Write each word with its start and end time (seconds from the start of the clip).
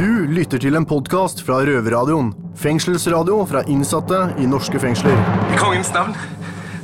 Du 0.00 0.24
lytter 0.32 0.56
til 0.56 0.78
en 0.78 0.86
podkast 0.88 1.42
fra 1.44 1.58
Røverradioen. 1.68 2.30
Fengselsradio 2.56 3.34
fra 3.44 3.60
innsatte 3.68 4.16
i 4.40 4.46
norske 4.48 4.80
fengsler. 4.80 5.18
I 5.52 5.58
kongens 5.60 5.90
navn. 5.92 6.14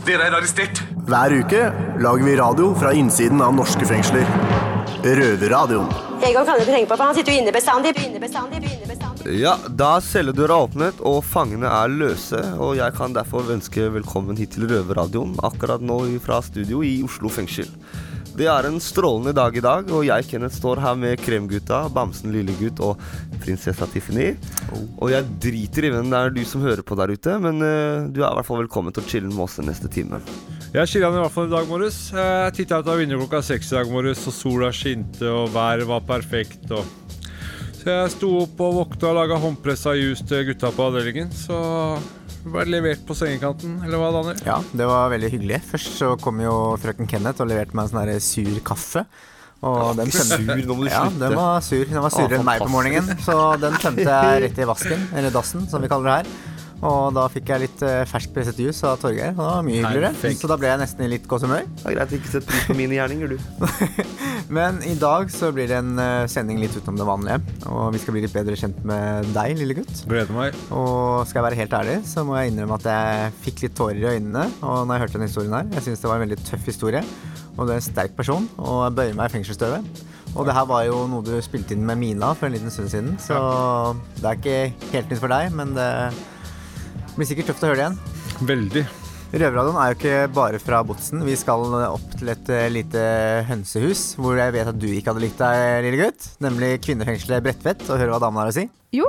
Dere 0.04 0.26
er 0.26 0.34
arrestert. 0.36 0.82
Hver 1.08 1.32
uke 1.38 1.62
lager 2.04 2.26
vi 2.26 2.34
radio 2.36 2.74
fra 2.76 2.90
innsiden 2.92 3.40
av 3.40 3.54
norske 3.56 3.88
fengsler. 3.88 4.28
Røverradioen. 5.00 5.88
Egon 6.28 6.44
kan 6.44 6.58
du 6.58 6.66
ikke 6.66 6.74
tenke 6.74 6.90
på, 6.90 6.98
for 6.98 7.06
han 7.06 7.16
sitter 7.16 7.32
jo 7.32 7.40
inne 7.40 7.54
bestandig. 7.56 7.94
inne 8.04 8.20
bestandig, 8.20 8.60
inne 8.68 8.90
bestandig. 8.90 9.38
Ja, 9.40 9.54
da 9.64 9.94
celledøra 10.04 10.58
er 10.58 10.66
åpnet 10.68 11.00
og 11.00 11.22
fangene 11.24 11.72
er 11.72 11.88
løse, 11.88 12.42
og 12.60 12.76
jeg 12.76 12.98
kan 13.00 13.16
derfor 13.16 13.48
ønske 13.56 13.88
velkommen 13.96 14.36
hit 14.36 14.58
til 14.58 14.68
Røverradioen 14.68 15.38
akkurat 15.40 15.80
nå 15.80 16.02
fra 16.26 16.42
studio 16.44 16.84
i 16.84 16.98
Oslo 17.08 17.32
fengsel. 17.32 17.72
Det 18.36 18.44
er 18.52 18.66
en 18.68 18.76
strålende 18.84 19.32
dag 19.32 19.54
i 19.56 19.62
dag, 19.64 19.86
og 19.96 20.02
jeg 20.04 20.26
Kenneth 20.28 20.58
står 20.58 20.82
her 20.84 20.96
med 21.00 21.16
Kremgutta, 21.24 21.86
Bamsen 21.88 22.34
Lillegutt 22.34 22.82
og 22.84 23.00
prinsessa 23.40 23.88
Tiffany. 23.88 24.34
Og 25.00 25.08
jeg 25.08 25.24
driter 25.40 25.86
i 25.88 25.92
hvem 25.94 26.10
det 26.12 26.18
er 26.18 26.34
du 26.34 26.42
som 26.44 26.60
hører 26.60 26.84
på 26.84 26.98
der 27.00 27.14
ute, 27.16 27.38
men 27.40 27.64
uh, 27.64 28.04
du 28.12 28.20
er 28.20 28.28
i 28.28 28.36
hvert 28.36 28.48
fall 28.48 28.60
velkommen 28.60 28.92
til 28.92 29.06
å 29.06 29.08
chille 29.08 29.30
med 29.32 29.46
oss 29.46 29.56
den 29.56 29.70
neste 29.70 29.88
time. 29.88 30.20
Jeg 30.74 30.92
chilla 30.92 31.08
i 31.08 31.16
hvert 31.16 31.32
fall 31.32 31.48
i 31.48 31.54
dag 31.54 31.70
morges. 31.70 32.02
Jeg 32.12 32.52
titta 32.58 32.82
ut 32.82 32.92
av 32.92 33.00
vinduet 33.00 33.24
klokka 33.24 33.40
seks 33.48 33.72
i 33.72 33.78
dag 33.78 33.94
morges, 33.94 34.26
og 34.28 34.36
sola 34.36 34.68
skinte, 34.68 35.32
og 35.32 35.48
været 35.56 35.88
var 35.88 36.04
perfekt. 36.04 36.68
Og... 36.76 36.84
Så 37.80 37.88
jeg 37.88 38.14
sto 38.18 38.34
opp 38.42 38.60
og 38.68 38.80
våkna 38.82 39.14
og 39.14 39.20
laga 39.22 39.40
håndpressa 39.40 39.96
juice 39.96 40.28
til 40.28 40.44
gutta 40.50 40.74
på 40.76 40.90
avdelingen. 40.90 41.32
Så 41.32 41.56
det 42.46 42.66
levert 42.70 43.06
på 43.06 43.14
sengekanten, 43.18 43.78
eller 43.84 43.98
hva, 44.00 44.10
Daniel? 44.14 44.42
Ja, 44.46 44.58
det 44.78 44.86
var 44.86 45.10
veldig 45.10 45.30
hyggelig. 45.32 45.62
Først 45.72 45.96
så 45.98 46.12
kom 46.22 46.38
jo 46.44 46.52
frøken 46.82 47.08
Kenneth 47.10 47.42
og 47.42 47.50
leverte 47.50 47.74
meg 47.76 47.88
en 47.88 47.94
sånn 47.94 48.22
sur 48.22 48.60
kaffe. 48.66 49.06
Og 49.66 49.96
den 49.96 50.10
Sur, 50.12 50.36
nå 50.44 50.74
må 50.76 50.84
du 50.84 50.90
Ja, 50.90 51.06
den 51.10 51.34
var 51.34 51.62
sur. 51.64 51.84
Den 51.88 52.02
var 52.04 52.12
surere 52.12 52.36
Å, 52.36 52.40
enn 52.40 52.44
meg 52.46 52.60
på 52.60 52.68
morgenen. 52.70 53.16
Så 53.24 53.36
den 53.62 53.78
tømte 53.80 54.04
jeg 54.04 54.42
rett 54.44 54.60
i 54.60 54.68
vasken, 54.68 55.08
eller 55.16 55.32
dassen, 55.34 55.64
som 55.70 55.82
vi 55.82 55.88
kaller 55.90 56.10
det 56.10 56.18
her. 56.20 56.55
Og 56.84 57.14
da 57.16 57.24
fikk 57.32 57.48
jeg 57.52 57.62
litt 57.62 57.82
eh, 57.86 58.02
ferskpresset 58.08 58.58
juice 58.60 58.84
av 58.84 58.98
Torgeir. 59.00 59.32
Det 59.32 59.40
var 59.40 59.62
mye 59.64 59.80
hyggeligere. 59.80 60.10
Perfekt. 60.12 60.42
Så 60.42 60.50
da 60.50 60.58
ble 60.60 60.68
jeg 60.68 60.80
nesten 60.82 61.06
i 61.06 61.08
litt 61.14 61.28
godt 61.30 61.46
humør. 61.46 61.64
Det 61.80 61.86
er 61.88 61.96
greit 61.96 62.14
ikke 62.18 62.32
sett 62.34 62.48
pris 62.48 62.66
på 62.68 62.76
mine 62.76 62.98
gjerninger, 62.98 63.32
du. 63.32 63.38
Men 64.56 64.82
i 64.86 64.94
dag 65.00 65.32
så 65.32 65.48
blir 65.56 65.70
det 65.70 65.78
en 65.80 65.96
eh, 66.02 66.26
sending 66.30 66.60
litt 66.60 66.76
utenom 66.76 67.00
det 67.00 67.08
vanlige. 67.08 67.56
Og 67.72 67.88
vi 67.94 68.02
skal 68.02 68.16
bli 68.16 68.24
litt 68.26 68.36
bedre 68.36 68.58
kjent 68.60 68.82
med 68.86 69.30
deg, 69.36 69.56
lille 69.62 69.78
gutt. 69.80 70.04
Gleder 70.10 70.36
meg. 70.36 70.58
Og 70.68 71.24
skal 71.24 71.40
jeg 71.40 71.46
være 71.48 71.60
helt 71.62 71.78
ærlig, 71.80 71.96
så 72.10 72.26
må 72.28 72.36
jeg 72.38 72.52
innrømme 72.52 72.76
at 72.76 72.90
jeg 72.92 73.32
fikk 73.46 73.64
litt 73.66 73.78
tårer 73.78 74.02
i 74.02 74.10
øynene 74.16 74.44
Og 74.60 74.84
når 74.84 74.92
jeg 74.92 75.04
hørte 75.06 75.18
denne 75.18 75.30
historien 75.30 75.56
her. 75.56 75.72
Jeg 75.78 75.88
syns 75.88 76.04
det 76.04 76.12
var 76.12 76.20
en 76.20 76.26
veldig 76.28 76.40
tøff 76.44 76.68
historie. 76.68 77.02
Og 77.56 77.64
du 77.64 77.72
er 77.72 77.80
en 77.80 77.88
sterk 77.88 78.12
person, 78.18 78.44
og 78.60 78.82
jeg 78.84 78.96
bøyer 78.98 79.16
meg 79.16 79.30
i 79.30 79.36
fengselsstøvet. 79.38 80.04
Og 80.36 80.44
det 80.44 80.52
her 80.52 80.66
var 80.68 80.82
jo 80.84 81.06
noe 81.08 81.24
du 81.24 81.32
spilte 81.40 81.72
inn 81.72 81.86
med 81.88 81.96
Mina 81.96 82.34
for 82.36 82.50
en 82.50 82.52
liten 82.52 82.72
stund 82.72 82.90
siden, 82.92 83.14
så 83.22 83.38
det 84.18 84.26
er 84.28 84.36
ikke 84.36 84.90
helt 84.92 85.12
nytt 85.12 85.22
for 85.22 85.32
deg, 85.32 85.54
men 85.56 85.72
det 85.72 85.86
blir 87.16 87.28
sikkert 87.28 87.52
tøft 87.52 87.64
å 87.64 87.72
høre 87.72 87.80
det 87.80 87.84
igjen. 87.86 87.98
Veldig. 88.52 88.86
Røverradioen 89.26 89.76
er 89.82 89.90
jo 89.90 89.96
ikke 89.96 90.18
bare 90.36 90.58
fra 90.62 90.78
Botsen. 90.86 91.24
Vi 91.26 91.34
skal 91.36 91.64
opp 91.88 92.12
til 92.14 92.30
et 92.30 92.50
eh, 92.52 92.68
lite 92.70 93.02
hønsehus, 93.48 94.04
hvor 94.20 94.38
jeg 94.38 94.54
vet 94.54 94.70
at 94.70 94.78
du 94.78 94.86
ikke 94.86 95.10
hadde 95.10 95.24
likt 95.24 95.40
deg, 95.42 95.80
lille 95.84 95.98
gutt. 96.04 96.28
Nemlig 96.44 96.76
kvinnefengselet 96.86 97.44
Bredtvet, 97.44 97.82
og 97.90 97.98
høre 98.00 98.14
hva 98.14 98.22
damene 98.22 98.44
har 98.44 98.52
å 98.52 98.56
si. 98.56 98.68
Jo, 98.94 99.08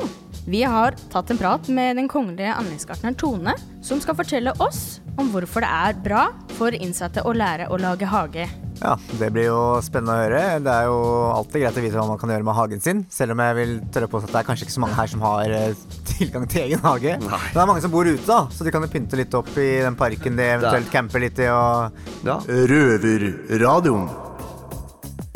vi 0.49 0.63
har 0.67 0.97
tatt 1.13 1.31
en 1.31 1.39
prat 1.39 1.69
med 1.69 1.99
den 2.01 2.09
kongelige 2.11 2.55
anleggsgartneren 2.57 3.19
Tone, 3.19 3.53
som 3.85 4.01
skal 4.03 4.17
fortelle 4.17 4.55
oss 4.63 4.99
om 5.21 5.29
hvorfor 5.31 5.63
det 5.63 5.69
er 5.69 6.01
bra 6.01 6.27
for 6.57 6.75
innsatte 6.75 7.23
å 7.23 7.35
lære 7.37 7.69
å 7.69 7.79
lage 7.81 8.09
hage. 8.09 8.49
Ja, 8.77 8.93
det 9.17 9.31
blir 9.33 9.47
jo 9.49 9.61
spennende 9.81 10.13
å 10.13 10.21
høre. 10.21 10.41
Det 10.61 10.73
er 10.73 10.85
jo 10.89 10.97
alltid 11.33 11.63
greit 11.63 11.79
å 11.79 11.83
vite 11.85 11.97
hva 11.97 12.05
man 12.11 12.19
kan 12.21 12.29
gjøre 12.33 12.45
med 12.45 12.57
hagen 12.57 12.83
sin. 12.83 12.99
Selv 13.13 13.33
om 13.33 13.41
jeg 13.41 13.57
vil 13.57 13.73
tørre 13.93 14.09
på 14.11 14.21
at 14.21 14.29
det 14.29 14.37
er 14.41 14.47
kanskje 14.51 14.67
ikke 14.67 14.75
så 14.75 14.83
mange 14.83 14.99
her 14.99 15.09
som 15.13 15.25
har 15.25 15.55
eh, 15.57 15.81
tilgang 16.11 16.45
til 16.51 16.67
egen 16.67 16.85
hage. 16.85 17.15
Men 17.23 17.33
det 17.33 17.63
er 17.63 17.71
mange 17.71 17.83
som 17.85 17.93
bor 17.93 18.05
ute, 18.05 18.21
da, 18.27 18.43
så 18.53 18.67
de 18.67 18.73
kan 18.75 18.85
jo 18.85 18.91
pynte 18.93 19.17
litt 19.19 19.33
opp 19.37 19.49
i 19.57 19.67
den 19.81 19.97
parken 19.97 20.37
de 20.37 20.45
eventuelt 20.59 20.93
camper 20.93 21.25
litt 21.25 21.41
i. 21.41 21.49
Og 21.49 22.25
Ja. 22.27 22.37
Røverradioen. 22.47 24.07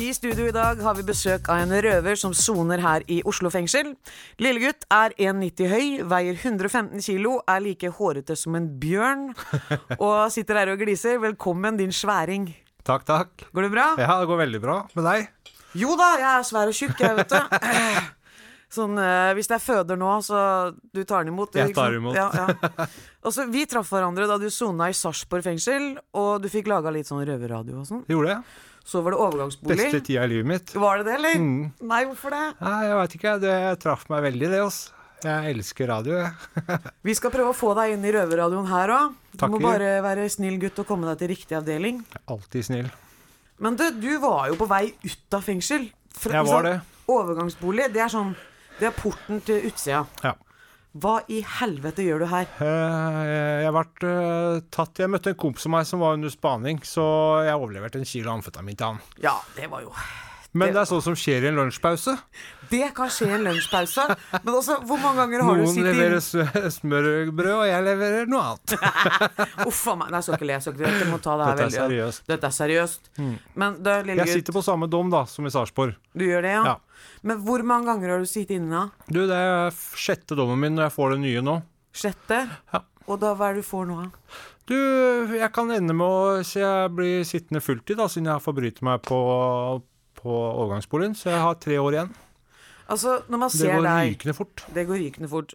I 0.01 0.13
studio 0.17 0.47
i 0.49 0.53
dag 0.53 0.79
har 0.81 0.95
vi 0.97 1.03
besøk 1.05 1.45
av 1.53 1.59
en 1.61 1.73
røver 1.85 2.17
som 2.17 2.33
soner 2.33 2.81
her 2.81 3.03
i 3.05 3.19
Oslo 3.29 3.51
fengsel. 3.53 3.91
Lillegutt 4.41 4.87
er 4.89 5.13
1,90 5.13 5.69
høy, 5.69 5.85
veier 6.09 6.39
115 6.41 7.03
kilo, 7.05 7.35
er 7.45 7.61
like 7.61 7.91
hårete 7.99 8.33
som 8.37 8.57
en 8.57 8.65
bjørn 8.81 9.27
og 10.01 10.33
sitter 10.33 10.57
her 10.57 10.73
og 10.73 10.81
gliser. 10.81 11.21
Velkommen, 11.21 11.77
din 11.77 11.93
sværing. 11.93 12.49
Takk, 12.87 13.05
takk. 13.05 13.45
Går 13.53 13.67
det 13.67 13.73
bra? 13.73 13.91
Ja, 14.01 14.15
det 14.21 14.29
går 14.29 14.41
veldig 14.45 14.61
bra 14.63 14.79
med 14.97 15.05
deg. 15.05 15.29
Jo 15.77 15.93
da, 15.99 16.09
jeg 16.19 16.31
er 16.31 16.47
svær 16.47 16.71
og 16.71 16.75
tjukk, 16.75 16.97
jeg, 16.99 17.15
vet 17.21 17.31
du. 17.31 17.37
Sånn, 18.71 18.95
eh, 19.03 19.33
Hvis 19.35 19.49
jeg 19.51 19.59
føder 19.59 19.99
nå, 19.99 20.09
så 20.23 20.41
du 20.95 21.01
tar 21.03 21.25
den 21.25 21.33
imot. 21.33 21.55
Jeg 21.59 21.75
tar 21.75 21.91
den 21.91 21.99
imot. 21.99 22.15
Ja, 22.15 22.29
ja. 22.31 22.87
Og 23.27 23.35
så, 23.35 23.45
vi 23.51 23.65
traff 23.69 23.91
hverandre 23.91 24.25
da 24.29 24.37
du 24.39 24.47
sona 24.51 24.87
i 24.89 24.95
Sarpsborg 24.97 25.43
fengsel, 25.45 25.91
og 26.17 26.39
du 26.41 26.47
fikk 26.49 26.71
laga 26.71 26.89
litt 26.95 27.09
sånn 27.09 27.21
røverradio 27.27 27.81
og 27.83 27.89
sånn. 27.89 28.05
Gjorde 28.09 28.31
det. 28.31 28.39
Så 28.87 29.03
var 29.05 29.13
det 29.13 29.19
overgangsbolig. 29.21 29.77
Beste 29.77 29.99
tida 30.07 30.23
i 30.25 30.31
livet 30.31 30.49
mitt. 30.49 30.73
Var 30.73 31.01
det 31.01 31.05
det, 31.05 31.17
eller? 31.19 31.35
Mm. 31.37 31.67
Nei, 31.91 31.99
hvorfor 32.09 32.33
det? 32.33 32.47
Nei, 32.63 32.79
jeg 32.87 32.97
veit 32.97 33.15
ikke. 33.19 33.35
Det 33.43 33.53
traff 33.83 34.07
meg 34.09 34.25
veldig, 34.25 34.49
det, 34.55 34.63
altså. 34.63 35.00
Jeg 35.21 35.53
elsker 35.55 35.87
radio, 35.91 36.17
jeg. 36.23 36.77
Vi 37.07 37.13
skal 37.17 37.33
prøve 37.33 37.51
å 37.53 37.57
få 37.57 37.73
deg 37.77 37.93
inn 37.95 38.05
i 38.07 38.13
røverradioen 38.15 38.69
her 38.71 38.93
òg. 38.95 39.15
Du 39.37 39.45
må 39.53 39.59
bare 39.63 39.91
være 40.03 40.25
snill 40.33 40.57
gutt 40.61 40.79
og 40.81 40.87
komme 40.89 41.07
deg 41.11 41.19
til 41.21 41.29
riktig 41.33 41.57
avdeling. 41.59 42.01
Alltid 42.31 42.65
snill. 42.67 42.89
Men 43.61 43.75
du, 43.77 43.83
du 44.01 44.11
var 44.23 44.47
jo 44.49 44.57
på 44.57 44.65
vei 44.71 44.87
ut 45.05 45.37
av 45.37 45.43
fengsel. 45.45 45.89
Fra- 46.17 46.39
Jeg 46.39 46.49
var 46.49 46.65
det. 46.67 46.75
Overgangsbolig, 47.11 47.89
det 47.93 48.01
er 48.05 48.11
sånn 48.13 48.33
Det 48.79 48.87
er 48.89 48.95
porten 48.97 49.41
til 49.45 49.67
utsida. 49.69 50.05
Ja. 50.25 50.33
Hva 50.91 51.19
i 51.31 51.37
helvete 51.59 52.03
gjør 52.03 52.23
du 52.23 52.27
her? 52.33 52.49
Eh, 52.59 53.21
Jeg 53.61 53.67
har 53.69 53.75
vært 53.77 54.03
eh, 54.03 54.57
tatt 54.75 54.99
Jeg 54.99 55.11
møtte 55.13 55.31
en 55.31 55.37
kompis 55.39 55.67
av 55.69 55.71
meg 55.77 55.85
som 55.87 56.01
var 56.03 56.17
under 56.17 56.33
spaning, 56.33 56.81
så 56.83 57.05
jeg 57.47 57.55
overleverte 57.55 58.01
en 58.01 58.07
kilo 58.09 58.33
amfetamin 58.33 58.75
til 58.79 58.89
han. 58.89 58.99
Ja, 59.23 59.37
det 59.55 59.69
var 59.71 59.85
jo 59.85 59.93
Men 60.53 60.67
Det- 60.67 60.73
det 60.75 60.81
er 60.81 60.89
sånn 60.91 61.01
som 61.03 61.13
skjer 61.15 61.43
i 61.43 61.47
en 61.47 61.55
lunsjpause. 61.55 62.17
Det 62.69 62.93
kan 62.95 63.07
skje 63.07 63.27
i 63.27 63.31
en 63.37 63.43
lunsjpause. 63.45 64.03
Men 64.43 64.53
også, 64.53 64.75
hvor 64.83 64.99
mange 64.99 65.17
ganger 65.21 65.43
har 65.43 65.55
du 65.55 65.61
Noen 65.63 65.73
sittet 65.73 65.95
leverer 65.95 66.17
inn 66.17 66.21
leverer 66.21 66.71
smørbrød, 66.75 67.55
og 67.55 67.65
jeg 67.69 67.83
leverer 67.87 68.27
noe 68.27 68.41
annet. 68.41 68.75
Uff 69.69 69.87
a 69.87 69.95
meg. 69.95 70.09
Nei, 70.11 70.17
jeg 70.19 70.23
skal 70.27 70.35
ikke 70.35 70.47
le. 70.49 70.53
Jeg 70.57 70.61
skal 70.65 70.73
ikke 70.73 70.85
le. 70.87 70.99
Jeg 70.99 71.07
må 71.11 71.21
ta 71.23 71.37
det 71.39 71.45
her 71.47 71.55
Dette 71.55 71.63
er 71.63 71.71
veldig 71.71 71.91
seriøst. 71.91 72.25
Dette 72.27 72.43
er 72.51 72.55
seriøst. 72.57 73.11
Men 73.55 73.77
du, 73.83 73.89
lille 74.03 74.25
Jeg 74.25 74.27
sitter 74.41 74.53
på 74.59 74.63
samme 74.67 74.89
dom 74.91 75.09
da, 75.09 75.23
som 75.25 75.45
i 75.47 75.49
Sarpsborg. 75.55 75.95
du 76.17 76.25
gjør 76.27 76.41
det, 76.47 76.51
ja? 76.59 76.63
Ja. 76.65 76.75
Men 77.23 77.43
hvor 77.45 77.63
mange 77.63 77.85
ganger 77.91 78.09
har 78.15 78.19
du 78.19 78.25
sittet 78.29 78.57
inne 78.59 78.71
da? 78.71 78.83
Du, 79.07 79.21
det 79.27 79.35
er 79.39 79.71
sjette 79.95 80.35
dommen 80.35 80.59
min 80.59 80.75
når 80.75 80.89
jeg 80.89 80.95
får 80.99 81.11
det 81.15 81.19
nye 81.23 81.41
nå. 81.47 81.61
Sjette? 81.93 82.41
Ja. 82.73 82.83
Og 83.07 83.19
da, 83.19 83.33
hva 83.35 83.49
er 83.49 83.55
det 83.55 83.63
du 83.63 83.69
får 83.71 83.87
nå, 83.87 84.03
da? 84.03 84.09
Du, 84.69 84.75
jeg 85.35 85.51
kan 85.51 85.71
ende 85.73 85.91
med 85.97 86.05
å 86.07 86.43
Så 86.47 86.61
jeg 86.61 86.91
blir 86.95 87.23
sittende 87.27 87.59
fulltid, 87.59 87.97
da, 87.97 88.05
siden 88.07 88.29
jeg 88.29 88.37
har 88.37 88.43
forbrytet 88.45 88.81
meg 88.85 89.01
på, 89.03 89.17
på 90.21 90.33
overgangsboligen. 90.33 91.15
Så 91.17 91.31
jeg 91.33 91.41
har 91.41 91.57
tre 91.61 91.79
år 91.81 91.97
igjen. 91.97 92.11
Altså, 92.91 93.21
Det 93.23 93.69
går 93.71 93.85
deg 93.85 94.09
rykende 94.11 94.33
fort. 94.35 94.63
Det 94.75 94.83
går 94.87 94.99
rykende 94.99 95.29
fort. 95.31 95.53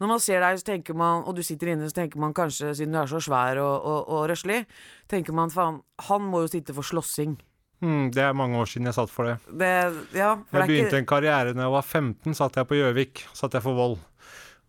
Når 0.00 0.10
man 0.10 0.20
ser 0.20 0.40
deg, 0.44 0.58
så 0.60 0.66
tenker 0.68 0.94
man, 0.94 1.22
og 1.24 1.36
du 1.36 1.42
sitter 1.42 1.72
inne, 1.72 1.88
så 1.88 1.96
tenker 1.96 2.20
man 2.20 2.34
kanskje, 2.36 2.74
siden 2.76 2.92
du 2.92 3.00
er 3.00 3.08
så 3.08 3.22
svær 3.24 3.60
og, 3.62 3.74
og, 3.80 4.08
og 4.12 4.28
røslig, 4.28 4.64
tenker 5.08 5.32
man 5.32 5.52
faen, 5.54 5.80
han 6.10 6.26
må 6.28 6.44
jo 6.44 6.50
sitte 6.52 6.76
for 6.76 6.84
slåssing. 6.84 7.38
Mm, 7.84 8.10
det 8.14 8.22
er 8.22 8.36
mange 8.36 8.58
år 8.60 8.68
siden 8.70 8.88
jeg 8.88 8.96
satt 8.96 9.12
for 9.12 9.28
det. 9.28 9.38
Det, 9.60 9.70
ja, 10.16 10.34
for 10.36 10.60
Jeg 10.60 10.60
det 10.60 10.68
begynte 10.68 10.90
ikke 10.92 11.02
en 11.02 11.08
karriere 11.08 11.54
da 11.56 11.64
jeg 11.66 11.74
var 11.74 11.88
15, 11.88 12.36
satt 12.36 12.60
jeg 12.60 12.68
på 12.68 12.78
Gjøvik. 12.78 13.24
Satt 13.36 13.56
jeg 13.56 13.64
for 13.64 13.76
vold. 13.80 13.96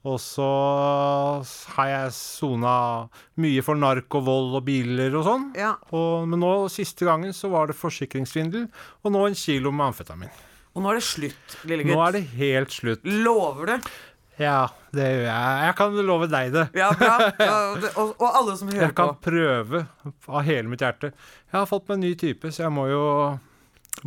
Og 0.05 0.19
så 0.21 0.45
har 1.75 1.87
jeg 1.89 2.11
sona 2.13 2.73
mye 3.41 3.63
for 3.65 3.79
narkovold 3.79 4.57
og 4.59 4.65
biler 4.67 5.15
og 5.17 5.23
sånn. 5.25 5.47
ja. 5.57 5.71
Og, 5.95 6.27
men 6.29 6.43
nå 6.43 6.51
siste 6.73 7.07
gangen 7.07 7.33
så 7.33 7.49
var 7.53 7.71
det 7.71 7.77
forsikringssvindel, 7.79 8.67
og 9.01 9.15
nå 9.15 9.23
en 9.29 9.37
kilo 9.39 9.73
med 9.73 9.89
amfetamin. 9.91 10.29
Og 10.75 10.83
nå 10.83 10.91
er 10.91 10.99
det 10.99 11.07
slutt, 11.07 11.55
lille 11.65 11.87
gutt. 11.87 11.95
Nå 11.95 12.03
er 12.05 12.17
det 12.17 12.23
helt 12.35 12.75
slutt. 12.75 13.07
Lover 13.25 13.71
du? 13.73 13.89
Ja, 14.35 14.65
det 14.91 15.05
gjør 15.07 15.21
jeg. 15.29 15.59
Jeg 15.63 15.75
kan 15.79 15.93
love 16.09 16.27
deg 16.27 16.49
det. 16.51 16.65
Ja, 16.75 16.89
bra. 16.99 17.13
Ja, 17.47 17.57
og, 17.95 18.09
og 18.19 18.25
alle 18.27 18.55
som 18.59 18.67
hører 18.67 18.81
på. 18.81 18.83
Jeg 18.83 18.95
kan 18.97 19.13
på. 19.13 19.29
prøve 19.29 19.83
av 20.27 20.41
hele 20.43 20.67
mitt 20.67 20.83
hjerte. 20.83 21.13
Jeg 21.47 21.55
har 21.55 21.69
fått 21.69 21.87
meg 21.87 21.95
en 22.01 22.03
ny 22.03 22.11
type, 22.19 22.51
så 22.51 22.65
jeg 22.65 22.73
må 22.75 22.89
jo 22.91 23.03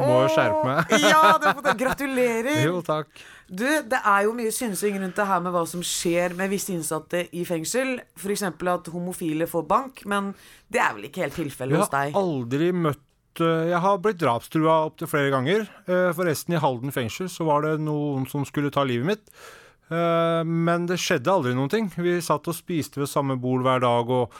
må 0.00 0.20
jo 0.24 0.28
skjerpe 0.34 0.62
meg. 0.66 0.94
Ja, 1.12 1.34
du 1.40 1.48
har 1.48 1.56
fått 1.58 1.66
det. 1.68 1.76
Gratulerer. 1.84 2.60
Jo, 2.64 2.78
takk. 2.86 3.10
Du, 3.48 3.64
det 3.64 3.98
er 4.04 4.24
jo 4.26 4.34
mye 4.36 4.52
synsing 4.52 4.98
rundt 5.00 5.16
det 5.16 5.24
her 5.30 5.40
med 5.40 5.54
hva 5.54 5.62
som 5.68 5.80
skjer 5.86 6.34
med 6.36 6.50
visse 6.52 6.72
innsatte 6.74 7.22
i 7.32 7.44
fengsel. 7.48 7.94
F.eks. 8.20 8.42
at 8.44 8.90
homofile 8.92 9.48
får 9.48 9.64
bank, 9.70 10.02
men 10.10 10.34
det 10.68 10.82
er 10.84 10.96
vel 10.98 11.08
ikke 11.08 11.24
helt 11.24 11.38
tilfellet 11.38 11.80
hos 11.80 11.92
har 11.94 12.12
aldri 12.18 12.68
møtt 12.76 13.40
eh, 13.40 13.70
Jeg 13.72 13.80
har 13.86 14.02
blitt 14.04 14.20
drapstrua 14.20 14.82
opptil 14.90 15.08
flere 15.08 15.32
ganger. 15.32 15.64
Eh, 15.88 16.10
Forresten, 16.16 16.58
i 16.58 16.60
Halden 16.60 16.92
fengsel 16.92 17.30
så 17.32 17.46
var 17.48 17.64
det 17.64 17.78
noen 17.80 18.28
som 18.28 18.44
skulle 18.48 18.72
ta 18.74 18.84
livet 18.84 19.14
mitt. 19.14 19.32
Eh, 19.88 20.42
Men 20.44 20.84
det 20.90 21.00
skjedde 21.00 21.32
aldri 21.32 21.54
noen 21.56 21.72
ting. 21.72 21.88
Vi 21.96 22.18
satt 22.24 22.50
og 22.52 22.56
spiste 22.58 23.00
ved 23.00 23.08
samme 23.08 23.38
bord 23.40 23.64
hver 23.64 23.80
dag 23.80 24.12
og, 24.12 24.36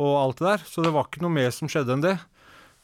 og 0.00 0.14
alt 0.22 0.40
det 0.40 0.48
der. 0.54 0.64
Så 0.64 0.80
det 0.86 0.94
var 0.96 1.10
ikke 1.10 1.26
noe 1.26 1.36
mer 1.36 1.52
som 1.52 1.68
skjedde 1.68 1.92
enn 1.92 2.06
det. 2.08 2.16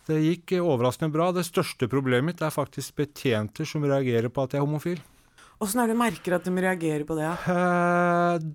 Det 0.08 0.18
gikk 0.18 0.56
overraskende 0.58 1.14
bra. 1.14 1.30
Det 1.34 1.46
største 1.46 1.88
problemet 1.90 2.32
mitt 2.32 2.42
er 2.42 2.54
faktisk 2.54 2.96
betjenter 2.98 3.68
som 3.68 3.84
reagerer 3.86 4.32
på 4.32 4.44
at 4.44 4.56
jeg 4.56 4.62
er 4.62 4.66
homofil. 4.66 5.02
Åssen 5.62 5.78
er 5.78 5.86
det 5.86 5.94
du 5.94 6.00
merker 6.00 6.34
at 6.34 6.46
de 6.46 6.52
reagerer 6.64 7.04
på 7.06 7.14
det? 7.14 7.28
Eh, 7.52 8.46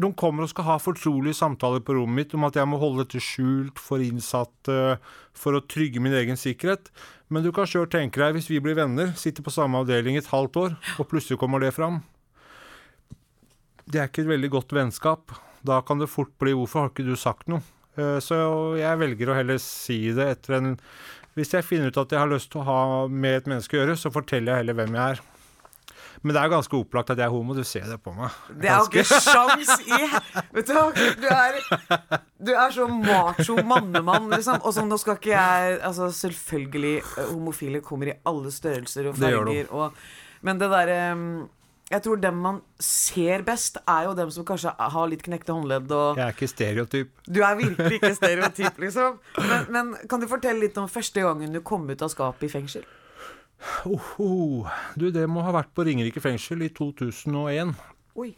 de 0.00 0.08
kommer 0.16 0.46
og 0.46 0.52
skal 0.52 0.66
ha 0.70 0.76
fortrolige 0.80 1.36
samtaler 1.36 1.82
på 1.84 1.98
rommet 1.98 2.16
mitt 2.16 2.36
om 2.36 2.46
at 2.48 2.56
jeg 2.56 2.68
må 2.70 2.78
holde 2.80 3.04
dette 3.04 3.20
skjult 3.20 3.80
for 3.82 4.00
innsatte 4.00 4.96
for 5.36 5.58
å 5.58 5.60
trygge 5.68 6.00
min 6.00 6.16
egen 6.16 6.40
sikkerhet. 6.40 6.88
Men 7.28 7.44
du 7.44 7.50
kan 7.52 7.68
sjøl 7.68 7.90
tenke 7.92 8.22
deg, 8.22 8.38
hvis 8.38 8.48
vi 8.48 8.62
blir 8.64 8.78
venner, 8.78 9.12
sitter 9.20 9.44
på 9.44 9.52
samme 9.52 9.82
avdeling 9.84 10.16
et 10.16 10.32
halvt 10.32 10.56
år, 10.62 10.78
og 10.96 11.10
plutselig 11.10 11.38
kommer 11.38 11.60
det 11.60 11.74
fram 11.76 12.00
Det 13.84 14.00
er 14.00 14.08
ikke 14.08 14.24
et 14.24 14.32
veldig 14.32 14.50
godt 14.56 14.72
vennskap. 14.72 15.36
Da 15.66 15.82
kan 15.84 15.98
det 16.00 16.08
fort 16.08 16.32
bli 16.38 16.56
'hvorfor 16.56 16.80
har 16.80 16.88
ikke 16.88 17.04
du 17.04 17.16
sagt 17.16 17.48
noe'? 17.48 17.60
Eh, 17.98 18.18
Så 18.22 18.36
jeg 18.78 18.98
velger 19.00 19.32
å 19.32 19.34
heller 19.40 19.58
si 19.58 20.12
det 20.16 20.28
etter 20.36 20.58
en 20.60 20.70
Hvis 21.36 21.52
jeg 21.54 21.64
finner 21.66 21.90
ut 21.90 21.96
at 21.98 22.10
jeg 22.10 22.18
har 22.20 22.28
lyst 22.30 22.50
til 22.52 22.60
å 22.60 22.64
ha 22.68 22.80
med 23.08 23.36
et 23.42 23.46
menneske 23.50 23.76
å 23.76 23.80
gjøre, 23.84 23.96
så 23.98 24.10
forteller 24.12 24.52
jeg 24.52 24.62
heller 24.64 24.74
hvem 24.80 24.94
jeg 24.98 25.14
er. 25.16 25.20
Men 26.22 26.34
det 26.34 26.40
er 26.42 26.50
ganske 26.52 26.76
opplagt 26.76 27.12
at 27.14 27.20
jeg 27.22 27.24
er 27.30 27.32
homo. 27.32 27.54
Du 27.56 27.62
ser 27.64 27.86
det 27.88 27.96
på 28.02 28.12
meg. 28.12 28.34
Det 28.60 28.68
er 28.68 28.82
jo 28.82 28.88
ikke 28.90 29.20
sjans 29.24 29.70
i 29.86 30.00
Vet 30.52 30.66
du 30.68 30.74
du 31.22 31.28
er, 31.30 31.60
du 32.44 32.50
er 32.52 32.74
så 32.74 32.88
macho 32.90 33.56
mannemann, 33.62 34.26
liksom. 34.34 34.58
Og 34.66 34.74
sånn, 34.76 34.90
nå 34.90 34.98
skal 35.00 35.16
ikke 35.16 35.32
jeg 35.32 35.78
Altså, 35.86 36.10
selvfølgelig, 36.18 36.96
eh, 37.14 37.30
homofile 37.30 37.80
kommer 37.86 38.10
i 38.12 38.18
alle 38.28 38.50
størrelser 38.52 39.08
og 39.12 39.16
Det 39.22 39.30
gjør 39.32 39.48
de. 39.48 39.56
farger 39.62 39.72
og 39.72 40.02
Men 40.42 40.58
det 40.60 40.68
derre 40.74 40.98
um, 41.14 41.24
Jeg 41.90 42.04
tror 42.04 42.20
dem 42.22 42.36
man 42.38 42.60
ser 42.78 43.42
best, 43.42 43.80
er 43.82 44.04
jo 44.06 44.14
dem 44.14 44.30
som 44.30 44.44
kanskje 44.46 44.70
har 44.78 45.08
litt 45.10 45.24
knekte 45.26 45.50
håndledd 45.56 45.90
og 45.90 46.20
Jeg 46.20 46.22
er 46.28 46.36
ikke 46.36 46.48
stereotyp. 46.52 47.10
Du 47.26 47.40
er 47.42 47.56
virkelig 47.58 47.98
ikke 47.98 48.12
stereotyp, 48.14 48.78
liksom. 48.84 49.18
Men, 49.40 49.66
men 49.74 49.90
kan 50.10 50.22
du 50.22 50.28
fortelle 50.30 50.62
litt 50.62 50.78
om 50.78 50.86
første 50.90 51.24
gangen 51.24 51.56
du 51.56 51.58
kom 51.66 51.88
ut 51.90 52.06
av 52.06 52.12
skapet 52.12 52.46
i 52.46 52.52
fengsel? 52.52 52.86
Oho. 53.90 54.68
Du, 54.94 55.10
det 55.10 55.26
må 55.26 55.42
ha 55.42 55.56
vært 55.58 55.74
på 55.74 55.84
Ringerike 55.88 56.22
fengsel 56.22 56.62
i 56.62 56.70
2001. 56.78 57.74
Oi. 58.22 58.30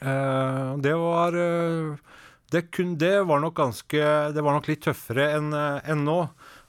Eh, 0.00 0.72
det 0.80 0.96
var 0.96 1.36
eh, 1.36 2.16
det, 2.52 2.66
kun, 2.72 2.96
det 3.00 3.14
var 3.24 3.40
nok 3.40 3.54
ganske 3.56 4.02
Det 4.36 4.42
var 4.44 4.56
nok 4.56 4.68
litt 4.68 4.82
tøffere 4.84 5.30
enn 5.38 5.54
en 5.56 6.02
nå, 6.04 6.18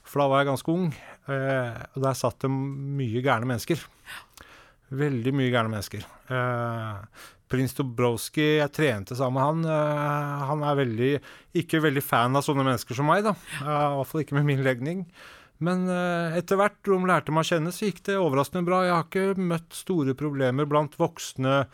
for 0.04 0.22
da 0.22 0.28
var 0.28 0.44
jeg 0.44 0.52
ganske 0.52 0.76
ung. 0.76 0.90
Eh, 1.28 1.84
og 1.94 2.02
der 2.04 2.16
satt 2.20 2.44
det 2.44 2.52
mye 2.52 3.24
gærne 3.24 3.48
mennesker. 3.48 3.80
Veldig 4.88 5.32
mye 5.36 5.50
gærne 5.52 5.72
mennesker. 5.72 6.04
Eh, 6.32 7.24
Prins 7.48 7.74
Dobrowski, 7.76 8.58
jeg 8.58 8.72
trente 8.76 9.16
sammen 9.16 9.36
med 9.36 9.44
han. 9.44 9.64
eh, 9.72 10.46
han 10.48 10.62
er 10.64 10.78
veldig, 10.78 11.10
ikke 11.60 11.82
veldig 11.84 12.02
fan 12.04 12.36
av 12.36 12.44
sånne 12.46 12.64
mennesker 12.64 12.96
som 12.96 13.08
meg, 13.08 13.24
da. 13.24 13.34
Eh, 13.60 13.68
I 13.68 13.98
hvert 13.98 14.10
fall 14.10 14.24
ikke 14.24 14.38
med 14.38 14.48
min 14.48 14.64
legning. 14.64 15.04
Men 15.60 15.88
eh, 15.90 16.38
etter 16.38 16.56
hvert 16.60 16.76
de 16.86 16.98
lærte 17.10 17.32
meg 17.34 17.44
å 17.44 17.50
kjenne, 17.50 17.72
så 17.74 17.88
gikk 17.88 18.02
det 18.06 18.16
overraskende 18.16 18.64
bra. 18.68 18.82
Jeg 18.86 18.94
har 18.94 19.06
ikke 19.08 19.46
møtt 19.52 19.72
store 19.74 20.14
problemer 20.14 20.68
blant 20.70 20.94
voksne, 21.00 21.64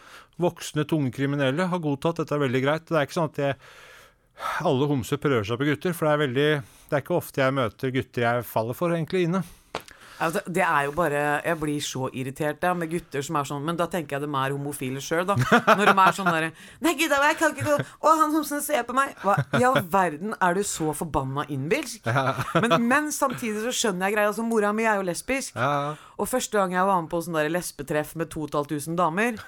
voksne 0.40 0.86
tunge 0.88 1.12
kriminelle. 1.14 1.68
Har 1.70 1.82
godtatt 1.84 2.22
dette 2.22 2.34
er 2.34 2.46
veldig 2.46 2.62
greit. 2.64 2.86
Det 2.88 2.96
er 2.98 3.06
ikke 3.06 3.18
sånn 3.18 3.30
at 3.30 3.42
jeg, 3.42 3.58
alle 4.64 4.88
homser 4.90 5.20
prøver 5.22 5.44
seg 5.46 5.60
på 5.60 5.68
gutter, 5.68 5.94
for 5.94 6.08
det 6.08 6.14
er, 6.14 6.22
veldig, 6.24 6.48
det 6.88 6.96
er 6.96 7.04
ikke 7.04 7.18
ofte 7.20 7.44
jeg 7.44 7.54
møter 7.60 7.94
gutter 7.94 8.26
jeg 8.26 8.48
faller 8.48 8.78
for 8.78 8.96
egentlig 8.96 9.28
inne. 9.28 9.44
Altså, 10.22 10.40
det 10.46 10.62
er 10.62 10.84
jo 10.86 10.92
bare 10.94 11.20
Jeg 11.42 11.58
blir 11.58 11.80
så 11.82 12.08
irritert 12.14 12.62
ja, 12.62 12.70
med 12.76 12.90
gutter 12.92 13.24
som 13.24 13.38
er 13.38 13.48
sånn 13.48 13.64
Men 13.66 13.78
da 13.78 13.88
tenker 13.90 14.16
jeg 14.16 14.22
de 14.24 14.28
er 14.30 14.54
homofile 14.54 15.02
sjøl, 15.02 15.24
da. 15.26 15.34
Når 15.74 15.90
de 15.90 15.94
er 16.04 16.16
sånn 16.16 16.30
derre 16.30 16.50
Nei, 16.84 16.94
gud, 16.98 17.10
jeg 17.10 17.38
kan 17.40 17.54
ikke 17.54 17.66
gå 17.66 17.78
Å, 17.82 18.12
han 18.20 18.34
homsen 18.34 18.62
ser 18.64 18.84
på 18.86 18.94
meg. 18.96 19.14
Hva 19.24 19.36
i 19.58 19.64
all 19.66 19.80
verden 19.90 20.36
er 20.38 20.58
du 20.58 20.62
så 20.66 20.92
forbanna 20.96 21.46
innbilsk? 21.52 22.06
Men, 22.62 22.76
men 22.86 23.08
samtidig 23.14 23.64
så 23.64 23.72
skjønner 23.74 24.08
jeg 24.08 24.16
greia. 24.16 24.30
Altså, 24.30 24.44
mora 24.46 24.70
mi 24.76 24.86
er 24.86 25.00
jo 25.00 25.06
lesbisk. 25.06 25.56
Og 26.18 26.28
første 26.30 26.58
gang 26.58 26.74
jeg 26.76 26.86
var 26.86 27.00
med 27.02 27.10
på 27.12 27.20
sånn 27.24 27.38
der 27.38 27.50
lesbetreff 27.52 28.14
med 28.20 28.30
2500 28.32 28.94
damer, 28.98 29.40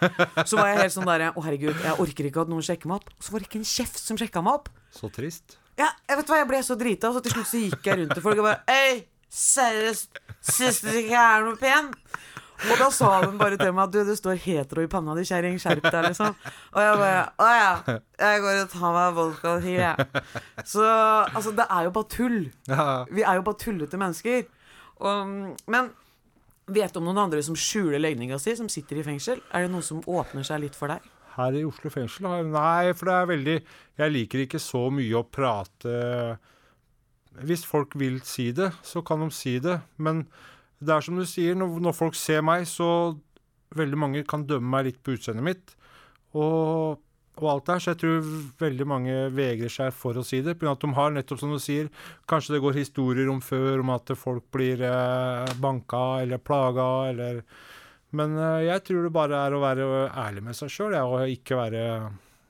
så 0.49 0.59
var 0.59 0.73
jeg 0.73 0.83
helt 0.85 0.97
sånn 0.97 1.09
derre 1.09 1.31
Å, 1.33 1.45
herregud, 1.47 1.77
jeg 1.85 2.01
orker 2.03 2.31
ikke 2.31 2.47
at 2.47 2.53
noen 2.53 2.67
sjekker 2.67 2.91
meg 2.91 3.03
opp. 3.03 3.13
Og 3.15 3.29
så 3.29 3.35
var 3.35 3.43
det 3.43 3.51
ikke 3.51 3.63
en 3.63 3.71
kjeft 3.71 4.03
som 4.03 4.19
sjekka 4.21 4.43
meg 4.45 4.61
opp. 4.61 4.73
Så 4.97 5.11
trist. 5.15 5.59
Ja, 5.77 5.91
jeg 6.09 6.23
vet 6.23 6.31
hva, 6.33 6.41
jeg 6.41 6.49
ble 6.49 6.63
så 6.65 6.77
drita, 6.81 7.13
så 7.13 7.21
til 7.25 7.35
slutt 7.37 7.51
så 7.51 7.61
gikk 7.61 7.85
jeg 7.85 8.01
rundt 8.01 8.17
til 8.17 8.25
folk 8.25 8.41
og 8.41 8.47
bare 8.49 8.63
Øy, 8.73 9.03
seriøst, 9.33 10.19
syns 10.41 10.81
du 10.85 10.91
ikke 10.93 11.15
jeg 11.15 11.21
er 11.21 11.47
noe 11.47 11.61
pen? 11.61 11.93
Og 12.57 12.79
da 12.81 12.87
sa 12.95 13.11
hun 13.27 13.37
bare 13.37 13.59
til 13.61 13.73
meg 13.77 13.83
at 13.85 13.93
du, 13.93 13.99
det 14.09 14.17
står 14.17 14.39
hetero 14.41 14.85
i 14.87 14.89
panna 14.91 15.13
di, 15.17 15.27
kjerring, 15.29 15.59
skjerp 15.61 15.85
deg, 15.91 16.07
liksom. 16.09 16.33
Og 16.73 16.81
jeg 16.81 16.95
bare 17.03 17.25
Å 17.37 17.49
ja, 17.53 17.99
jeg 18.23 18.43
går 18.45 18.61
og 18.63 18.71
tar 18.73 18.95
meg 18.97 19.19
vodka 19.19 19.53
og 19.59 19.67
hiv, 19.67 19.81
jeg. 19.83 20.23
Så 20.65 20.87
altså, 20.87 21.53
det 21.59 21.67
er 21.69 21.89
jo 21.89 21.93
bare 21.99 22.11
tull. 22.17 22.39
Vi 23.13 23.27
er 23.27 23.41
jo 23.41 23.45
bare 23.47 23.61
tullete 23.61 24.01
mennesker. 24.01 24.47
Og, 25.05 25.37
men 25.69 25.93
vet 26.73 26.95
du 26.95 27.03
om 27.03 27.11
noen 27.11 27.27
andre 27.27 27.43
som 27.45 27.59
skjuler 27.59 28.01
legninga 28.01 28.41
si, 28.41 28.57
som 28.57 28.71
sitter 28.73 29.03
i 29.03 29.05
fengsel? 29.07 29.45
Er 29.53 29.67
det 29.67 29.75
noen 29.75 29.85
som 29.85 30.01
åpner 30.09 30.47
seg 30.47 30.65
litt 30.65 30.79
for 30.79 30.95
deg? 30.95 31.05
Her 31.37 31.61
i 31.61 31.67
Oslo 31.69 31.93
fengsel? 31.93 32.31
Nei, 32.49 32.95
for 32.97 33.11
det 33.11 33.17
er 33.21 33.27
veldig 33.29 33.57
Jeg 34.01 34.13
liker 34.15 34.47
ikke 34.47 34.61
så 34.63 34.87
mye 34.89 35.21
å 35.21 35.27
prate 35.29 35.97
Hvis 37.45 37.65
folk 37.69 37.97
vil 37.99 38.21
si 38.25 38.51
det, 38.57 38.71
så 38.87 39.03
kan 39.05 39.21
de 39.25 39.31
si 39.35 39.59
det. 39.63 39.81
Men 39.97 40.25
det 40.81 40.95
er 40.95 41.05
som 41.05 41.19
du 41.19 41.25
sier, 41.29 41.57
når, 41.59 41.81
når 41.83 41.97
folk 41.97 42.19
ser 42.19 42.45
meg, 42.47 42.69
så 42.71 43.17
Veldig 43.77 43.99
mange 43.99 44.21
kan 44.25 44.45
dømme 44.47 44.71
meg 44.71 44.85
litt 44.87 44.99
på 45.05 45.17
utseendet 45.17 45.45
mitt. 45.45 45.73
Og, 46.39 47.01
og 47.35 47.47
alt 47.51 47.67
der, 47.67 47.81
så 47.83 47.93
jeg 47.93 47.99
tror 47.99 48.29
veldig 48.61 48.87
mange 48.89 49.17
vegrer 49.35 49.73
seg 49.75 49.91
for 49.93 50.17
å 50.17 50.23
si 50.25 50.39
det. 50.45 50.55
Av 50.63 50.77
at 50.77 50.85
de 50.85 50.91
har, 50.97 51.11
nettopp 51.13 51.41
som 51.43 51.51
du 51.53 51.59
sier, 51.61 51.91
kanskje 52.31 52.55
det 52.55 52.63
går 52.63 52.79
historier 52.79 53.29
om 53.33 53.43
før 53.45 53.83
om 53.83 53.91
at 53.97 54.15
folk 54.17 54.47
blir 54.55 54.85
eh, 54.87 55.57
banka 55.61 56.05
eller 56.23 56.39
plaga 56.39 56.87
eller 57.11 57.43
Men 58.17 58.39
eh, 58.39 58.69
jeg 58.69 58.87
tror 58.87 59.03
det 59.03 59.13
bare 59.19 59.43
er 59.49 59.59
å 59.59 59.61
være 59.61 59.91
ærlig 60.15 60.47
med 60.47 60.57
seg 60.57 60.71
sjøl, 60.73 60.95
og 61.03 61.27
ikke 61.35 61.59
være 61.59 61.83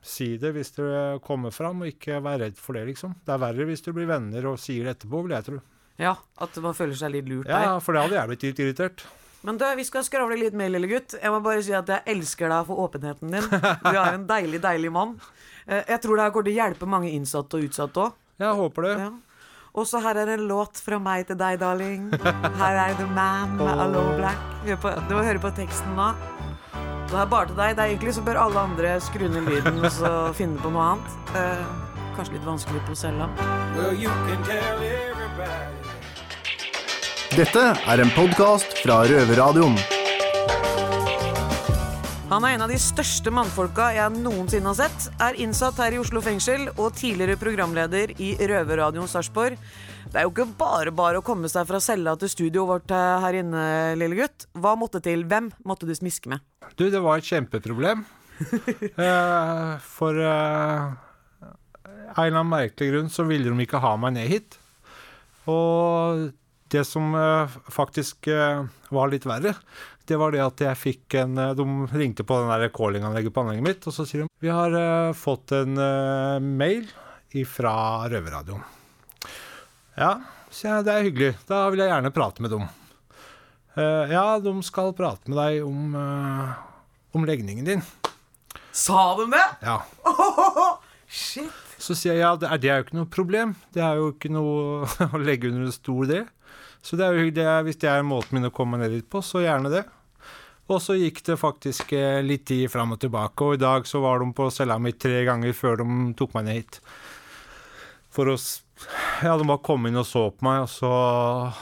Si 0.07 0.37
det 0.39 0.53
hvis 0.55 0.69
det 0.77 0.89
kommer 1.25 1.51
fram, 1.51 1.81
og 1.83 1.89
ikke 1.91 2.21
være 2.23 2.45
redd 2.47 2.59
for 2.63 2.77
det, 2.79 2.85
liksom. 2.93 3.15
Det 3.27 3.33
er 3.35 3.41
verre 3.43 3.65
hvis 3.67 3.81
du 3.83 3.89
blir 3.95 4.07
venner 4.07 4.45
og 4.47 4.59
sier 4.63 4.87
det 4.87 4.93
etterpå, 4.97 5.19
vil 5.25 5.35
jeg 5.35 5.47
tro. 5.49 5.57
Ja, 5.99 6.13
at 6.39 6.57
man 6.63 6.75
føler 6.77 6.95
seg 6.95 7.11
litt 7.15 7.27
lurt 7.27 7.47
Ja, 7.49 7.59
der. 7.73 7.79
for 7.83 7.93
det 7.97 8.03
hadde 8.05 8.15
jeg 8.19 8.29
blitt 8.31 8.43
litt 8.47 8.59
irritert. 8.63 9.03
Men 9.43 9.57
du, 9.59 9.65
vi 9.77 9.83
skal 9.85 10.03
skravle 10.07 10.37
litt 10.39 10.55
mer, 10.57 10.69
lille 10.73 10.87
gutt. 10.89 11.13
Jeg 11.21 11.31
må 11.33 11.39
bare 11.45 11.61
si 11.65 11.73
at 11.75 11.87
jeg 11.91 12.03
elsker 12.15 12.49
deg 12.53 12.65
for 12.69 12.79
åpenheten 12.87 13.31
din. 13.35 13.45
Du 13.51 13.91
er 13.93 14.13
en 14.15 14.25
deilig, 14.29 14.59
deilig 14.63 14.91
mann. 14.95 15.17
Eh, 15.67 15.83
Jeg 15.91 16.01
tror 16.03 16.15
det 16.17 16.23
her 16.25 16.31
kommer 16.35 16.47
til 16.49 16.55
å 16.55 16.61
hjelpe 16.63 16.89
mange 16.89 17.11
innsatte 17.13 17.59
og 17.59 17.67
utsatte 17.67 18.05
òg. 18.07 18.15
Jeg 18.41 18.53
håper 18.61 18.87
det. 18.87 18.95
Ja. 19.05 19.11
Og 19.77 19.85
så 19.85 19.99
her 20.01 20.17
er 20.23 20.31
en 20.37 20.47
låt 20.49 20.79
fra 20.81 20.97
meg 21.01 21.27
til 21.29 21.37
deg, 21.37 21.59
darling. 21.61 22.07
Her 22.57 22.79
er 22.87 22.95
The 22.97 23.05
Man 23.13 23.57
med 23.59 23.83
Allo 23.85 24.07
Black. 24.17 24.41
Du 24.65 25.13
må 25.17 25.21
høre 25.27 25.41
på 25.43 25.51
teksten 25.59 25.93
nå. 25.97 26.11
Det 27.07 27.15
er 27.15 27.27
bare 27.31 27.47
til 27.47 27.55
deg. 27.55 27.75
Det 27.77 27.83
er 27.83 27.91
egentlig 27.93 28.13
så 28.17 28.23
bør 28.25 28.39
alle 28.43 28.63
andre 28.67 28.95
skru 29.03 29.27
ned 29.31 29.47
lyden 29.47 29.79
og 29.79 29.91
så 29.95 30.13
finne 30.39 30.59
på 30.59 30.71
noe 30.73 30.87
annet. 30.91 31.13
Eh, 31.39 31.67
kanskje 32.17 32.35
litt 32.35 32.47
vanskelig 32.47 32.81
på 32.87 32.97
cella. 32.99 33.29
Dette 37.37 37.63
er 37.93 38.03
en 38.03 38.11
podkast 38.17 38.81
fra 38.83 39.03
Røverradioen. 39.07 39.96
Han 42.27 42.43
er 42.43 42.57
en 42.57 42.63
av 42.65 42.71
de 42.71 42.75
største 42.75 43.31
mannfolka 43.31 43.85
jeg 43.95 44.19
noensinne 44.19 44.67
har 44.67 44.75
sett. 44.75 45.05
Er 45.23 45.37
innsatt 45.39 45.77
her 45.79 45.95
i 45.95 45.99
Oslo 46.01 46.19
fengsel 46.19 46.65
og 46.73 46.89
tidligere 46.97 47.37
programleder 47.39 48.11
i 48.19 48.33
Røverradioen 48.35 49.07
Sarpsborg. 49.07 49.55
Det 50.11 50.19
er 50.19 50.25
jo 50.25 50.33
ikke 50.33 50.49
bare 50.59 50.91
bare 50.91 51.21
å 51.21 51.23
komme 51.23 51.47
seg 51.47 51.63
fra 51.69 51.79
cella 51.79 52.17
til 52.19 52.31
studioet 52.33 52.67
vårt 52.73 52.91
eh, 52.91 53.23
her 53.23 53.37
inne, 53.39 53.63
lille 53.95 54.19
gutt. 54.19 54.49
Hva 54.59 54.75
måtte 54.75 54.99
til? 55.05 55.23
Hvem 55.23 55.53
måtte 55.63 55.87
du 55.87 55.93
smiske 55.95 56.33
med? 56.33 56.43
Du, 56.75 56.89
det 56.91 56.99
var 57.03 57.23
et 57.23 57.31
kjempeproblem. 57.31 58.03
Eh, 58.37 59.71
for 59.81 60.19
eh, 60.19 60.83
en 61.47 62.27
eller 62.27 62.41
annen 62.41 62.51
merkelig 62.51 62.91
grunn 62.91 63.07
så 63.09 63.23
ville 63.25 63.49
de 63.49 63.63
ikke 63.63 63.81
ha 63.81 63.95
meg 63.97 64.17
ned 64.19 64.27
hit. 64.29 64.59
Og 65.47 66.27
det 66.75 66.83
som 66.87 67.15
eh, 67.15 67.57
faktisk 67.71 68.27
eh, 68.31 68.65
var 68.93 69.11
litt 69.11 69.27
verre, 69.27 69.55
det 70.07 70.17
var 70.19 70.33
det 70.33 70.41
at 70.43 70.63
jeg 70.63 70.79
fikk 70.79 71.17
en 71.21 71.37
eh, 71.41 71.53
De 71.57 71.65
ringte 71.97 72.25
på 72.27 72.39
den 72.41 72.51
der 72.51 72.71
callinganlegget 72.73 73.33
på 73.35 73.43
anlegget 73.43 73.67
mitt, 73.67 73.87
og 73.89 73.95
så 73.95 74.05
sier 74.07 74.23
de 74.23 74.29
Vi 74.43 74.51
har 74.53 74.73
uh, 74.73 75.15
fått 75.17 75.53
en 75.57 75.77
uh, 75.79 76.39
mail 76.41 76.87
fra 77.45 78.07
Røverradioen. 78.09 78.63
Ja, 79.99 80.15
sier 80.49 80.77
jeg, 80.77 80.85
det 80.87 80.93
er 80.93 81.05
hyggelig. 81.05 81.31
Da 81.45 81.59
vil 81.69 81.83
jeg 81.83 81.91
gjerne 81.91 82.13
prate 82.15 82.41
med 82.41 82.53
dem. 82.55 82.63
Uh, 83.77 84.09
ja, 84.09 84.23
de 84.41 84.53
skal 84.65 84.95
prate 84.97 85.29
med 85.29 85.37
deg 85.37 85.67
om, 85.67 85.93
om 87.13 87.27
legningen 87.27 87.67
din. 87.67 87.83
Sa 88.73 89.11
de 89.19 89.27
det? 89.35 89.45
Ja. 89.67 89.81
Shit. 91.19 91.53
Så 91.77 91.93
sier 91.93 92.17
jeg 92.17 92.23
ja, 92.23 92.33
det 92.39 92.49
er, 92.49 92.61
det 92.63 92.71
er 92.71 92.79
jo 92.79 92.87
ikke 92.87 92.97
noe 92.97 93.11
problem. 93.13 93.53
Det 93.75 93.83
er 93.85 93.99
jo 93.99 94.09
ikke 94.15 94.31
noe 94.33 94.87
å 95.13 95.21
legge 95.21 95.51
under 95.51 95.67
en 95.67 95.75
stol, 95.75 96.07
det. 96.09 96.23
Så 96.81 96.97
det 96.97 97.05
er 97.05 97.17
jo, 97.19 97.29
det 97.33 97.45
er, 97.45 97.61
hvis 97.67 97.79
det 97.81 97.89
er 97.91 98.05
måten 98.05 98.37
min 98.37 98.49
å 98.49 98.53
komme 98.53 98.79
ned 98.81 98.93
dit 98.95 99.07
på, 99.09 99.21
så 99.25 99.43
gjerne 99.43 99.71
det. 99.73 99.83
Og 100.67 100.81
så 100.83 100.97
gikk 100.99 101.21
det 101.29 101.37
faktisk 101.39 101.93
eh, 101.95 102.19
litt 102.25 102.43
tid 102.49 102.67
fram 102.71 102.91
og 102.95 102.99
tilbake, 102.99 103.45
og 103.45 103.55
i 103.55 103.61
dag 103.61 103.85
så 103.87 104.01
var 104.03 104.19
de 104.19 104.27
på 104.35 104.49
cella 104.51 104.75
mi 104.83 104.91
tre 104.99 105.21
ganger 105.27 105.53
før 105.55 105.79
de 105.79 105.85
tok 106.19 106.33
meg 106.35 106.47
ned 106.49 106.59
hit. 106.61 106.79
For 108.11 108.33
å 108.33 108.35
Ja, 109.23 109.37
de 109.39 109.47
bare 109.47 109.63
kom 109.65 109.87
inn 109.89 109.97
og 109.97 110.05
så 110.05 110.27
på 110.35 110.45
meg, 110.45 110.65
og 110.65 110.69
så 110.69 110.91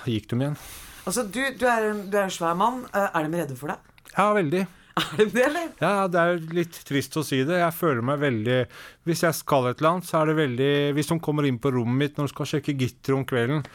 gikk 0.09 0.31
de 0.33 0.39
igjen. 0.41 0.57
Altså, 1.05 1.21
du, 1.29 1.38
du, 1.53 1.67
er 1.69 1.91
en, 1.91 2.01
du 2.09 2.17
er 2.17 2.25
en 2.25 2.33
svær 2.33 2.57
mann. 2.57 2.81
Eh, 2.91 3.05
Er 3.13 3.27
de 3.29 3.38
redde 3.43 3.59
for 3.59 3.71
deg? 3.71 3.93
Ja, 4.15 4.31
veldig. 4.35 4.63
Er 4.95 5.17
det 5.19 5.25
det, 5.35 5.41
eller? 5.43 5.69
Ja, 5.83 5.93
det 6.07 6.21
er 6.24 6.38
litt 6.55 6.77
trist 6.88 7.17
å 7.19 7.24
si 7.27 7.41
det. 7.43 7.57
Jeg 7.59 7.75
føler 7.75 8.00
meg 8.07 8.21
veldig 8.21 8.57
Hvis 9.03 9.25
jeg 9.25 9.35
skal 9.35 9.67
et 9.67 9.81
eller 9.81 9.89
annet, 9.97 10.07
så 10.07 10.21
er 10.21 10.29
det 10.31 10.35
veldig 10.38 10.69
Hvis 10.95 11.09
de 11.12 11.17
kommer 11.19 11.47
inn 11.50 11.57
på 11.59 11.74
rommet 11.75 12.00
mitt 12.00 12.15
når 12.15 12.29
de 12.29 12.31
skal 12.31 12.47
sjekke 12.53 12.77
gitter 12.79 13.17
om 13.17 13.25
kvelden 13.27 13.65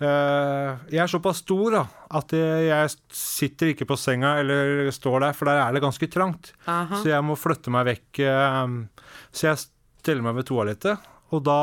Jeg 0.00 0.98
er 0.98 1.10
såpass 1.10 1.42
stor 1.44 1.74
da, 1.76 1.82
at 2.18 2.32
jeg, 2.34 2.94
sitter 3.14 3.70
ikke 3.70 3.86
på 3.86 3.96
senga 4.00 4.32
eller 4.40 4.90
står 4.94 5.20
der, 5.26 5.36
for 5.36 5.46
der 5.50 5.60
er 5.62 5.76
det 5.76 5.82
ganske 5.84 6.08
trangt. 6.10 6.52
Aha. 6.66 6.98
Så 7.02 7.12
jeg 7.12 7.22
må 7.26 7.36
flytte 7.38 7.70
meg 7.70 7.86
vekk. 7.86 8.22
eh, 8.26 9.12
så 9.30 9.46
jeg 9.52 9.62
steller 10.02 10.24
meg 10.26 10.40
ved 10.40 10.48
toalettet, 10.50 11.08
og 11.32 11.44
da 11.46 11.60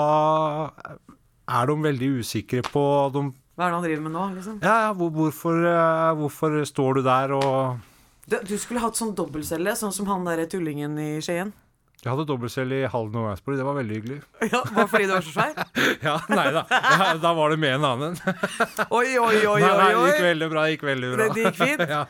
er 1.50 1.70
de 1.70 1.78
veldig 1.84 2.10
usikre 2.22 2.64
på 2.66 2.84
de, 3.14 3.26
Hva 3.58 3.66
er 3.68 3.72
det 3.72 3.76
han 3.76 3.88
driver 3.88 4.04
med 4.06 4.16
nå? 4.16 4.26
liksom? 4.38 4.60
Ja, 4.64 4.76
ja, 4.88 4.92
hvor, 4.96 5.10
hvorfor, 5.16 5.60
eh, 5.66 6.12
hvorfor 6.22 6.60
står 6.70 7.00
du 7.00 7.02
der 7.10 7.34
og 7.36 7.80
Du, 8.30 8.38
du 8.46 8.56
skulle 8.62 8.84
hatt 8.84 8.96
sånn 9.00 9.16
dobbeltcelle, 9.18 9.74
sånn 9.76 9.94
som 9.96 10.08
han 10.12 10.28
der 10.28 10.46
tullingen 10.46 10.96
i 11.02 11.18
Skien. 11.26 11.52
Jeg 12.00 12.14
hadde 12.14 12.24
dobbeltcelle 12.30 12.78
i 12.80 12.88
Halden 12.88 13.18
og 13.20 13.26
Værsborg, 13.28 13.58
det 13.60 13.64
var 13.68 13.76
veldig 13.76 13.96
hyggelig. 13.98 14.18
Ja, 14.48 14.62
Bare 14.72 14.88
fordi 14.88 15.08
du 15.10 15.12
var 15.12 15.26
så 15.26 15.34
svær? 15.34 15.58
Ja, 16.08 16.14
nei 16.32 16.46
da. 16.56 16.62
Ja, 16.72 17.08
da 17.20 17.34
var 17.36 17.52
det 17.52 17.58
med 17.60 17.74
en 17.76 17.88
annen. 17.90 18.16
Oi, 18.88 19.18
oi, 19.26 19.34
oi, 19.42 19.42
oi, 19.52 19.58
nei, 19.66 19.90
det 19.92 20.14
gikk 20.14 20.24
veldig 20.24 20.48
bra. 20.54 20.64
det 20.64 20.78
gikk 20.78 20.86
veldig 20.88 21.10
bra. 21.12 21.26
Det, 21.26 21.36
det 21.36 21.44
gikk 21.50 21.60
fint. 21.60 21.84
Ja. 21.96 22.06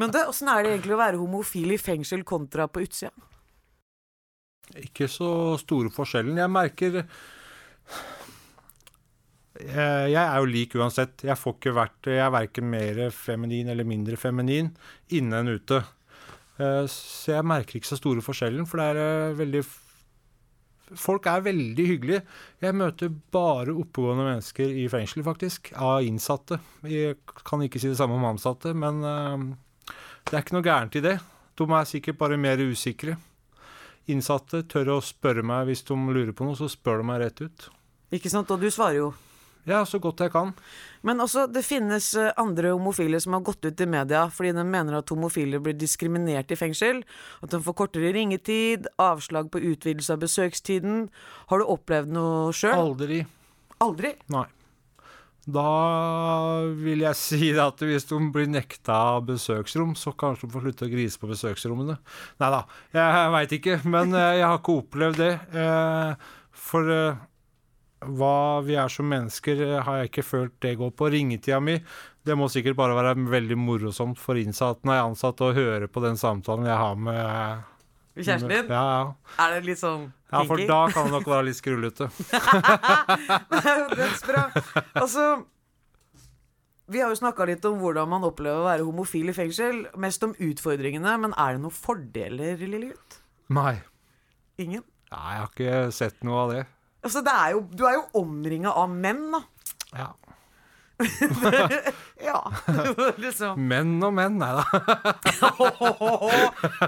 Men 0.00 0.16
åssen 0.22 0.48
er 0.48 0.64
det 0.64 0.72
egentlig 0.78 0.96
å 0.96 1.00
være 1.02 1.20
homofil 1.20 1.74
i 1.76 1.78
fengsel 1.80 2.24
kontra 2.24 2.70
på 2.72 2.86
utsida? 2.86 3.12
Ikke 4.80 5.10
så 5.12 5.28
store 5.60 5.92
forskjellen. 5.92 6.40
Jeg 6.40 6.50
merker 6.50 7.02
jeg, 9.60 10.08
jeg 10.08 10.22
er 10.22 10.38
jo 10.40 10.48
lik 10.48 10.72
uansett. 10.80 11.20
Jeg 11.28 11.36
får 11.38 11.58
ikke 11.58 11.74
vært 11.76 12.08
Jeg 12.10 12.24
er 12.24 12.32
verken 12.32 12.72
mer 12.72 13.02
feminin 13.14 13.68
eller 13.74 13.86
mindre 13.86 14.16
feminin 14.18 14.72
inne 15.14 15.42
enn 15.44 15.52
ute. 15.52 15.82
Eh, 16.58 16.84
Så 16.90 17.32
jeg 17.34 17.46
merker 17.46 17.78
ikke 17.80 17.90
så 17.90 17.98
store 17.98 18.22
forskjellen, 18.24 18.66
for 18.68 18.78
det 18.80 18.90
er 18.92 19.02
eh, 19.30 19.38
veldig 19.40 19.64
Folk 21.00 21.24
er 21.26 21.40
veldig 21.40 21.84
hyggelige. 21.88 22.20
Jeg 22.60 22.76
møter 22.76 23.08
bare 23.32 23.72
oppegående 23.72 24.26
mennesker 24.28 24.68
i 24.68 24.84
fengsel, 24.92 25.22
faktisk. 25.24 25.70
Av 25.80 26.04
innsatte. 26.04 26.58
Jeg 26.84 27.16
kan 27.48 27.64
ikke 27.64 27.80
si 27.80 27.88
det 27.88 27.96
samme 27.96 28.18
om 28.18 28.26
ansatte, 28.28 28.74
men 28.76 29.00
eh, 29.02 29.46
det 30.28 30.36
er 30.36 30.44
ikke 30.44 30.58
noe 30.58 30.66
gærent 30.66 30.98
i 31.00 31.02
det. 31.06 31.14
De 31.56 31.64
er 31.72 31.88
sikkert 31.88 32.20
bare 32.20 32.36
mer 32.36 32.60
usikre. 32.60 33.16
Innsatte 34.12 34.60
tør 34.68 34.98
å 34.98 35.00
spørre 35.02 35.42
meg 35.46 35.70
hvis 35.70 35.82
de 35.88 35.96
lurer 35.96 36.34
på 36.36 36.44
noe, 36.44 36.58
så 36.58 36.68
spør 36.68 37.00
de 37.00 37.08
meg 37.08 37.22
rett 37.24 37.40
ut. 37.40 37.68
Ikke 38.12 38.30
sant? 38.30 38.52
Og 38.52 38.60
du 38.60 38.68
svarer 38.70 39.00
jo. 39.00 39.12
Ja, 39.64 39.80
så 39.88 39.96
godt 40.02 40.20
jeg 40.20 40.32
kan. 40.34 40.50
Men 41.04 41.22
også, 41.24 41.46
det 41.48 41.62
finnes 41.64 42.10
eh, 42.20 42.32
andre 42.40 42.74
homofile 42.74 43.20
som 43.20 43.36
har 43.36 43.44
gått 43.46 43.64
ut 43.64 43.80
i 43.80 43.86
media 43.88 44.26
fordi 44.32 44.52
de 44.56 44.64
mener 44.68 44.98
at 44.98 45.12
homofile 45.12 45.60
blir 45.64 45.76
diskriminert 45.80 46.52
i 46.52 46.58
fengsel. 46.60 47.00
At 47.44 47.54
de 47.54 47.62
får 47.64 47.76
kortere 47.78 48.12
ringetid, 48.16 48.90
avslag 49.00 49.48
på 49.52 49.62
utvidelse 49.72 50.12
av 50.16 50.20
besøkstiden. 50.24 51.06
Har 51.48 51.62
du 51.64 51.70
opplevd 51.72 52.12
noe 52.12 52.52
sjøl? 52.56 52.76
Aldri. 52.76 53.22
Aldri? 53.84 54.12
Nei. 54.32 54.44
Da 55.44 55.64
vil 56.80 57.02
jeg 57.04 57.16
si 57.20 57.50
at 57.60 57.82
hvis 57.84 58.06
de 58.08 58.16
blir 58.32 58.48
nekta 58.48 59.18
besøksrom, 59.28 59.92
så 59.92 60.14
kanskje 60.16 60.46
de 60.46 60.54
får 60.54 60.64
slutte 60.64 60.86
å 60.86 60.92
grise 60.94 61.20
på 61.20 61.28
besøksrommene. 61.28 61.98
Nei 62.40 62.48
da, 62.54 62.62
jeg 62.96 63.34
veit 63.34 63.52
ikke. 63.58 63.76
Men 63.84 64.16
eh, 64.16 64.38
jeg 64.40 64.46
har 64.48 64.60
ikke 64.60 64.78
opplevd 64.84 65.20
det. 65.20 65.34
Eh, 65.52 66.32
For 66.64 66.88
hva 68.06 68.62
vi 68.66 68.76
er 68.80 68.90
som 68.92 69.08
mennesker, 69.10 69.60
eh, 69.66 69.82
har 69.84 70.00
jeg 70.00 70.10
ikke 70.12 70.26
følt 70.26 70.56
det 70.64 70.76
går 70.80 70.90
på. 70.96 71.10
Ringetida 71.14 71.60
mi 71.60 71.78
Det 72.24 72.36
må 72.40 72.48
sikkert 72.48 72.76
bare 72.76 72.96
være 72.96 73.14
veldig 73.28 73.56
morosomt 73.60 74.18
for 74.18 74.40
innsatte 74.40 74.88
nei, 74.88 74.96
ansatte 74.96 75.44
å 75.44 75.52
høre 75.52 75.90
på 75.92 76.00
den 76.00 76.16
samtalen 76.16 76.64
jeg 76.64 76.80
har 76.80 76.94
med 76.96 77.64
Kjæresten 78.14 78.48
din? 78.48 78.70
Ja, 78.70 78.84
ja. 78.94 79.34
Er 79.42 79.56
det 79.56 79.66
litt 79.66 79.80
sånn 79.80 80.06
ja, 80.34 80.42
for 80.48 80.60
da 80.66 80.78
kan 80.90 81.08
det 81.08 81.14
nok 81.14 81.28
være 81.30 81.46
litt 81.46 81.58
skrullete. 81.58 82.08
Dødsbra. 83.98 84.48
Altså 84.98 85.26
Vi 86.90 87.02
har 87.02 87.12
jo 87.12 87.18
snakka 87.20 87.46
litt 87.48 87.64
om 87.68 87.78
hvordan 87.82 88.10
man 88.10 88.26
opplever 88.26 88.62
å 88.62 88.66
være 88.66 88.86
homofil 88.86 89.30
i 89.30 89.36
fengsel. 89.36 89.84
Mest 90.00 90.26
om 90.26 90.34
utfordringene, 90.34 91.14
men 91.22 91.36
er 91.38 91.54
det 91.54 91.62
noen 91.62 91.74
fordeler, 91.76 92.58
lille 92.60 92.90
gutt? 92.92 93.20
Nei. 93.54 93.76
Ingen? 94.58 94.82
Nei, 95.14 95.36
jeg 95.36 95.44
har 95.44 95.52
ikke 95.52 95.78
sett 95.94 96.26
noe 96.26 96.42
av 96.42 96.54
det. 96.54 96.64
Altså, 97.04 97.20
det 97.26 97.32
er 97.36 97.48
jo, 97.54 97.60
du 97.72 97.82
er 97.88 97.94
jo 97.98 98.04
omringa 98.22 98.70
av 98.80 98.88
menn, 98.92 99.24
da. 99.34 99.40
Ja. 99.94 100.08
ja. 102.22 102.38
liksom. 103.24 103.58
Menn 103.68 103.96
og 104.06 104.12
menn, 104.14 104.36
nei 104.38 104.52
da. 104.56 104.64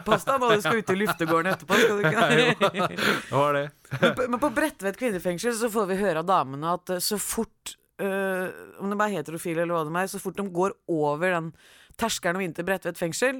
Pass 0.06 0.24
deg 0.26 0.38
nå, 0.40 0.46
du 0.54 0.60
skal 0.64 0.78
ut 0.80 0.90
i 0.94 0.96
luftegården 1.00 1.50
etterpå. 1.52 1.72
Skal 1.80 1.96
du 1.98 2.02
ikke? 2.06 2.26
Det 2.94 3.34
var 3.34 3.50
det. 3.58 3.66
Men 4.30 4.38
på- 4.42 4.52
Bredtvet 4.56 4.96
kvinnefengsel 5.00 5.54
så 5.58 5.68
får 5.72 5.84
vi 5.90 5.96
høre 6.00 6.18
av 6.22 6.28
damene 6.30 6.66
at 6.78 6.86
eh, 6.96 7.02
så 7.02 7.16
fort 7.20 7.64
øh, 8.02 8.46
Om 8.80 8.86
de 8.94 8.98
er 9.04 9.14
heterofile 9.18 9.60
eller 9.66 9.74
hva 9.76 9.84
det 9.88 9.94
er, 10.06 10.12
så 10.14 10.20
fort 10.22 10.38
de 10.38 10.44
går 10.54 10.70
over 10.92 11.26
den 11.36 11.46
terskelen 12.00 12.38
og 12.40 12.44
inn 12.46 12.54
til 12.56 12.66
Bredtvet 12.68 12.98
fengsel, 13.00 13.36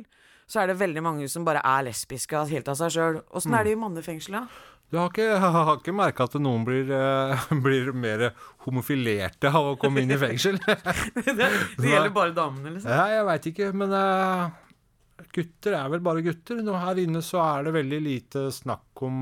så 0.49 0.57
er 0.63 0.67
det 0.71 0.79
veldig 0.81 1.03
mange 1.05 1.27
som 1.29 1.45
bare 1.47 1.61
er 1.67 1.85
lesbiske 1.89 2.37
helt 2.51 2.69
av 2.73 2.77
seg 2.79 2.91
sjøl. 2.95 3.17
Åssen 3.37 3.55
er 3.59 3.63
det 3.67 3.73
i 3.75 3.81
mannefengselet? 3.81 4.45
Du 4.91 4.99
har 5.01 5.11
ikke, 5.11 5.27
har 5.57 5.73
ikke 5.81 5.95
merka 5.97 6.27
at 6.29 6.37
noen 6.43 6.67
blir, 6.67 6.91
uh, 6.93 7.49
blir 7.65 7.91
mer 7.97 8.29
homofilerte 8.67 9.51
av 9.51 9.73
å 9.73 9.75
komme 9.81 10.05
inn 10.05 10.15
i 10.15 10.21
fengsel? 10.21 10.61
det, 10.67 11.35
det 11.35 11.91
gjelder 11.91 12.15
bare 12.15 12.35
damene, 12.37 12.77
liksom. 12.77 12.93
ja, 12.95 13.09
jeg 13.17 13.27
veit 13.31 13.51
ikke, 13.51 13.73
men 13.83 13.97
uh, 13.97 15.27
gutter 15.35 15.79
er 15.81 15.91
vel 15.93 16.05
bare 16.07 16.25
gutter. 16.27 16.63
Nå 16.63 16.79
her 16.79 17.03
inne 17.03 17.23
så 17.25 17.43
er 17.43 17.67
det 17.67 17.77
veldig 17.81 18.01
lite 18.05 18.47
snakk 18.55 19.03
om, 19.07 19.19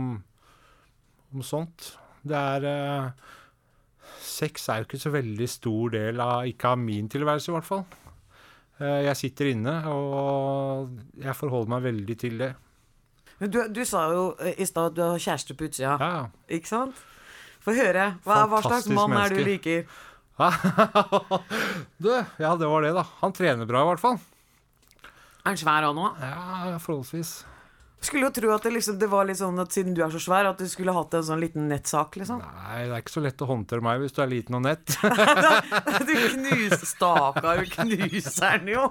om 1.32 1.46
sånt. 1.46 1.94
Det 2.24 2.44
er 2.56 2.68
uh, 2.68 3.32
Sex 4.24 4.68
er 4.72 4.80
jo 4.80 4.86
ikke 4.88 4.98
så 5.00 5.10
veldig 5.12 5.46
stor 5.48 5.92
del 5.94 6.20
av 6.20 6.46
Ikke 6.48 6.70
av 6.72 6.78
min 6.80 7.06
tilværelse, 7.12 7.50
i 7.50 7.54
hvert 7.54 7.66
fall. 7.66 7.84
Jeg 8.80 9.14
sitter 9.14 9.52
inne, 9.52 9.74
og 9.86 11.20
jeg 11.22 11.36
forholder 11.38 11.70
meg 11.70 11.84
veldig 11.84 12.16
til 12.18 12.40
det. 12.40 12.48
Men 13.40 13.50
Du, 13.50 13.60
du 13.68 13.82
sa 13.88 14.06
jo 14.12 14.24
eh, 14.40 14.54
i 14.62 14.66
stad 14.68 14.92
at 14.92 14.96
du 14.98 15.02
har 15.04 15.18
kjæreste 15.22 15.56
på 15.58 15.68
utsida. 15.68 15.96
Ja, 16.00 16.26
Ikke 16.48 16.70
sant? 16.70 17.00
Få 17.64 17.72
høre. 17.74 18.10
Hva, 18.26 18.42
hva 18.44 18.60
slags 18.60 18.84
Fantastisk 18.84 18.98
mann 18.98 19.16
er 19.16 19.32
det 19.32 19.40
du 19.40 19.48
liker? 19.48 19.86
du, 22.04 22.10
ja, 22.42 22.54
det 22.58 22.68
var 22.68 22.82
det, 22.84 22.92
da. 22.96 23.04
Han 23.22 23.32
trener 23.32 23.68
bra, 23.68 23.84
i 23.84 23.90
hvert 23.92 24.02
fall. 24.02 24.18
Er 25.44 25.52
han 25.52 25.60
svær 25.60 25.86
han 25.86 26.00
òg? 26.00 26.20
Ja, 26.20 26.78
forholdsvis. 26.82 27.32
Skulle 28.04 28.26
jo 28.26 28.32
tro 28.36 28.50
at 28.52 28.66
det, 28.66 28.70
liksom, 28.74 28.98
det 29.00 29.08
var 29.08 29.24
litt 29.24 29.38
sånn 29.40 29.56
at 29.62 29.72
siden 29.72 29.94
du 29.96 30.02
er 30.04 30.12
så 30.12 30.20
svær, 30.20 30.48
at 30.50 30.60
du 30.60 30.66
skulle 30.68 30.92
hatt 30.92 31.14
en 31.16 31.24
sånn 31.24 31.40
liten 31.40 31.68
nettsak, 31.70 32.18
liksom. 32.20 32.42
Nei, 32.44 32.82
det 32.84 32.92
er 32.98 33.04
ikke 33.04 33.14
så 33.14 33.22
lett 33.24 33.44
å 33.44 33.48
håndtere 33.48 33.84
meg 33.84 34.02
hvis 34.02 34.12
du 34.16 34.20
er 34.24 34.30
liten 34.32 34.58
og 34.58 34.64
nett. 34.66 34.94
Du 36.04 36.12
knuser 36.12 36.84
Stakkar, 36.84 37.62
du 37.64 37.70
knuser 37.72 38.58
den 38.60 38.74
jo. 38.74 38.88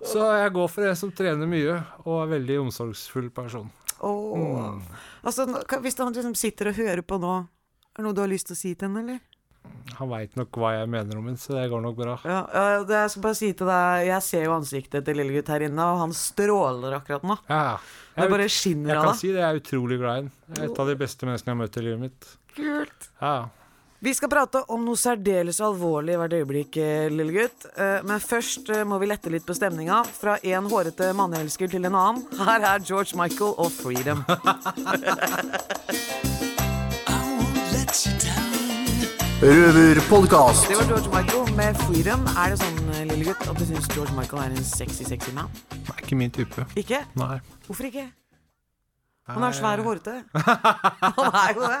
Så 0.10 0.24
jeg 0.38 0.52
går 0.56 0.70
for 0.72 0.88
en 0.88 0.96
som 0.98 1.12
trener 1.12 1.50
mye 1.50 1.76
og 2.06 2.14
er 2.22 2.32
veldig 2.36 2.60
omsorgsfull 2.64 3.28
person. 3.34 3.68
Åh. 4.00 4.78
Altså, 5.26 5.46
hvis 5.84 5.98
han 6.00 6.14
liksom 6.16 6.36
sitter 6.38 6.70
og 6.72 6.78
hører 6.80 7.04
på 7.04 7.20
nå, 7.20 7.34
er 7.90 8.00
det 8.00 8.06
noe 8.06 8.16
du 8.16 8.22
har 8.24 8.32
lyst 8.32 8.48
til 8.50 8.56
å 8.56 8.60
si 8.62 8.72
til 8.74 8.88
henne, 8.88 9.04
eller? 9.04 9.20
Han 9.98 10.08
veit 10.08 10.36
nok 10.38 10.56
hva 10.56 10.70
jeg 10.78 10.88
mener 10.88 11.18
om 11.18 11.26
henne, 11.28 11.40
så 11.40 11.52
det 11.58 11.66
går 11.72 11.82
nok 11.84 11.96
bra. 11.98 12.14
Ja, 12.24 12.40
ja, 12.54 12.82
det 12.88 12.96
jeg 13.02 13.10
skal 13.12 13.22
bare 13.26 13.36
si 13.36 13.50
til 13.52 13.66
deg 13.68 14.06
Jeg 14.06 14.22
ser 14.24 14.44
jo 14.46 14.54
ansiktet 14.54 15.04
til 15.04 15.18
lillegutt 15.20 15.50
her 15.52 15.64
inne, 15.66 15.84
og 15.92 15.98
han 16.06 16.12
stråler 16.16 16.96
akkurat 17.00 17.26
nå. 17.26 17.36
Ja, 17.50 17.76
Det 18.16 18.30
bare 18.30 18.48
skinner 18.48 18.94
av 18.96 19.02
Jeg 19.02 19.10
kan 19.10 19.18
si 19.20 19.32
det, 19.34 19.40
jeg 19.42 19.48
er 19.50 19.60
utrolig 19.60 19.98
glad 20.00 20.12
i 20.12 20.20
ham. 20.22 20.30
Et 20.64 20.78
av 20.84 20.86
de 20.92 20.96
beste 21.04 21.26
menneskene 21.28 21.52
jeg 21.52 21.56
har 21.58 21.62
møtt 21.64 21.76
i 21.76 21.84
livet 21.88 22.00
mitt. 22.06 22.30
Kult. 22.56 23.10
Ja. 23.20 23.34
Vi 24.00 24.14
skal 24.16 24.30
prate 24.32 24.62
om 24.72 24.80
noe 24.88 24.96
særdeles 24.96 25.58
alvorlig 25.60 26.14
hvert 26.16 26.32
øyeblikk, 26.38 26.76
eh, 26.80 27.10
lille 27.12 27.34
gutt. 27.36 27.66
Eh, 27.76 28.00
Men 28.08 28.18
først 28.24 28.70
eh, 28.72 28.84
må 28.88 28.96
vi 29.02 29.10
lette 29.10 29.28
litt 29.28 29.44
på 29.44 29.52
stemninga. 29.58 30.00
Fra 30.16 30.38
en 30.40 30.70
hårete 30.72 31.12
manneelsker 31.12 31.68
til 31.68 31.84
en 31.84 31.94
annen. 31.94 32.24
Her 32.40 32.60
er 32.74 32.78
George 32.80 33.12
Michael 33.20 33.52
og 33.58 33.68
'Freedom'. 33.68 34.24
Røverpodkast. 39.40 40.68
Det 40.68 40.76
var 40.76 40.84
George 40.84 41.08
Michael 41.16 41.56
med 41.56 41.76
'Freedom'. 41.76 42.24
Er 42.36 42.50
det 42.50 42.58
sånn, 42.60 42.90
eh, 42.92 43.04
lille 43.08 43.24
gutt, 43.24 43.40
at 43.48 43.56
du 43.56 43.64
syns 43.64 43.86
George 43.88 44.12
Michael 44.12 44.42
er 44.42 44.50
en 44.56 44.64
sexy, 44.64 45.04
sexy 45.04 45.32
man? 45.32 45.48
Det 45.70 45.88
er 45.88 46.02
ikke 46.04 46.16
min 46.16 46.30
type. 46.30 46.66
Ikke? 46.76 46.98
Nei. 47.16 47.40
Hvorfor 47.66 47.84
ikke? 47.88 48.12
Han 49.28 49.42
er 49.42 49.52
svær 49.56 49.78
og 49.80 49.84
hårete. 49.84 50.24
Han 51.16 51.32
er 51.40 51.54
jo 51.54 51.62
det. 51.72 51.80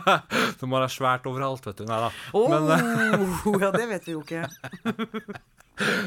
Det 0.60 0.68
må 0.68 0.78
være 0.78 0.88
svært 0.88 1.26
overalt, 1.26 1.66
vet 1.66 1.78
du. 1.78 1.84
Nei 1.84 1.98
da. 1.98 2.10
Oh, 2.32 2.48
Men, 2.48 2.70
eh, 2.70 3.60
ja, 3.64 3.70
det 3.74 3.88
vet 3.88 4.06
vi 4.06 4.12
jo 4.12 4.22
ikke. 4.22 4.46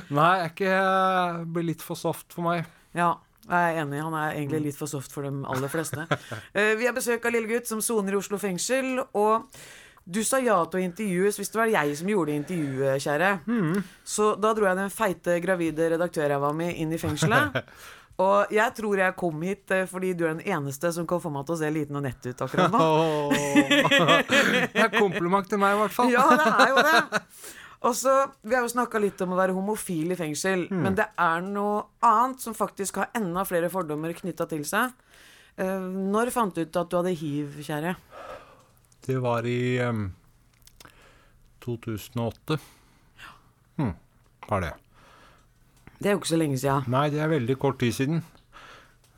nei, 0.09 0.31
jeg 0.37 0.45
er 0.45 0.49
ikke 0.55 1.45
blir 1.53 1.67
litt 1.73 1.81
for 1.81 1.99
soft 1.99 2.31
for 2.31 2.47
meg. 2.47 2.65
Ja, 2.95 3.17
jeg 3.49 3.75
er 3.75 3.83
enig. 3.83 4.01
Han 4.01 4.13
er 4.13 4.37
egentlig 4.39 4.63
litt 4.69 4.79
for 4.79 4.87
soft 4.87 5.11
for 5.11 5.27
de 5.27 5.35
aller 5.51 5.67
fleste. 5.67 6.07
Eh, 6.55 6.75
vi 6.79 6.85
har 6.87 6.95
besøk 6.95 7.25
av 7.25 7.35
lille 7.35 7.51
gutt 7.51 7.67
som 7.67 7.81
soner 7.81 8.15
i 8.15 8.21
Oslo 8.23 8.39
fengsel. 8.39 9.01
Og 9.13 9.49
Du 10.03 10.19
sa 10.27 10.39
ja 10.43 10.57
til 10.67 10.81
å 10.81 10.83
intervjues 10.83 11.37
hvis 11.39 11.51
det 11.53 11.59
var 11.61 11.69
jeg 11.71 11.97
som 11.99 12.09
gjorde 12.11 12.33
intervjuet, 12.35 12.99
kjære. 13.05 13.29
Så 14.03 14.33
da 14.35 14.51
dro 14.57 14.67
jeg 14.67 14.79
den 14.81 14.91
feite, 14.91 15.37
gravide 15.43 15.93
redaktørræva 15.95 16.49
mi 16.57 16.73
inn 16.83 16.91
i 16.91 16.99
fengselet. 16.99 17.55
Og 18.23 18.51
jeg 18.53 18.75
tror 18.77 18.99
jeg 19.01 19.15
kom 19.17 19.39
hit 19.41 19.71
eh, 19.73 19.87
fordi 19.89 20.11
du 20.13 20.27
er 20.27 20.35
den 20.35 20.43
eneste 20.53 20.91
som 20.93 21.07
kan 21.09 21.17
få 21.23 21.31
meg 21.33 21.47
til 21.47 21.55
å 21.55 21.57
se 21.63 21.69
liten 21.73 21.97
og 21.97 22.03
nett 22.05 22.27
ut 22.27 22.43
akkurat 22.45 22.69
nå. 22.69 22.89
Det 24.75 24.83
er 24.83 24.91
kompliment 24.93 25.49
til 25.49 25.57
meg, 25.57 25.73
i 25.73 25.79
hvert 25.81 25.95
fall. 25.95 26.11
Ja, 26.13 26.27
det 26.37 26.51
er 26.51 26.69
jo 26.75 26.83
det. 26.85 27.23
Og 27.89 27.95
så, 27.97 28.13
Vi 28.45 28.53
har 28.53 28.61
jo 28.63 28.69
snakka 28.69 29.01
litt 29.01 29.19
om 29.25 29.33
å 29.33 29.39
være 29.39 29.55
homofil 29.57 30.13
i 30.13 30.19
fengsel, 30.19 30.67
men 30.69 30.93
det 30.99 31.07
er 31.19 31.41
noe 31.47 31.87
annet 32.05 32.43
som 32.45 32.53
faktisk 32.55 33.01
har 33.01 33.09
enda 33.17 33.43
flere 33.49 33.71
fordommer 33.73 34.13
knytta 34.15 34.45
til 34.51 34.61
seg. 34.67 34.93
Eh, 35.57 35.89
når 36.13 36.31
fant 36.37 36.53
du 36.53 36.61
ut 36.63 36.79
at 36.83 36.93
du 36.93 36.99
hadde 36.99 37.17
hiv, 37.17 37.57
kjære? 37.65 37.95
Det 39.03 39.17
var 39.23 39.45
i 39.49 39.79
um, 39.83 40.05
2008. 41.65 42.57
Hmm, 43.75 43.93
var 44.49 44.61
det. 44.63 44.73
Det 45.99 46.09
er 46.09 46.15
jo 46.15 46.21
ikke 46.21 46.33
så 46.33 46.39
lenge 46.39 46.59
siden. 46.59 46.87
Nei, 46.91 47.07
det 47.13 47.21
er 47.23 47.31
veldig 47.31 47.57
kort 47.59 47.79
tid 47.83 47.95
siden. 47.95 48.23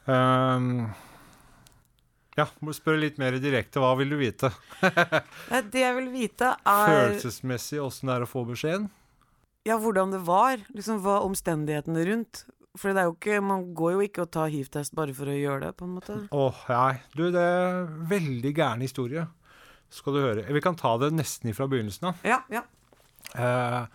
Um, 0.06 0.88
ja, 2.38 2.46
må 2.62 2.74
spørre 2.76 3.02
litt 3.02 3.18
mer 3.22 3.38
direkte. 3.42 3.82
Hva 3.82 3.94
vil 3.98 4.12
du 4.14 4.20
vite? 4.20 4.52
Det 5.72 5.82
jeg 5.82 5.96
vil 5.98 6.12
vite, 6.14 6.52
er 6.68 6.92
Følelsesmessig 6.92 7.80
åssen 7.82 8.12
det 8.12 8.18
er 8.18 8.26
å 8.26 8.30
få 8.30 8.46
beskjeden? 8.50 8.90
ja, 9.66 9.80
hvordan 9.82 10.12
det 10.14 10.20
var. 10.28 10.62
Liksom 10.76 11.00
Hva 11.02 11.22
omstendighetene 11.26 12.04
rundt. 12.06 12.44
For 12.78 12.92
det 12.92 13.02
er 13.02 13.08
jo 13.08 13.16
ikke, 13.16 13.40
man 13.42 13.70
går 13.74 13.96
jo 13.96 14.04
ikke 14.04 14.26
og 14.26 14.34
tar 14.36 14.52
hiv-test 14.52 14.94
bare 14.98 15.14
for 15.16 15.32
å 15.32 15.38
gjøre 15.38 15.62
det, 15.64 15.72
på 15.80 15.88
en 15.88 15.94
måte. 15.96 16.18
Åh, 16.36 16.58
nei. 16.70 16.98
Du, 17.16 17.24
det 17.32 17.42
er 17.42 17.86
veldig 18.12 18.52
gæren 18.52 18.84
historie. 18.84 19.24
Skal 19.96 20.16
du 20.16 20.20
høre. 20.20 20.44
Vi 20.52 20.64
kan 20.64 20.76
ta 20.76 20.96
det 21.00 21.14
nesten 21.16 21.52
ifra 21.52 21.70
begynnelsen 21.72 22.10
av. 22.10 22.26
Ja, 22.28 22.42
ja. 22.52 22.66
Eh, 23.36 23.86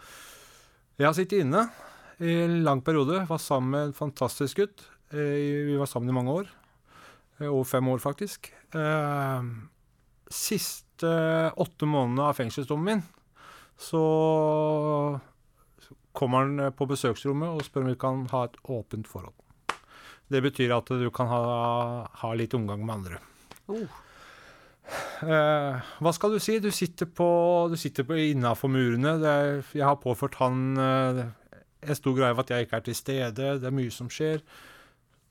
jeg 1.00 1.06
har 1.06 1.16
sittet 1.16 1.44
inne 1.44 1.66
i 2.20 2.38
en 2.46 2.60
lang 2.64 2.80
periode. 2.84 3.22
Var 3.28 3.42
sammen 3.42 3.74
med 3.74 3.90
en 3.90 3.96
fantastisk 3.96 4.62
gutt. 4.62 4.86
Eh, 5.12 5.68
vi 5.68 5.76
var 5.80 5.90
sammen 5.90 6.08
i 6.08 6.16
mange 6.16 6.38
år. 6.40 6.50
Eh, 7.38 7.48
over 7.48 7.68
fem 7.68 7.92
år, 7.92 8.00
faktisk. 8.00 8.52
Siste 10.30 11.12
åtte 11.58 11.88
månedene 11.88 12.28
av 12.30 12.36
fengselsdommen 12.38 12.86
min, 12.86 13.00
så 13.80 14.02
kommer 16.14 16.44
han 16.44 16.76
på 16.76 16.86
besøksrommet 16.86 17.56
og 17.56 17.64
spør 17.66 17.82
om 17.82 17.90
vi 17.90 17.98
kan 17.98 18.22
ha 18.30 18.44
et 18.46 18.60
åpent 18.70 19.08
forhold. 19.10 19.34
Det 20.30 20.44
betyr 20.44 20.76
at 20.76 20.92
du 21.00 21.08
kan 21.10 21.26
ha, 21.32 21.40
ha 22.06 22.30
litt 22.38 22.54
omgang 22.54 22.84
med 22.84 23.00
andre. 23.00 23.18
Oh. 23.66 23.98
Eh, 24.90 25.90
hva 26.00 26.12
skal 26.16 26.34
du 26.34 26.40
si? 26.42 26.58
Du 26.62 26.70
sitter 26.74 27.06
på, 27.06 27.28
sitter 27.78 28.08
innafor 28.24 28.72
murene. 28.72 29.14
Er, 29.20 29.62
jeg 29.76 29.86
har 29.86 30.00
påført 30.02 30.38
han 30.40 30.74
uh, 30.80 31.22
en 31.80 31.98
stor 31.98 32.16
greie 32.16 32.34
av 32.34 32.42
at 32.42 32.52
jeg 32.52 32.66
ikke 32.66 32.80
er 32.80 32.86
til 32.88 32.98
stede. 32.98 33.54
Det 33.62 33.68
er 33.68 33.76
mye 33.76 33.94
som 33.94 34.10
skjer. 34.12 34.42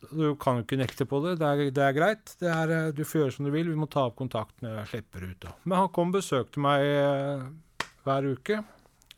Du 0.10 0.34
kan 0.40 0.60
jo 0.60 0.64
ikke 0.64 0.80
nekte 0.80 1.08
på 1.10 1.20
det. 1.26 1.38
Det 1.42 1.48
er, 1.50 1.64
det 1.76 1.86
er 1.86 1.98
greit. 1.98 2.36
Det 2.40 2.52
er, 2.54 2.76
eh, 2.76 2.92
du 2.96 3.04
får 3.04 3.24
gjøre 3.24 3.36
som 3.36 3.50
du 3.50 3.54
vil. 3.56 3.72
Vi 3.72 3.80
må 3.80 3.90
ta 3.92 4.08
opp 4.08 4.20
kontakt 4.22 4.56
når 4.64 4.82
jeg 4.82 4.92
slipper 4.94 5.28
ut. 5.28 5.40
Da. 5.44 5.56
Men 5.66 5.84
han 5.84 5.94
kom 5.96 6.14
og 6.14 6.20
besøkte 6.22 6.64
meg 6.64 6.86
uh, 6.88 7.48
hver 8.08 8.32
uke 8.32 8.62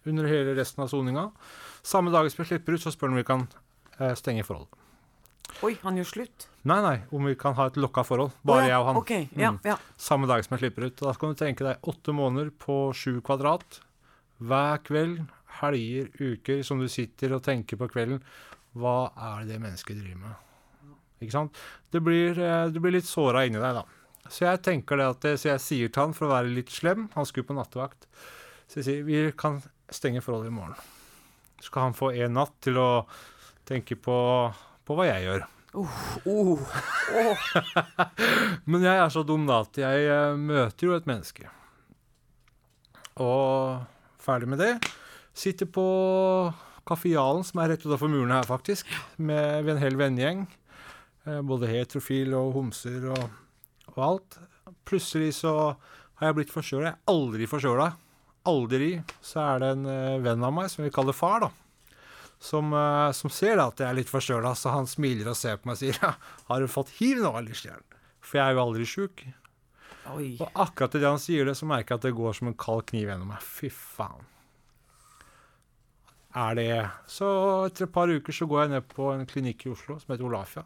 under 0.10 0.30
hele 0.30 0.58
resten 0.58 0.82
av 0.82 0.90
soninga. 0.90 1.30
Samme 1.86 2.14
dag 2.14 2.30
som 2.34 2.42
jeg 2.42 2.56
slipper 2.56 2.78
ut, 2.78 2.82
så 2.82 2.94
spør 2.94 3.12
han 3.12 3.20
om 3.20 3.22
vi 3.22 3.28
kan 3.28 3.50
stenge 4.18 4.42
forholdet. 4.48 4.81
Oi, 5.66 5.76
han 5.84 5.98
gjør 6.00 6.08
slutt. 6.10 6.48
Nei, 6.70 6.78
nei, 6.86 6.96
om 7.14 7.26
vi 7.26 7.36
kan 7.36 7.54
ha 7.58 7.68
et 7.70 7.78
lokka 7.82 8.04
forhold. 8.06 8.32
Bare 8.46 8.64
oh, 8.64 8.66
ja. 8.66 8.72
jeg 8.72 8.80
og 8.82 8.88
han. 8.88 9.00
Ok, 9.02 9.12
ja, 9.38 9.52
Mm. 9.52 9.60
ja. 9.66 9.78
Samme 9.98 10.28
dag 10.30 10.44
som 10.46 10.56
jeg 10.58 10.64
slipper 10.66 10.88
ut. 10.88 10.96
Da 11.02 11.14
kan 11.14 11.34
du 11.34 11.36
tenke 11.40 11.66
deg 11.66 11.82
åtte 11.92 12.14
måneder 12.16 12.52
på 12.62 12.78
sju 12.98 13.20
kvadrat. 13.26 13.80
Hver 14.42 14.82
kveld, 14.88 15.24
helger, 15.62 16.08
uker, 16.20 16.64
som 16.66 16.80
du 16.82 16.88
sitter 16.90 17.34
og 17.38 17.44
tenker 17.46 17.78
på 17.78 17.90
kvelden. 17.92 18.22
Hva 18.78 19.12
er 19.18 19.44
det 19.44 19.54
det 19.56 19.62
mennesket 19.62 20.00
driver 20.00 20.22
med? 20.24 20.48
Ikke 21.22 21.36
sant? 21.36 21.58
Det 21.94 22.02
blir, 22.02 22.38
eh, 22.40 22.70
du 22.74 22.80
blir 22.80 22.96
litt 22.96 23.06
såra 23.10 23.44
inni 23.46 23.60
deg, 23.62 23.76
da. 23.82 23.84
Så 24.32 24.46
jeg 24.48 24.62
tenker 24.64 24.98
det 24.98 25.06
at 25.12 25.20
det, 25.22 25.34
så 25.42 25.50
jeg 25.52 25.60
sier 25.66 25.90
til 25.92 26.02
han 26.06 26.14
for 26.14 26.26
å 26.30 26.32
være 26.32 26.54
litt 26.56 26.70
slem 26.72 27.10
Han 27.16 27.26
skulle 27.26 27.46
på 27.50 27.56
nattevakt. 27.58 28.06
Så 28.70 28.80
jeg 28.80 28.86
sier 28.86 29.04
vi 29.04 29.32
kan 29.36 29.62
stenge 29.92 30.22
forholdet 30.24 30.48
i 30.54 30.56
morgen. 30.56 30.76
Så 31.60 31.68
skal 31.70 31.90
han 31.90 31.94
få 31.98 32.14
en 32.16 32.34
natt 32.38 32.54
til 32.64 32.78
å 32.80 33.06
tenke 33.68 33.98
på, 34.00 34.16
på 34.88 34.98
hva 34.98 35.08
jeg 35.10 35.26
gjør. 35.28 35.48
Oh. 36.28 36.60
Men 38.70 38.84
jeg 38.84 38.98
er 38.98 39.12
så 39.14 39.24
dum 39.24 39.46
da 39.48 39.62
at 39.64 39.78
jeg 39.80 40.08
eh, 40.12 40.36
møter 40.36 40.90
jo 40.90 40.96
et 40.98 41.08
menneske. 41.08 41.48
Og 43.22 43.80
ferdig 44.22 44.50
med 44.52 44.60
det. 44.62 44.74
Sitter 45.38 45.70
på 45.72 45.86
Kaffealen, 46.88 47.46
som 47.48 47.62
er 47.64 47.74
rett 47.74 47.86
utafor 47.86 48.12
muren 48.12 48.34
her, 48.36 48.48
faktisk. 48.48 48.90
Med 49.22 49.70
en 49.72 49.80
hel 49.80 49.96
vennegjeng. 50.00 50.44
Eh, 51.28 51.40
Både 51.46 51.70
heterofil 51.72 52.36
og 52.38 52.52
homser 52.58 53.08
og, 53.14 53.26
og 53.96 54.04
alt. 54.10 54.40
Plutselig 54.88 55.38
så 55.40 55.56
har 56.20 56.30
jeg 56.32 56.40
blitt 56.42 56.54
forkjøla. 56.54 56.92
Jeg 56.92 56.98
er 56.98 57.16
aldri 57.16 57.48
forkjøla. 57.50 57.90
Aldri. 58.52 58.92
Så 59.24 59.40
er 59.46 59.64
det 59.64 59.74
en 59.78 59.88
eh, 59.88 60.20
venn 60.26 60.44
av 60.48 60.56
meg 60.58 60.68
som 60.74 60.84
vi 60.84 60.92
kaller 60.94 61.16
far, 61.16 61.48
da. 61.48 61.52
Som, 62.42 62.74
eh, 62.74 63.12
som 63.14 63.30
ser 63.30 63.62
at 63.62 63.82
jeg 63.82 63.86
er 63.86 64.00
litt 64.00 64.10
forkjøla, 64.10 64.56
så 64.58 64.74
han 64.74 64.90
smiler 64.90 65.30
og 65.30 65.38
ser 65.38 65.60
på 65.62 65.70
meg 65.70 65.78
og 65.78 65.82
sier 65.84 66.00
ja, 66.02 66.16
'Har 66.48 66.62
du 66.62 66.72
fått 66.72 66.96
hiv 66.98 67.22
nå, 67.22 67.36
eller, 67.38 67.54
For 68.22 68.40
jeg 68.40 68.48
er 68.48 68.58
jo 68.58 68.66
aldri 68.66 68.88
sjuk. 68.90 69.24
Oi. 70.12 70.34
Og 70.42 70.50
akkurat 70.58 70.98
idet 70.98 71.10
han 71.10 71.22
sier 71.22 71.46
det, 71.46 71.56
så 71.58 71.70
merker 71.70 71.94
jeg 71.94 72.02
at 72.02 72.08
det 72.10 72.18
går 72.18 72.34
som 72.34 72.50
en 72.50 72.58
kald 72.58 72.88
kniv 72.90 73.08
gjennom 73.12 73.30
meg. 73.30 73.46
Fy 73.46 73.70
faen. 73.70 74.26
Er 76.32 76.56
det 76.56 76.90
Så 77.12 77.28
etter 77.68 77.86
et 77.86 77.94
par 77.94 78.08
uker 78.08 78.34
så 78.34 78.48
går 78.48 78.64
jeg 78.64 78.72
ned 78.72 78.86
på 78.88 79.10
en 79.12 79.26
klinikk 79.28 79.66
i 79.68 79.74
Oslo 79.74 80.00
som 80.00 80.14
heter 80.14 80.26
Olafia. 80.26 80.64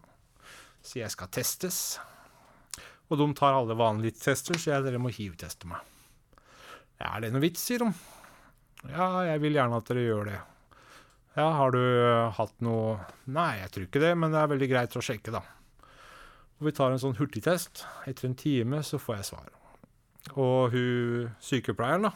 Sier 0.85 1.03
jeg 1.03 1.15
skal 1.15 1.31
testes. 1.33 1.99
Og 3.09 3.19
de 3.19 3.27
tar 3.37 3.57
alle 3.57 3.77
vanlige 3.77 4.19
tester, 4.21 4.57
så 4.57 4.75
jeg 4.75 4.85
dere 4.85 5.01
må 5.01 5.11
hiv-teste 5.13 5.67
meg. 5.69 5.81
Er 7.01 7.21
det 7.21 7.33
noe 7.33 7.43
vits, 7.43 7.65
sier 7.65 7.83
de. 7.83 7.91
Ja, 8.93 9.25
jeg 9.25 9.41
vil 9.43 9.57
gjerne 9.57 9.81
at 9.81 9.89
dere 9.89 10.05
gjør 10.05 10.29
det. 10.29 10.39
Ja, 11.35 11.49
har 11.57 11.73
du 11.75 11.81
øh, 11.81 12.31
hatt 12.37 12.55
noe 12.63 12.99
Nei, 13.27 13.57
jeg 13.59 13.71
tror 13.73 13.87
ikke 13.89 14.03
det, 14.03 14.13
men 14.15 14.31
det 14.31 14.39
er 14.39 14.51
veldig 14.53 14.69
greit 14.71 14.95
å 14.95 15.03
sjekke, 15.03 15.33
da. 15.35 15.41
Og 16.55 16.69
vi 16.69 16.75
tar 16.75 16.93
en 16.93 17.01
sånn 17.01 17.17
hurtigtest. 17.17 17.83
Etter 18.07 18.29
en 18.29 18.37
time 18.39 18.79
så 18.87 18.99
får 19.01 19.17
jeg 19.17 19.27
svar. 19.33 19.49
Og 20.39 20.71
hun 20.71 21.33
sykepleieren 21.43 22.07
da, 22.07 22.13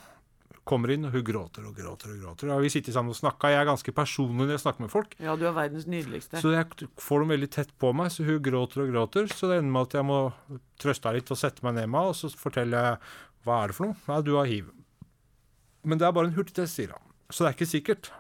kommer 0.70 0.94
inn, 0.94 1.04
og 1.10 1.18
hun 1.18 1.26
gråter 1.26 1.66
og 1.68 1.76
gråter. 1.76 2.14
og 2.14 2.24
gråter. 2.24 2.52
Ja, 2.54 2.60
vi 2.64 2.72
sitter 2.72 2.96
sammen 2.96 3.12
og 3.12 3.20
snakker. 3.20 3.52
Jeg 3.52 3.60
er 3.60 3.68
ganske 3.68 3.94
personlig 3.96 4.46
når 4.46 4.56
jeg 4.56 4.64
snakker 4.64 4.86
med 4.86 4.94
folk. 4.94 5.18
Ja, 5.20 5.36
du 5.36 5.44
er 5.50 5.58
verdens 5.58 5.90
nydeligste. 5.90 6.40
Så 6.40 6.54
jeg 6.56 6.88
får 7.04 7.26
dem 7.26 7.36
veldig 7.36 7.52
tett 7.58 7.76
på 7.82 7.92
meg, 7.98 8.14
så 8.16 8.24
hun 8.28 8.40
gråter 8.46 8.86
og 8.86 8.94
gråter. 8.94 9.28
Så 9.34 9.52
det 9.52 9.60
ender 9.60 9.76
med 9.76 9.90
at 9.90 10.00
jeg 10.00 10.08
må 10.08 10.22
trøste 10.80 11.10
henne 11.10 11.20
litt 11.20 11.36
og 11.36 11.42
sette 11.42 11.66
meg 11.68 11.76
ned 11.76 11.92
med 11.92 12.00
henne, 12.00 12.16
og 12.16 12.18
så 12.18 12.32
forteller 12.40 12.88
jeg 12.88 13.04
hva 13.48 13.60
er 13.64 13.72
det 13.72 13.80
for 13.82 13.90
noe. 13.90 14.00
Nei, 14.08 14.24
du 14.24 14.34
har 14.40 14.48
hiv. 14.48 14.72
Men 15.84 16.00
det 16.00 16.08
er 16.08 16.16
bare 16.16 16.32
en 16.32 16.38
hurtigtest, 16.40 16.80
sier 16.80 16.96
han. 16.96 17.04
Så 17.28 17.44
det 17.44 17.52
er 17.52 17.60
ikke 17.60 17.72
sikkert. 17.76 18.12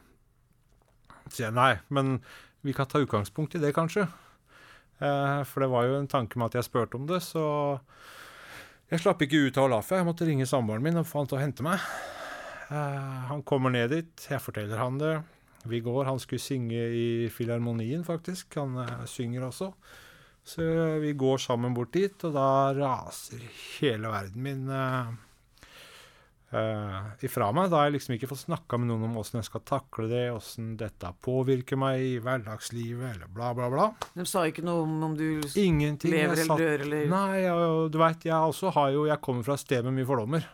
Nei, 1.53 1.73
men 1.87 2.17
vi 2.65 2.73
kan 2.75 2.89
ta 2.89 2.99
utgangspunkt 2.99 3.55
i 3.55 3.61
det, 3.61 3.73
kanskje. 3.75 4.07
Eh, 4.99 5.41
for 5.47 5.63
det 5.63 5.71
var 5.71 5.87
jo 5.87 5.99
en 5.99 6.09
tanke 6.11 6.39
med 6.39 6.49
at 6.49 6.59
jeg 6.59 6.67
spurte 6.67 6.99
om 6.99 7.07
det, 7.07 7.21
så 7.23 7.43
jeg 8.89 9.03
slapp 9.03 9.21
ikke 9.23 9.45
ut 9.47 9.59
av 9.59 9.69
Olafia. 9.69 10.01
Jeg 10.01 10.09
måtte 10.09 10.27
ringe 10.27 10.47
samboeren 10.49 10.83
min 10.83 10.99
og 10.99 11.07
få 11.07 11.21
han 11.21 11.29
til 11.29 11.39
å 11.39 11.43
hente 11.43 11.65
meg. 11.65 11.83
Eh, 12.69 13.21
han 13.31 13.45
kommer 13.47 13.73
ned 13.73 13.93
dit, 13.95 14.27
jeg 14.27 14.43
forteller 14.43 14.81
han 14.81 14.99
det. 14.99 15.15
Vi 15.69 15.81
går, 15.83 16.05
Han 16.05 16.19
skulle 16.19 16.39
synge 16.39 16.79
i 16.95 17.29
Filharmonien, 17.31 18.03
faktisk. 18.07 18.55
Han 18.59 18.77
eh, 18.83 19.05
synger 19.05 19.47
også. 19.49 19.73
Så 20.43 20.63
vi 21.03 21.13
går 21.13 21.37
sammen 21.37 21.75
bort 21.75 21.93
dit, 21.93 22.15
og 22.25 22.33
da 22.33 22.73
raser 22.73 23.43
hele 23.77 24.09
verden 24.09 24.41
min 24.41 24.69
eh, 26.51 27.25
ifra 27.25 27.49
meg. 27.55 27.69
Da 27.71 27.79
har 27.79 27.89
jeg 27.89 27.97
liksom 27.97 28.15
ikke 28.15 28.29
fått 28.31 28.43
snakka 28.45 28.79
med 28.79 28.89
noen 28.91 29.07
om 29.09 29.17
åssen 29.21 29.39
jeg 29.39 29.49
skal 29.49 29.63
takle 29.67 30.07
det, 30.11 30.23
åssen 30.33 30.71
dette 30.79 31.11
påvirker 31.25 31.79
meg 31.79 32.03
i 32.05 32.13
hverdagslivet, 32.23 33.15
eller 33.15 33.31
bla, 33.33 33.51
bla, 33.57 33.69
bla. 33.73 33.89
De 34.15 34.25
sa 34.29 34.45
ikke 34.49 34.65
noe 34.65 34.85
om 34.85 34.95
om 35.09 35.17
du 35.17 35.41
Ingenting. 35.59 36.13
lever 36.13 36.43
eller 36.45 36.63
dør 36.63 36.85
eller 36.87 37.11
Nei, 37.13 37.43
og 37.53 37.91
du 37.93 37.99
veit, 38.01 38.25
jeg 38.27 38.35
også 38.35 38.73
har 38.75 38.93
jo 38.95 39.05
Jeg 39.09 39.21
kommer 39.25 39.45
fra 39.45 39.55
et 39.57 39.65
sted 39.65 39.85
med 39.87 39.99
mye 39.99 40.09
fordommer. 40.09 40.49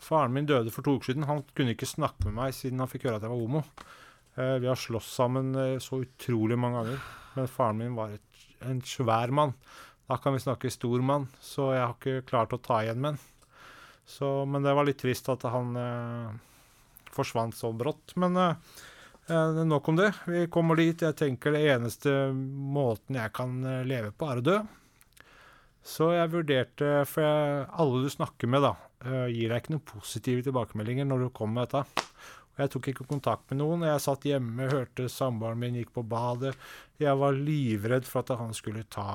Faren 0.00 0.32
min 0.32 0.48
døde 0.48 0.72
for 0.72 0.86
to 0.86 0.96
uker 0.96 1.12
siden. 1.12 1.28
Han 1.28 1.44
kunne 1.54 1.76
ikke 1.76 1.88
snakke 1.88 2.28
med 2.28 2.38
meg 2.38 2.56
siden 2.56 2.80
han 2.80 2.88
fikk 2.90 3.08
høre 3.08 3.20
at 3.20 3.26
jeg 3.26 3.32
var 3.32 3.40
homo. 3.40 3.64
Uh, 4.38 4.56
vi 4.62 4.68
har 4.70 4.78
slåss 4.78 5.10
sammen 5.12 5.52
uh, 5.58 5.76
så 5.82 6.00
utrolig 6.06 6.56
mange 6.58 6.80
ganger. 6.80 7.02
Men 7.34 7.50
faren 7.50 7.80
min 7.82 7.98
var 7.98 8.14
et, 8.16 8.46
en 8.64 8.80
svær 8.86 9.32
mann. 9.34 9.52
Da 10.08 10.16
kan 10.18 10.34
vi 10.34 10.42
snakke 10.42 10.72
stor 10.72 11.02
mann, 11.06 11.28
så 11.38 11.68
jeg 11.74 11.84
har 11.84 11.92
ikke 11.94 12.26
klart 12.26 12.54
å 12.56 12.58
ta 12.62 12.80
igjen 12.82 12.98
med 13.02 13.12
han. 13.12 13.20
Så, 14.10 14.44
men 14.44 14.64
det 14.66 14.74
var 14.74 14.88
litt 14.88 14.98
trist 14.98 15.28
at 15.30 15.44
han 15.46 15.76
eh, 15.78 16.32
forsvant 17.14 17.54
så 17.54 17.70
brått. 17.76 18.16
Men 18.18 18.36
eh, 18.36 18.80
eh, 19.30 19.62
nok 19.70 19.92
om 19.92 20.00
det. 20.00 20.10
Vi 20.26 20.48
kommer 20.50 20.80
dit. 20.80 21.06
Jeg 21.06 21.18
tenker 21.20 21.54
det 21.54 21.62
eneste 21.70 22.14
måten 22.34 23.20
jeg 23.20 23.34
kan 23.36 23.54
leve 23.86 24.10
på, 24.10 24.26
er 24.26 24.42
å 24.42 24.46
dø. 24.50 24.58
Så 25.86 26.10
jeg 26.12 26.28
vurderte 26.28 26.88
For 27.08 27.24
jeg, 27.24 27.62
alle 27.80 28.02
du 28.04 28.10
snakker 28.12 28.50
med, 28.52 28.66
da, 28.66 28.74
gir 29.32 29.48
deg 29.48 29.62
ikke 29.62 29.72
noen 29.72 29.86
positive 29.88 30.44
tilbakemeldinger 30.44 31.06
når 31.08 31.22
du 31.24 31.30
kommer 31.32 31.62
med 31.62 31.70
dette. 31.70 32.18
Jeg 32.60 32.74
tok 32.74 32.90
ikke 32.90 33.08
kontakt 33.08 33.46
med 33.48 33.62
noen. 33.62 33.86
Jeg 33.88 34.02
satt 34.04 34.26
hjemme, 34.28 34.68
hørte 34.68 35.06
samboeren 35.08 35.62
min 35.62 35.78
gikk 35.78 35.94
på 35.96 36.04
badet. 36.04 36.52
Jeg 37.00 37.16
var 37.16 37.38
livredd 37.38 38.04
for 38.08 38.20
at 38.20 38.34
han 38.42 38.52
skulle 38.56 38.84
ta 38.92 39.06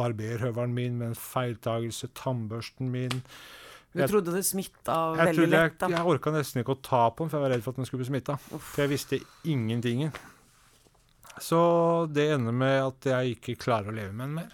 barberhøvelen 0.00 0.74
min 0.74 0.98
med 0.98 1.12
en 1.12 1.18
feiltagelse, 1.18 2.10
tannbørsten 2.18 2.90
min. 2.90 3.20
Du 3.90 3.98
Jeg- 3.98 4.10
trodde 4.12 4.30
det 4.32 4.44
smitta 4.46 4.96
veldig 5.18 5.42
jeg, 5.42 5.50
lett, 5.50 5.78
da. 5.80 5.88
jeg 5.88 6.06
orka 6.06 6.30
nesten 6.30 6.62
ikke 6.62 6.76
å 6.76 6.82
ta 6.82 7.10
på 7.10 7.24
den, 7.24 7.30
for 7.32 7.38
jeg 7.38 7.42
var 7.42 7.50
redd 7.56 7.62
for 7.64 7.70
at 7.74 7.76
den 7.80 7.86
skulle 7.88 8.04
bli 8.04 8.10
smitta. 8.12 8.36
For 8.38 8.82
jeg 8.84 8.90
visste 8.92 9.18
ingenting. 9.50 10.12
Så 11.40 12.06
det 12.12 12.28
ender 12.36 12.52
med 12.54 12.76
at 12.84 13.08
jeg 13.10 13.34
ikke 13.36 13.56
klarer 13.58 13.90
å 13.90 13.94
leve 13.96 14.12
med 14.12 14.28
den 14.28 14.34
mer. 14.34 14.52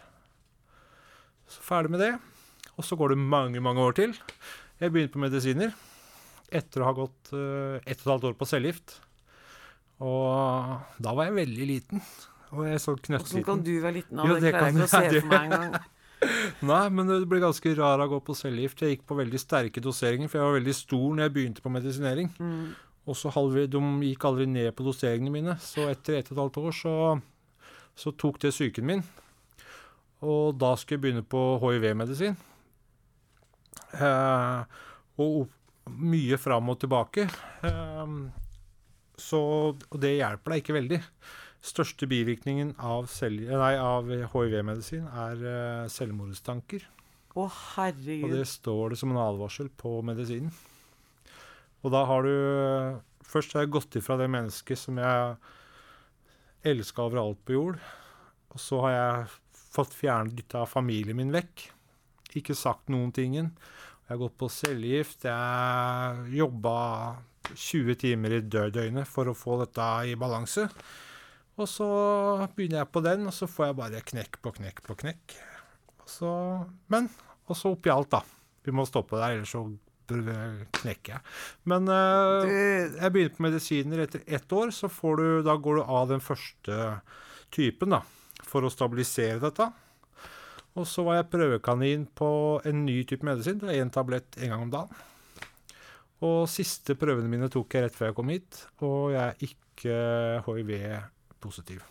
Så 1.51 1.61
ferdig 1.61 1.91
med 1.91 2.01
det. 2.01 2.15
Og 2.79 2.85
så 2.85 2.97
går 2.97 3.13
det 3.13 3.19
mange, 3.19 3.61
mange 3.61 3.81
år 3.85 3.93
til. 3.97 4.15
Jeg 4.81 4.93
begynte 4.93 5.13
på 5.17 5.23
medisiner 5.25 5.75
etter 6.53 6.81
å 6.81 6.89
ha 6.89 6.95
gått 6.97 7.33
uh, 7.35 7.77
ett 7.85 8.01
og 8.01 8.07
et 8.07 8.13
halvt 8.13 8.29
år 8.31 8.39
på 8.41 8.49
cellegift. 8.49 8.97
Og 10.01 10.81
da 11.03 11.13
var 11.17 11.29
jeg 11.29 11.39
veldig 11.41 11.69
liten. 11.69 12.03
Og 12.55 12.65
jeg 12.69 12.81
så 12.81 12.95
så 12.97 13.19
Åssen 13.21 13.45
kan 13.45 13.63
du 13.65 13.73
være 13.83 13.99
liten? 14.01 14.17
nå? 14.17 14.27
Jo, 14.29 14.35
det 14.37 14.43
det 14.47 14.53
klarer 14.55 14.73
jeg 14.73 14.77
ikke 14.77 14.87
å 14.87 14.93
se 14.93 15.21
for 15.21 15.29
meg 15.33 15.47
engang. 15.51 15.79
Nei, 16.67 16.89
men 16.89 17.07
det 17.11 17.19
ble 17.29 17.43
ganske 17.43 17.75
rar 17.77 18.01
av 18.01 18.07
å 18.09 18.15
gå 18.17 18.21
på 18.25 18.37
cellegift. 18.39 18.81
Jeg 18.81 18.97
gikk 18.97 19.07
på 19.09 19.19
veldig 19.19 19.41
sterke 19.43 19.83
doseringer, 19.85 20.31
for 20.33 20.41
jeg 20.41 20.49
var 20.49 20.57
veldig 20.59 20.75
stor 20.79 21.07
når 21.13 21.27
jeg 21.27 21.35
begynte 21.37 21.65
på 21.65 21.73
medisinering. 21.75 22.31
Mm. 22.41 22.71
Og 23.07 23.15
så 23.19 23.31
de 23.71 23.81
gikk 24.09 24.25
aldri 24.27 24.47
ned 24.51 24.73
på 24.75 24.87
doseringene 24.87 25.31
mine. 25.31 25.57
Så 25.63 25.85
etter 25.91 26.19
ett 26.19 26.31
og 26.33 26.37
et 26.39 26.43
halvt 26.43 26.57
år 26.65 26.75
så, 26.75 26.95
så 27.95 28.13
tok 28.19 28.41
det 28.43 28.51
psyken 28.57 28.87
min. 28.89 29.05
Og 30.25 30.57
da 30.59 30.73
skulle 30.81 30.97
jeg 30.97 31.05
begynne 31.05 31.27
på 31.29 31.45
hiv-medisin. 31.63 32.37
Eh, 33.95 34.65
og 35.21 35.45
opp- 35.45 35.53
mye 35.87 36.35
fram 36.43 36.73
og 36.73 36.81
tilbake. 36.83 37.29
Eh, 37.63 38.17
så 39.17 39.39
Og 39.77 40.01
det 40.03 40.17
hjelper 40.19 40.53
deg 40.53 40.65
ikke 40.65 40.75
veldig. 40.81 41.03
Største 41.67 42.07
bivirkningen 42.07 42.75
av, 42.79 43.09
av 43.11 44.11
hiv-medisin 44.33 45.07
er 45.11 45.43
eh, 45.51 45.89
selvmordstanker. 45.91 46.85
Å, 47.35 47.43
Og 47.43 47.51
herregud. 47.75 48.33
det 48.33 48.47
står 48.49 48.95
det 48.95 49.01
som 49.01 49.13
en 49.13 49.21
advarsel 49.21 49.69
på 49.77 49.99
medisinen. 50.07 50.55
Og 51.85 51.93
da 51.95 52.07
har 52.09 52.27
du 52.27 53.03
Først 53.27 53.57
har 53.57 53.65
jeg 53.65 53.73
gått 53.75 53.97
ifra 53.99 54.15
det 54.21 54.29
mennesket 54.31 54.79
som 54.79 55.01
jeg 55.03 55.33
elska 56.71 57.03
overalt 57.09 57.41
på 57.43 57.57
jord. 57.57 57.81
Og 58.55 58.63
så 58.63 58.79
har 58.85 58.93
jeg 58.95 59.33
fått 59.75 59.97
fjernet 59.99 60.39
litt 60.39 60.55
av 60.55 60.69
familien 60.71 61.19
min 61.19 61.35
vekk. 61.35 61.65
Ikke 62.39 62.55
sagt 62.55 62.87
noen 62.95 63.11
tingen. 63.11 63.51
Jeg 64.07 64.13
har 64.13 64.21
gått 64.21 64.37
på 64.39 64.49
cellegift. 64.55 65.27
Jeg 65.27 66.37
jobba 66.39 66.77
20 67.51 67.99
timer 68.05 68.37
i 68.39 68.45
dødøgnet 68.47 69.11
for 69.11 69.27
å 69.27 69.35
få 69.35 69.59
dette 69.65 69.89
i 70.07 70.15
balanse. 70.19 70.69
Og 71.57 71.69
så 71.71 71.89
begynner 72.57 72.83
jeg 72.83 72.93
på 72.93 73.01
den, 73.05 73.25
og 73.29 73.35
så 73.35 73.49
får 73.49 73.71
jeg 73.71 73.79
bare 73.79 74.05
knekk 74.11 74.41
på 74.45 74.53
knekk 74.59 74.83
på 74.85 74.97
knekk. 75.03 75.37
Og 76.03 76.11
så, 76.11 76.33
men 76.93 77.09
og 77.47 77.57
så 77.57 77.73
oppi 77.73 77.93
alt, 77.93 78.11
da. 78.13 78.23
Vi 78.67 78.75
må 78.75 78.85
stoppe 78.89 79.19
der, 79.21 79.37
ellers 79.37 79.55
så 79.55 79.63
knekker 80.07 81.17
jeg. 81.17 81.23
Men 81.71 81.89
uh, 81.91 82.45
jeg 82.47 83.13
begynner 83.15 83.35
på 83.35 83.47
medisiner 83.47 84.05
etter 84.05 84.23
ett 84.27 84.53
år, 84.53 84.75
så 84.75 84.91
får 84.91 85.19
du, 85.21 85.27
da 85.47 85.57
går 85.59 85.81
du 85.81 85.83
av 85.85 86.11
den 86.11 86.23
første 86.23 86.79
typen, 87.55 87.95
da. 87.97 88.03
For 88.47 88.67
å 88.67 88.71
stabilisere 88.71 89.41
dette. 89.43 89.71
Og 90.77 90.85
så 90.87 91.07
var 91.07 91.21
jeg 91.21 91.31
prøvekanin 91.33 92.05
på 92.19 92.31
en 92.69 92.85
ny 92.85 93.01
type 93.09 93.25
medisin. 93.27 93.63
Det 93.63 93.73
er 93.73 93.85
én 93.87 93.93
tablett 93.95 94.37
en 94.37 94.53
gang 94.53 94.67
om 94.67 94.73
dagen. 94.75 95.05
Og 96.27 96.45
siste 96.51 96.97
prøvene 96.99 97.31
mine 97.33 97.49
tok 97.53 97.77
jeg 97.77 97.87
rett 97.87 97.97
før 97.97 98.11
jeg 98.11 98.17
kom 98.17 98.33
hit, 98.33 98.63
og 98.85 99.13
jeg 99.15 99.23
er 99.25 99.47
ikke 99.47 99.97
hiv-positiv. 101.37 101.83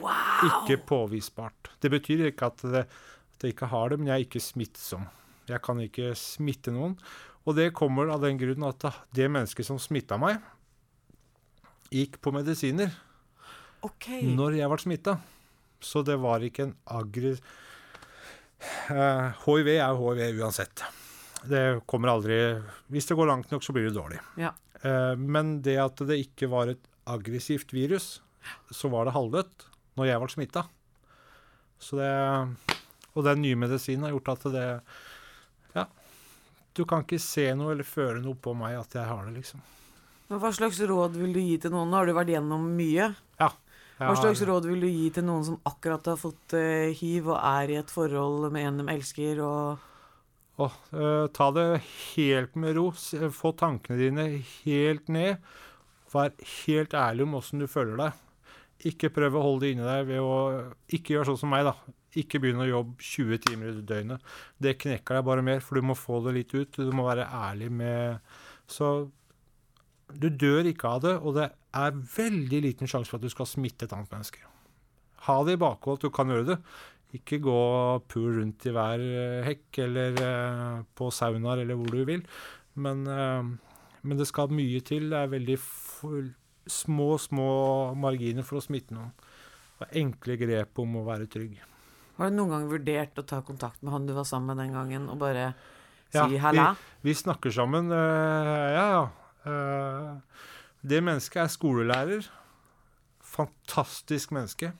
Wow! 0.00 0.44
Ikke 0.44 0.78
påvisbart. 0.86 1.70
Det 1.80 1.90
betyr 1.90 2.26
ikke 2.30 2.46
at, 2.46 2.62
det, 2.62 2.86
at 2.86 3.42
jeg 3.42 3.54
ikke 3.54 3.66
har 3.66 3.90
det, 3.90 3.98
men 3.98 4.08
jeg 4.08 4.14
er 4.14 4.26
ikke 4.26 4.40
smittsom. 4.40 5.06
Jeg 5.48 5.60
kan 5.62 5.80
ikke 5.80 6.14
smitte 6.16 6.72
noen. 6.72 6.96
Og 7.44 7.56
det 7.56 7.74
kommer 7.76 8.08
av 8.08 8.22
den 8.22 8.38
grunn 8.40 8.64
at 8.64 8.86
det 9.12 9.28
mennesket 9.28 9.66
som 9.66 9.78
smitta 9.78 10.16
meg, 10.16 10.40
gikk 11.92 12.16
på 12.24 12.32
medisiner 12.32 12.90
okay. 13.84 14.24
når 14.24 14.56
jeg 14.58 14.70
ble 14.72 14.80
smitta. 14.80 15.18
Så 15.84 16.02
det 16.02 16.16
var 16.22 16.42
ikke 16.42 16.70
en 16.70 16.76
agri... 16.86 17.36
Uh, 18.88 19.28
hiv 19.44 19.68
er 19.68 19.82
jo 19.92 20.14
hiv 20.16 20.38
uansett. 20.40 20.80
Det 21.44 21.82
kommer 21.84 22.14
aldri 22.14 22.38
Hvis 22.88 23.04
det 23.10 23.16
går 23.18 23.28
langt 23.28 23.50
nok, 23.52 23.60
så 23.60 23.74
blir 23.76 23.90
det 23.90 23.98
dårlig. 23.98 24.22
Ja. 24.40 24.54
Uh, 24.80 25.12
men 25.20 25.58
det 25.60 25.76
at 25.82 26.00
det 26.08 26.16
ikke 26.22 26.48
var 26.48 26.72
et 26.72 26.80
aggressivt 27.04 27.74
virus, 27.76 28.23
så 28.70 28.90
var 28.92 29.06
det 29.08 29.14
halvdødt 29.16 29.66
når 29.98 30.08
jeg 30.10 30.22
ble 30.22 30.32
smitta. 30.32 30.64
Og 33.14 33.22
den 33.26 33.42
nye 33.44 33.58
medisinen 33.58 34.06
har 34.08 34.14
gjort 34.16 34.32
at 34.36 34.48
det 34.54 34.68
Ja. 35.74 35.86
Du 36.74 36.84
kan 36.84 37.04
ikke 37.04 37.20
se 37.22 37.52
noe 37.54 37.72
eller 37.72 37.86
føle 37.86 38.22
noe 38.22 38.34
på 38.34 38.54
meg 38.56 38.78
at 38.78 38.94
jeg 38.94 39.06
har 39.06 39.24
det, 39.26 39.34
liksom. 39.38 39.60
Men 40.28 40.40
hva 40.40 40.50
slags 40.54 40.80
råd 40.80 41.18
vil 41.20 41.32
du 41.34 41.40
gi 41.40 41.58
til 41.62 41.70
noen? 41.70 41.90
Nå 41.90 41.98
har 42.00 42.06
du 42.06 42.14
vært 42.16 42.32
gjennom 42.32 42.64
mye. 42.76 43.14
Ja. 43.38 43.50
Hva 43.98 44.16
slags 44.18 44.40
har- 44.40 44.48
råd 44.48 44.66
vil 44.66 44.80
du 44.80 44.88
gi 44.88 45.10
til 45.10 45.22
noen 45.24 45.44
som 45.44 45.60
akkurat 45.64 46.04
har 46.06 46.16
fått 46.16 46.54
uh, 46.54 46.90
hiv 46.90 47.28
og 47.28 47.38
er 47.38 47.70
i 47.70 47.76
et 47.78 47.90
forhold 47.90 48.50
med 48.50 48.66
en 48.66 48.78
de 48.82 48.92
elsker, 48.92 49.38
og 49.38 49.78
oh, 50.58 50.72
uh, 50.92 51.26
ta 51.28 51.50
det 51.54 51.80
helt 52.16 52.56
med 52.56 52.74
ro. 52.76 52.90
Få 52.90 53.52
tankene 53.54 53.98
dine 54.00 54.26
helt 54.64 55.08
ned. 55.08 55.38
Vær 56.10 56.32
helt 56.66 56.94
ærlig 56.94 57.22
om 57.22 57.34
åssen 57.38 57.62
du 57.62 57.66
føler 57.70 57.96
deg. 57.96 58.12
Ikke 58.84 59.08
prøv 59.12 59.38
å 59.38 59.42
holde 59.44 59.64
det 59.64 59.74
inni 59.74 59.84
deg 59.86 60.08
ved 60.10 60.20
å 60.20 60.34
Ikke 60.92 61.14
gjøre 61.14 61.30
sånn 61.30 61.40
som 61.40 61.52
meg, 61.54 61.64
da. 61.68 61.74
Ikke 62.20 62.38
begynn 62.42 62.62
å 62.62 62.68
jobbe 62.68 63.02
20 63.02 63.42
timer 63.46 63.72
i 63.72 63.84
døgnet. 63.86 64.32
Det 64.60 64.76
knekker 64.82 65.18
deg 65.18 65.26
bare 65.26 65.44
mer, 65.46 65.62
for 65.64 65.80
du 65.80 65.86
må 65.88 65.96
få 65.98 66.20
det 66.26 66.36
litt 66.36 66.54
ut. 66.54 66.78
Du 66.78 66.92
må 66.94 67.08
være 67.08 67.26
ærlig 67.26 67.70
med 67.72 68.20
Så 68.70 69.10
du 70.14 70.28
dør 70.28 70.68
ikke 70.68 70.90
av 70.96 71.04
det, 71.04 71.14
og 71.16 71.38
det 71.38 71.48
er 71.74 71.96
veldig 71.96 72.60
liten 72.66 72.90
sjanse 72.90 73.10
for 73.10 73.18
at 73.18 73.24
du 73.24 73.32
skal 73.32 73.48
smitte 73.48 73.88
et 73.88 73.94
annet 73.96 74.12
menneske. 74.12 74.42
Ha 75.26 75.38
det 75.48 75.56
i 75.56 75.60
bakhodet 75.60 76.02
at 76.02 76.04
du 76.04 76.14
kan 76.14 76.30
gjøre 76.30 76.48
det. 76.52 76.58
Ikke 77.16 77.40
gå 77.42 77.58
pul 78.10 78.40
rundt 78.40 78.66
i 78.66 78.74
hver 78.74 79.02
eh, 79.02 79.46
hekk 79.46 79.80
eller 79.84 80.20
eh, 80.20 80.80
på 80.98 81.10
saunaer 81.14 81.62
eller 81.62 81.78
hvor 81.78 81.94
du 81.94 82.02
vil. 82.08 82.24
Men, 82.84 83.04
eh, 83.06 83.50
men 84.02 84.20
det 84.20 84.28
skal 84.28 84.52
mye 84.54 84.82
til. 84.84 85.08
Det 85.12 85.20
er 85.20 85.34
veldig 85.34 85.58
små, 86.70 87.14
små 87.20 87.48
marginer 87.98 88.46
for 88.46 88.60
å 88.60 88.64
smitte 88.64 88.96
noen. 88.96 89.12
Og 89.82 89.96
enkle 90.00 90.36
grep 90.40 90.80
om 90.82 91.00
å 91.00 91.04
være 91.06 91.28
trygg. 91.30 91.58
Har 92.18 92.30
du 92.30 92.36
noen 92.38 92.52
gang 92.54 92.68
vurdert 92.70 93.18
å 93.18 93.26
ta 93.26 93.40
kontakt 93.42 93.82
med 93.82 93.94
han 93.94 94.06
du 94.06 94.14
var 94.14 94.26
sammen 94.28 94.52
med 94.52 94.62
den 94.62 94.76
gangen, 94.76 95.08
og 95.10 95.18
bare 95.22 95.50
si 96.12 96.20
Ja, 96.20 96.28
halla? 96.46 96.70
Vi, 97.02 97.10
vi 97.10 97.18
snakker 97.18 97.50
sammen. 97.54 97.90
eh, 97.90 98.68
ja, 98.76 98.86
ja. 98.94 99.04
Eh, 99.50 100.40
det 100.84 101.02
mennesket 101.02 101.42
er 101.42 101.52
skolelærer. 101.52 102.30
Fantastisk 103.34 104.30
menneske. 104.36 104.72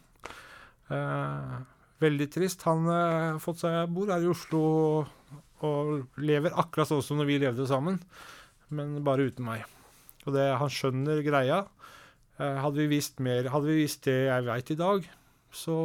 Eh, 0.92 1.59
veldig 2.05 2.29
trist. 2.33 2.64
Han 2.68 2.88
uh, 2.88 2.94
har 3.35 3.42
fått 3.42 3.62
seg 3.64 3.90
bor 3.94 4.12
her 4.12 4.25
i 4.25 4.31
Oslo 4.31 4.62
og, 4.62 5.38
og 5.64 6.20
lever 6.20 6.55
akkurat 6.61 6.90
sånn 6.90 7.05
som 7.05 7.20
når 7.20 7.31
vi 7.31 7.40
levde 7.42 7.68
sammen, 7.70 8.01
men 8.75 8.99
bare 9.07 9.31
uten 9.31 9.47
meg. 9.49 9.64
Og 10.24 10.37
det, 10.37 10.46
han 10.60 10.72
skjønner 10.72 11.20
greia. 11.26 11.64
Eh, 12.38 12.56
hadde, 12.62 12.80
vi 12.80 12.88
visst 12.96 13.20
mer, 13.22 13.50
hadde 13.52 13.68
vi 13.70 13.82
visst 13.84 14.06
det 14.08 14.24
jeg 14.26 14.46
veit 14.48 14.72
i 14.74 14.78
dag, 14.78 15.04
så 15.54 15.76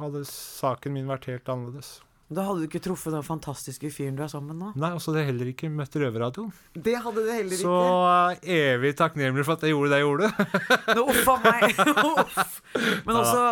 hadde 0.00 0.24
saken 0.28 0.92
min 0.96 1.08
vært 1.08 1.30
helt 1.30 1.48
annerledes. 1.48 1.96
Da 2.34 2.46
hadde 2.48 2.64
du 2.64 2.66
ikke 2.66 2.80
truffet 2.82 3.12
den 3.12 3.24
fantastiske 3.24 3.90
fyren 3.92 4.16
du 4.16 4.22
er 4.24 4.30
sammen 4.32 4.56
med 4.56 4.60
nå. 4.60 4.70
Nei, 4.80 4.90
og 4.96 5.02
så 5.02 5.12
hadde 5.12 5.22
jeg 5.22 5.28
heller 5.30 5.50
ikke 5.52 5.68
møtt 5.72 5.96
Røverradioen. 6.00 6.54
Det 6.72 6.94
hadde 7.04 7.20
du 7.20 7.28
heller 7.30 7.52
ikke. 7.52 7.68
Så 7.68 8.48
evig 8.56 8.94
takknemlig 8.98 9.44
for 9.44 9.56
at 9.58 9.66
jeg 9.66 9.74
gjorde 9.74 9.92
det 9.92 10.00
jeg 10.00 10.08
gjorde. 10.08 10.48
Nå, 10.96 11.04
Uff 11.12 11.28
a 11.30 11.36
meg. 11.44 11.82
Uff. 12.24 12.56
Men 13.04 13.20
også, 13.20 13.44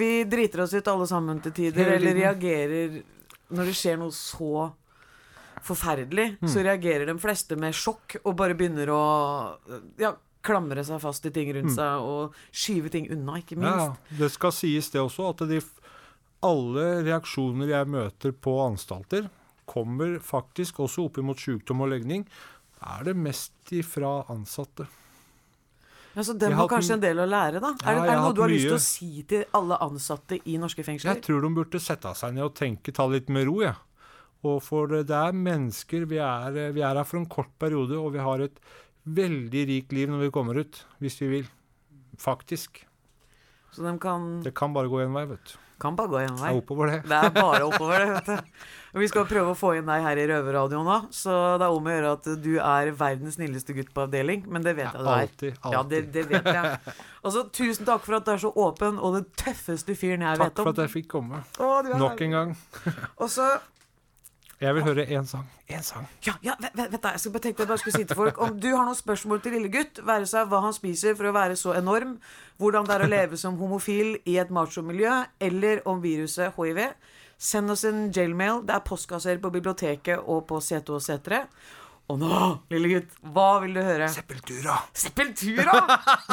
vi 0.00 0.10
driter 0.30 0.64
oss 0.66 0.74
ut 0.74 0.90
alle 0.90 1.06
sammen 1.10 1.40
til 1.46 1.54
tider, 1.56 1.94
eller 1.96 2.18
reagerer 2.18 3.00
Når 3.50 3.70
det 3.70 3.78
skjer 3.78 3.96
noe 3.98 4.14
så 4.14 4.68
forferdelig, 5.66 6.38
Mm. 6.40 6.48
så 6.48 6.62
reagerer 6.64 7.06
de 7.06 7.14
fleste 7.18 7.56
med 7.58 7.74
sjokk 7.74 8.16
og 8.24 8.36
bare 8.36 8.54
begynner 8.54 8.88
å 8.88 9.56
ja, 9.98 10.14
klamre 10.42 10.84
seg 10.84 11.00
fast 11.00 11.26
i 11.26 11.30
ting 11.30 11.52
rundt 11.52 11.70
Mm. 11.72 11.76
seg 11.76 12.00
og 12.00 12.34
skyve 12.52 12.90
ting 12.90 13.10
unna, 13.12 13.38
ikke 13.42 13.56
minst. 13.58 13.90
Ja, 14.10 14.16
det 14.18 14.30
skal 14.32 14.50
sies 14.52 14.88
det 14.90 15.00
også, 15.00 15.28
at 15.30 15.48
de, 15.48 15.60
alle 16.42 17.02
reaksjoner 17.04 17.68
jeg 17.68 17.86
møter 17.86 18.32
på 18.32 18.54
anstalter, 18.64 19.28
kommer 19.66 20.18
faktisk 20.18 20.80
også 20.80 21.04
opp 21.06 21.18
imot 21.18 21.36
sykdom 21.38 21.82
og 21.82 21.90
legning, 21.92 22.24
er 22.82 23.04
det 23.04 23.14
mest 23.16 23.52
ifra 23.70 24.24
ansatte. 24.32 24.86
Ja, 26.16 26.22
så 26.26 26.34
dem 26.36 26.52
har 26.58 26.66
kanskje 26.66 26.94
en 26.96 27.00
del 27.04 27.20
å 27.22 27.26
lære, 27.28 27.60
da? 27.62 27.68
Ja, 27.84 27.92
er, 27.92 28.00
det, 28.00 28.10
er 28.10 28.16
noe 28.18 28.32
du 28.34 28.40
har 28.42 28.48
mye. 28.50 28.56
lyst 28.56 28.66
til 28.66 28.74
å 28.74 28.82
si 28.82 29.22
til 29.30 29.44
alle 29.54 29.76
ansatte 29.84 30.40
i 30.44 30.56
norske 30.58 30.82
fengsler? 30.82 31.14
Jeg 31.14 31.22
tror 31.22 31.40
de 31.44 31.50
burde 31.54 31.78
sette 31.80 32.10
seg 32.18 32.34
ned 32.34 32.42
og 32.48 32.54
tenke, 32.58 32.90
ta 32.92 33.06
litt 33.06 33.28
med 33.30 33.46
ro, 33.46 33.60
jeg. 33.62 33.76
Og 34.46 34.62
for 34.64 34.86
det 34.88 35.10
er 35.12 35.32
mennesker 35.36 36.06
Vi 36.08 36.16
er, 36.16 36.54
eh, 36.56 36.70
vi 36.72 36.80
er 36.80 36.94
her 36.96 37.04
for 37.04 37.18
en 37.20 37.26
kort 37.28 37.50
periode, 37.60 37.98
og 38.00 38.12
vi 38.14 38.18
har 38.24 38.40
et 38.46 38.60
veldig 39.06 39.66
rikt 39.68 39.92
liv 39.92 40.08
når 40.08 40.26
vi 40.26 40.30
kommer 40.34 40.56
ut. 40.60 40.84
Hvis 41.00 41.20
vi 41.20 41.28
vil. 41.38 41.48
Faktisk. 42.20 42.84
Så 43.72 43.82
de 43.86 43.98
kan, 44.02 44.40
Det 44.42 44.54
kan 44.54 44.72
bare 44.74 44.88
gå 44.90 44.98
én 45.04 45.12
vei, 45.14 45.26
vet 45.30 45.44
du. 45.44 45.58
kan 45.80 45.94
bare 45.96 46.08
gå 46.08 46.18
en 46.20 46.34
Det 46.36 46.40
vei. 46.42 46.50
er 46.50 46.58
oppover, 46.60 46.86
det. 46.90 47.02
Det 47.08 47.16
er 47.16 47.30
bare 47.30 47.60
oppover, 47.70 47.98
det. 48.02 48.08
vet 48.12 48.26
du. 48.26 48.56
Og 48.92 49.00
vi 49.00 49.06
skal 49.08 49.24
prøve 49.24 49.52
å 49.52 49.56
få 49.56 49.70
inn 49.78 49.86
deg 49.86 50.02
her 50.02 50.18
i 50.18 50.26
Røverradioen 50.28 50.84
nå, 50.84 50.96
så 51.14 51.36
det 51.56 51.64
er 51.68 51.76
om 51.76 51.86
å 51.86 51.94
gjøre 51.94 52.10
at 52.18 52.28
du 52.42 52.50
er 52.58 52.90
verdens 52.98 53.36
snilleste 53.38 53.72
gutt 53.76 53.92
på 53.94 54.02
avdeling, 54.04 54.42
men 54.50 54.62
det 54.66 54.74
vet 54.76 54.90
jeg 54.92 54.98
du 55.00 55.06
er. 55.08 55.22
Alltid. 55.22 55.54
alltid. 55.62 55.72
Ja, 55.72 55.82
det, 55.88 56.12
det 56.12 56.26
vet 56.28 56.44
jeg. 56.44 56.94
Altså, 57.24 57.44
tusen 57.52 57.84
takk 57.88 58.00
for 58.04 58.16
at 58.16 58.24
du 58.26 58.32
er 58.32 58.38
så 58.42 58.50
åpen, 58.56 58.98
og 58.98 59.14
den 59.20 59.26
tøffeste 59.36 59.94
fyren 59.96 60.22
jeg 60.26 60.36
Takk 60.40 60.50
vet 60.50 60.58
om. 60.58 60.64
Takk 60.64 60.64
for 60.64 60.70
at 60.74 60.82
jeg 60.88 60.92
fikk 60.98 61.08
komme. 61.14 61.40
Å, 61.60 61.98
Nok 62.00 62.20
en 62.26 62.30
gang. 62.36 62.54
Og 63.22 63.28
så 63.30 63.46
Jeg 64.60 64.76
vil 64.76 64.84
høre 64.84 65.06
én 65.08 65.24
sang. 65.24 65.46
Én 65.72 65.80
sang. 65.82 66.04
Ja, 66.26 66.34
ja 66.44 66.52
vent, 66.60 66.76
vet 66.92 67.06
jeg 67.08 67.22
skal 67.22 67.32
bare 67.32 67.44
tenkte 67.46 67.64
jeg 67.64 67.70
bare 67.70 67.80
skulle 67.80 67.96
si 67.96 68.04
til 68.04 68.18
folk 68.18 68.40
Om 68.44 68.58
du 68.60 68.68
har 68.74 68.84
noen 68.84 68.98
spørsmål 68.98 69.40
til 69.40 69.56
lille 69.56 69.70
gutt, 69.72 70.02
være 70.04 70.28
seg 70.28 70.50
hva 70.50 70.60
han 70.66 70.76
spiser 70.76 71.16
for 71.16 71.30
å 71.30 71.32
være 71.32 71.56
så 71.56 71.72
enorm, 71.78 72.18
hvordan 72.60 72.88
det 72.88 72.96
er 72.98 73.06
å 73.06 73.08
leve 73.08 73.40
som 73.40 73.56
homofil 73.56 74.18
i 74.28 74.36
et 74.42 74.52
machomiljø, 74.52 75.14
eller 75.48 75.80
om 75.88 76.02
viruset 76.04 76.52
hiv, 76.58 76.82
send 77.40 77.72
oss 77.72 77.86
en 77.88 78.10
jailmail. 78.12 78.60
Det 78.68 78.76
er 78.76 78.84
postkasser 78.84 79.40
på 79.40 79.52
biblioteket 79.54 80.28
og 80.28 80.44
på 80.50 80.60
Sete 80.60 80.92
og 82.10 82.18
nå, 82.18 82.36
lille 82.72 82.88
gutt, 82.90 83.10
hva 83.30 83.60
vil 83.62 83.76
du 83.76 83.80
høre? 83.86 84.08
Sepultura. 84.10 84.80
Sepultura! 84.98 85.76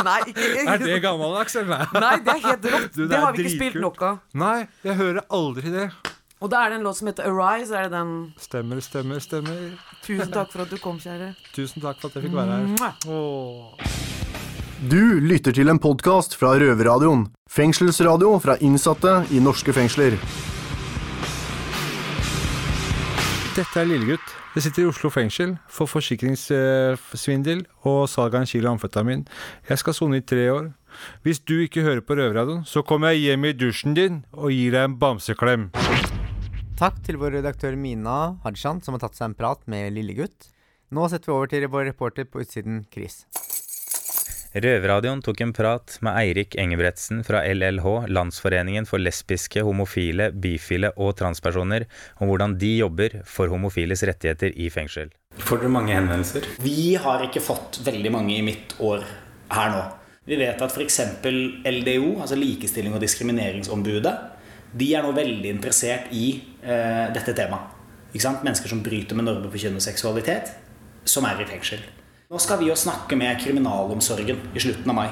Nei, 0.02 0.20
ikke 0.32 0.64
Er 0.74 0.82
det 0.82 0.96
gammeldags, 1.04 1.54
eller? 1.62 1.86
Nei, 1.94 2.16
det 2.26 2.34
er 2.34 2.46
helt 2.48 2.70
rått. 2.74 2.94
Det 2.96 3.10
det, 3.12 3.20
har 3.22 3.36
vi 3.36 3.46
ikke 3.46 3.56
spilt 3.60 3.82
nok 3.84 4.02
av. 4.08 4.24
Nei, 4.42 4.56
jeg 4.82 4.98
hører 4.98 5.28
aldri 5.38 5.74
det. 5.76 5.90
Og 6.38 6.52
da 6.54 6.60
er 6.64 6.70
det 6.70 6.78
en 6.78 6.84
låt 6.86 7.00
som 7.00 7.08
heter 7.10 7.26
Arise. 7.32 7.74
Er 7.74 7.88
det 7.90 7.98
den 7.98 8.12
Stemmer, 8.38 8.82
stemmer, 8.86 9.22
stemmer. 9.24 9.62
Tusen 10.06 10.30
takk 10.34 10.52
for 10.54 10.68
at 10.68 10.70
du 10.74 10.78
kom, 10.78 11.00
kjære. 11.02 11.32
Tusen 11.56 11.82
takk 11.82 11.98
for 12.02 12.12
at 12.12 12.20
jeg 12.20 12.28
fikk 12.28 12.36
være 12.38 12.60
her. 12.78 12.94
Åh. 13.10 13.96
Du 14.92 15.18
lytter 15.26 15.56
til 15.58 15.74
en 15.74 15.82
podkast 15.82 16.38
fra 16.38 16.54
Røverradioen. 16.62 17.26
Fengselsradio 17.50 18.36
fra 18.44 18.60
innsatte 18.62 19.24
i 19.34 19.42
norske 19.42 19.74
fengsler. 19.74 20.20
Dette 23.58 23.82
er 23.82 23.90
Lillegutt. 23.90 24.36
Jeg 24.54 24.68
sitter 24.68 24.84
i 24.84 24.90
Oslo 24.92 25.10
fengsel 25.14 25.56
for 25.74 25.90
forsikringssvindel 25.90 27.64
og 27.90 28.04
salg 28.10 28.38
av 28.38 28.46
en 28.46 28.50
kilo 28.50 28.70
amfetamin. 28.76 29.26
Jeg 29.70 29.82
skal 29.82 29.98
sone 29.98 30.22
i 30.22 30.26
tre 30.26 30.46
år. 30.54 30.70
Hvis 31.26 31.42
du 31.42 31.58
ikke 31.64 31.82
hører 31.86 32.06
på 32.06 32.14
Røverradioen, 32.18 32.62
så 32.66 32.86
kommer 32.86 33.14
jeg 33.14 33.32
hjem 33.32 33.50
i 33.50 33.58
dusjen 33.58 33.98
din 33.98 34.22
og 34.38 34.54
gir 34.54 34.78
deg 34.78 34.92
en 34.92 35.00
bamseklem. 35.02 35.72
Takk 36.78 37.00
til 37.02 37.18
vår 37.18 37.40
redaktør 37.40 37.74
Mina 37.74 38.36
Hadshan, 38.44 38.84
som 38.86 38.94
har 38.94 39.02
tatt 39.02 39.16
seg 39.18 39.32
en 39.32 39.34
prat 39.40 39.64
med 39.66 39.96
Lillegutt. 39.96 40.52
Nå 40.94 41.08
setter 41.10 41.32
vi 41.32 41.34
over 41.34 41.50
til 41.50 41.66
vår 41.74 41.88
reporter 41.90 42.28
på 42.30 42.44
utsiden, 42.44 42.84
Chris. 42.94 43.24
Røverradioen 44.54 45.24
tok 45.26 45.42
en 45.42 45.56
prat 45.58 45.96
med 46.06 46.14
Eirik 46.22 46.54
Engebretsen 46.62 47.24
fra 47.26 47.42
LLH, 47.50 48.06
Landsforeningen 48.14 48.86
for 48.86 49.02
lesbiske, 49.02 49.66
homofile, 49.66 50.30
bifile 50.38 50.94
og 51.02 51.16
transpersoner, 51.18 51.88
om 52.22 52.30
hvordan 52.30 52.54
de 52.62 52.72
jobber 52.84 53.24
for 53.26 53.50
homofiles 53.50 54.06
rettigheter 54.06 54.54
i 54.54 54.70
fengsel. 54.70 55.10
Får 55.50 55.66
dere 55.66 55.74
mange 55.74 55.98
henvendelser? 55.98 56.46
Vi 56.62 56.94
har 57.02 57.26
ikke 57.26 57.42
fått 57.42 57.82
veldig 57.90 58.14
mange 58.14 58.38
i 58.38 58.46
mitt 58.46 58.78
år 58.78 59.02
her 59.58 59.74
nå. 59.74 59.84
Vi 60.30 60.38
vet 60.38 60.62
at 60.62 60.78
f.eks. 60.78 61.02
LDO, 61.26 62.20
altså 62.22 62.38
Likestilling- 62.38 62.94
og 62.94 63.02
diskrimineringsombudet, 63.02 64.18
de 64.78 64.88
er 64.94 65.06
nå 65.06 65.14
veldig 65.16 65.50
interessert 65.50 66.12
i 66.12 66.26
eh, 66.68 67.08
dette 67.16 67.36
temaet. 67.38 67.74
Mennesker 68.18 68.72
som 68.72 68.82
bryter 68.84 69.18
med 69.18 69.28
normer 69.28 69.52
for 69.52 69.62
kjønn 69.62 69.78
og 69.78 69.84
seksualitet, 69.84 70.54
som 71.08 71.26
er 71.28 71.42
i 71.44 71.48
fengsel. 71.48 71.84
Nå 72.28 72.40
skal 72.44 72.60
vi 72.60 72.70
jo 72.70 72.76
snakke 72.76 73.16
med 73.20 73.40
kriminalomsorgen 73.40 74.40
i 74.58 74.64
slutten 74.64 74.92
av 74.92 74.98
mai 74.98 75.10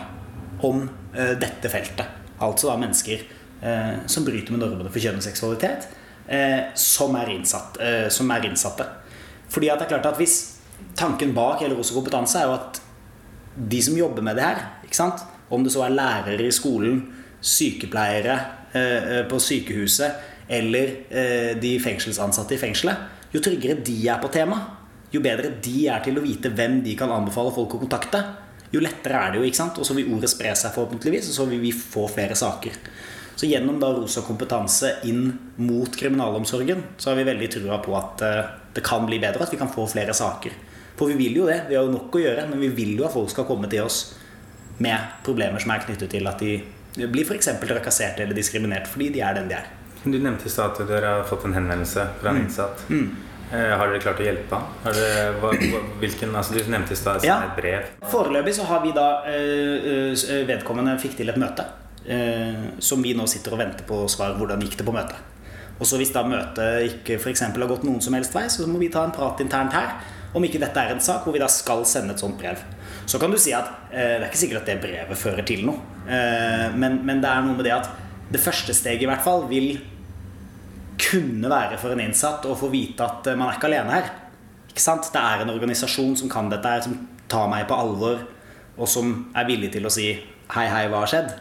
om 0.65 0.88
eh, 1.13 1.36
dette 1.39 1.70
feltet. 1.72 2.24
Altså 2.44 2.72
da 2.72 2.80
mennesker 2.82 3.22
eh, 3.62 3.94
som 4.12 4.26
bryter 4.28 4.56
med 4.56 4.63
normene 4.63 4.91
for 4.91 5.04
kjønn 5.04 5.22
og 5.22 5.26
seksualitet, 5.26 5.88
eh, 6.28 6.74
som, 6.80 7.15
er 7.20 7.32
innsatt, 7.36 7.80
eh, 7.80 8.08
som 8.12 8.32
er 8.36 8.50
innsatte. 8.50 8.88
Fordi 9.52 9.70
at 9.72 9.80
det 9.80 9.88
er 9.88 9.94
klart 9.96 10.10
at 10.12 10.20
hvis 10.20 10.39
tanken 10.98 11.36
bak 11.36 11.62
hele 11.63 11.78
Rosa 11.78 11.96
kompetanse 11.96 12.41
er 12.41 12.50
jo 12.50 12.58
at 12.58 12.82
de 13.56 13.80
som 13.84 13.96
jobber 13.96 14.26
med 14.26 14.36
det 14.39 14.48
her, 14.48 14.63
ikke 14.88 14.98
sant? 14.98 15.24
om 15.54 15.63
det 15.63 15.72
så 15.76 15.84
er 15.86 15.94
lærere 15.94 16.48
i 16.48 16.54
skolen, 16.54 17.04
sykepleiere 17.46 18.39
eh, 18.74 19.20
på 19.30 19.38
sykehuset 19.39 20.34
eller 20.47 20.95
eh, 21.10 21.51
de 21.60 21.75
fengselsansatte 21.81 22.55
i 22.55 22.62
fengselet, 22.62 23.13
jo 23.34 23.41
tryggere 23.43 23.81
de 23.86 23.97
er 24.08 24.21
på 24.21 24.31
temaet, 24.34 24.81
jo 25.13 25.21
bedre 25.23 25.53
de 25.63 25.86
er 25.91 26.01
til 26.03 26.17
å 26.19 26.23
vite 26.23 26.51
hvem 26.51 26.81
de 26.84 26.95
kan 26.99 27.12
anbefale 27.13 27.53
folk 27.55 27.77
å 27.77 27.81
kontakte, 27.81 28.21
jo 28.73 28.81
lettere 28.84 29.19
er 29.21 29.34
det 29.34 29.39
jo. 29.39 29.47
ikke 29.47 29.62
sant? 29.62 29.77
Og 29.79 29.88
så 29.88 29.95
vil 29.95 30.10
ordet 30.15 30.31
spre 30.31 30.51
seg 30.58 30.73
forhåpentligvis, 30.75 31.29
og 31.31 31.38
så 31.38 31.45
vil 31.49 31.62
vi 31.63 31.71
få 31.75 32.08
flere 32.12 32.36
saker. 32.36 32.75
Så 33.36 33.47
gjennom 33.47 33.79
da 33.79 33.91
Rosa 33.95 34.23
kompetanse 34.23 34.93
inn 35.08 35.27
mot 35.60 35.95
kriminalomsorgen, 35.99 36.84
så 36.97 37.12
har 37.12 37.19
vi 37.19 37.27
veldig 37.27 37.49
trua 37.58 37.79
på 37.84 37.95
at 37.97 38.23
eh, 38.25 38.53
det 38.75 38.84
kan 38.86 39.08
bli 39.08 39.19
bedre, 39.23 39.43
at 39.43 39.53
vi 39.53 39.60
kan 39.60 39.71
få 39.71 39.88
flere 39.91 40.15
saker. 40.15 40.55
For 40.95 41.12
vi 41.12 41.17
vil 41.19 41.41
jo 41.41 41.47
det, 41.49 41.65
vi 41.69 41.75
har 41.75 41.88
jo 41.88 41.95
nok 41.95 42.15
å 42.15 42.23
gjøre, 42.23 42.45
men 42.51 42.62
vi 42.63 42.71
vil 42.75 42.95
jo 42.99 43.08
at 43.08 43.15
folk 43.15 43.31
skal 43.31 43.47
komme 43.47 43.67
til 43.71 43.84
oss 43.84 44.15
med 44.84 45.19
problemer 45.23 45.62
som 45.63 45.71
er 45.71 45.84
knyttet 45.84 46.12
til 46.12 46.27
at 46.27 46.39
de 46.43 47.08
blir 47.12 47.27
f.eks. 47.27 47.51
trakassert 47.60 48.19
eller 48.23 48.36
diskriminert 48.36 48.88
fordi 48.88 49.10
de 49.15 49.23
er 49.23 49.36
den 49.36 49.49
de 49.51 49.58
er. 49.58 49.67
Du 50.06 50.18
nevnte 50.22 50.46
i 50.46 50.50
stad 50.54 50.76
at 50.76 50.88
dere 50.88 51.13
har 51.20 51.24
fått 51.30 51.46
en 51.48 51.56
henvendelse 51.58 52.04
fra 52.22 52.30
en 52.32 52.44
innsatt. 52.44 52.84
Eh, 52.89 53.72
har 53.78 53.89
dere 53.89 54.02
klart 54.02 54.20
å 54.22 54.26
hjelpe 54.26 54.58
hva, 55.41 55.52
hvilken, 56.02 56.34
altså 56.38 56.54
du 56.56 56.63
nevnte 56.72 56.94
i 56.94 57.00
stad 57.00 57.24
Ja. 57.26 57.39
et 57.46 57.56
brev. 57.58 57.84
Foreløpig 58.10 58.54
så 58.58 58.65
har 58.70 58.82
vi 58.86 58.91
da 58.96 59.24
eh, 59.30 60.13
eh, 60.26 60.46
Vedkommende 60.50 60.98
fikk 61.02 61.18
til 61.18 61.30
et 61.30 61.38
møte. 61.41 61.65
eh, 62.08 62.54
som 62.80 63.02
vi 63.02 63.13
nå 63.18 63.26
sitter 63.28 63.54
og 63.54 63.60
venter 63.60 63.86
på 63.86 64.04
svar. 64.10 64.36
Hvordan 64.38 64.62
gikk 64.62 64.78
det 64.78 64.86
på 64.86 64.94
møtet? 64.94 65.18
Og 65.80 65.86
så 65.89 65.98
Hvis 65.98 66.13
da 66.13 66.24
møtet 66.24 66.86
ikke 66.91 67.20
for 67.20 67.34
har 67.34 67.68
gått 67.68 67.84
noen 67.84 68.02
som 68.02 68.13
helst 68.13 68.34
vei, 68.34 68.46
så 68.48 68.68
må 68.68 68.78
vi 68.80 68.89
ta 68.89 69.04
en 69.04 69.12
prat 69.12 69.41
internt 69.41 69.74
her 69.74 69.96
om 70.36 70.44
ikke 70.44 70.60
dette 70.60 70.78
er 70.78 70.91
en 70.91 71.00
sak 71.00 71.24
hvor 71.24 71.34
vi 71.34 71.39
da 71.39 71.48
skal 71.48 71.86
sende 71.86 72.12
et 72.13 72.20
sånt 72.20 72.38
brev. 72.38 72.58
Så 73.08 73.20
kan 73.20 73.32
du 73.32 73.38
si 73.38 73.54
at 73.56 73.65
eh, 73.91 74.20
det 74.20 74.24
er 74.24 74.30
ikke 74.30 74.41
sikkert 74.41 74.62
at 74.62 74.65
det 74.65 74.82
brevet 74.84 75.18
fører 75.18 75.46
til 75.48 75.65
noe. 75.65 75.80
Eh, 76.08 76.72
men, 76.76 77.00
men 77.08 77.22
det 77.24 77.30
er 77.32 77.41
noe 77.46 77.56
med 77.56 77.63
det 77.68 77.72
at 77.72 77.89
det 78.32 78.41
første 78.41 78.74
steget 78.76 79.06
i 79.06 79.10
hvert 79.10 79.24
fall 79.24 79.46
vil 79.48 79.78
kunne 81.06 81.52
være 81.52 81.80
for 81.82 81.94
en 81.94 82.04
innsatt 82.06 82.46
å 82.50 82.56
få 82.58 82.72
vite 82.74 83.06
at 83.06 83.28
eh, 83.30 83.38
man 83.38 83.52
er 83.52 83.60
ikke 83.60 83.70
alene 83.70 83.98
her. 83.98 84.10
Ikke 84.72 84.84
sant? 84.84 85.12
Det 85.13 85.22
er 85.22 85.44
en 85.44 85.54
organisasjon 85.54 86.18
som 86.20 86.32
kan 86.32 86.50
dette 86.52 86.72
her, 86.72 86.84
som 86.86 86.98
tar 87.32 87.48
meg 87.52 87.68
på 87.70 87.78
alvor, 87.78 88.26
og 88.76 88.89
som 88.91 89.13
er 89.38 89.48
villig 89.48 89.72
til 89.74 89.88
å 89.88 89.94
si 89.94 90.12
'hei, 90.52 90.68
hei, 90.70 90.88
hva 90.91 91.06
har 91.06 91.13
skjedd?' 91.13 91.34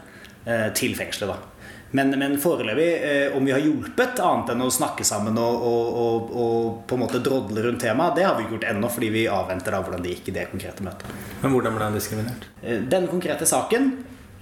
eh, 0.47 0.71
til 0.73 0.95
fengselet. 0.97 1.35
da. 1.35 1.71
Men, 1.95 2.11
men 2.19 2.39
foreløpig, 2.43 2.89
eh, 3.07 3.37
om 3.37 3.45
vi 3.45 3.53
har 3.53 3.63
hjulpet 3.63 4.19
annet 4.19 4.51
enn 4.51 4.65
å 4.65 4.71
snakke 4.71 5.05
sammen 5.07 5.37
og, 5.39 5.67
og, 5.69 5.99
og, 6.05 6.33
og 6.35 6.81
på 6.89 6.97
en 6.97 7.05
måte 7.05 7.21
drodle 7.23 7.63
rundt 7.63 7.85
temaet, 7.85 8.17
det 8.17 8.25
har 8.27 8.35
vi 8.35 8.47
ikke 8.47 8.57
gjort 8.57 8.71
ennå, 8.73 8.91
fordi 8.91 9.11
vi 9.15 9.29
avventer 9.31 9.77
da 9.77 9.83
hvordan 9.85 10.03
det 10.03 10.17
gikk 10.17 10.33
i 10.33 10.35
det 10.39 10.49
konkrete 10.51 10.83
møtet. 10.83 11.07
Men 11.43 11.55
hvordan 11.55 11.77
ble 11.77 11.87
han 11.87 11.95
diskriminert? 11.95 12.49
Den 12.91 13.07
konkrete 13.13 13.47
saken 13.47 13.93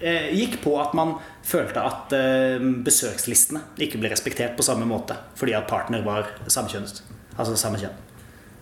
gikk 0.03 0.59
på 0.65 0.75
at 0.83 0.95
man 0.99 1.17
følte 1.47 1.83
at 1.83 2.15
eh, 2.17 2.63
besøkslistene 2.87 3.63
ikke 3.83 4.01
ble 4.03 4.11
respektert 4.13 4.57
på 4.59 4.67
samme 4.67 4.89
måte 4.89 5.17
fordi 5.39 5.55
at 5.59 5.69
partner 5.71 6.05
var 6.07 6.33
samkjønnet. 6.47 7.03
Altså 7.37 7.57
samme 7.57 7.81
kjønn. 7.81 8.01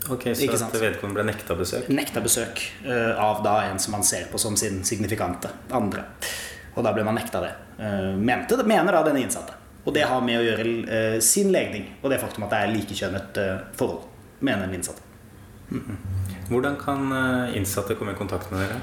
Ok, 0.08 0.30
Så 0.34 0.48
at 0.64 0.76
vedkommende 0.80 1.20
ble 1.20 1.26
nekta 1.28 1.54
besøk? 1.58 1.88
Nekta 1.92 2.22
besøk 2.24 2.62
eh, 2.86 3.12
av 3.20 3.42
da 3.44 3.58
en 3.68 3.80
som 3.82 3.92
man 3.96 4.06
ser 4.06 4.30
på 4.32 4.40
som 4.40 4.56
sin 4.56 4.80
signifikante 4.86 5.50
andre. 5.76 6.06
Og 6.76 6.86
da 6.86 6.94
ble 6.96 7.04
man 7.04 7.18
nekta 7.18 7.42
det. 7.44 7.50
Eh, 7.78 8.14
mente, 8.16 8.56
mener 8.64 8.96
da 8.96 9.02
denne 9.04 9.20
innsatte. 9.26 9.58
Og 9.84 9.94
det 9.96 10.06
har 10.08 10.24
med 10.24 10.40
å 10.40 10.44
gjøre 10.44 10.64
eh, 10.96 11.18
sin 11.24 11.52
legning 11.52 11.86
og 12.00 12.10
det 12.12 12.20
faktum 12.22 12.44
at 12.46 12.54
det 12.54 12.62
er 12.64 12.74
likekjønnet 12.74 13.40
eh, 13.40 13.62
forhold, 13.76 14.04
mener 14.44 14.66
den 14.66 14.80
innsatte. 14.80 15.04
Hvordan 16.50 16.76
kan 16.80 17.12
eh, 17.14 17.56
innsatte 17.60 17.96
komme 17.98 18.16
i 18.16 18.18
kontakt 18.18 18.50
med 18.52 18.64
dere? 18.64 18.80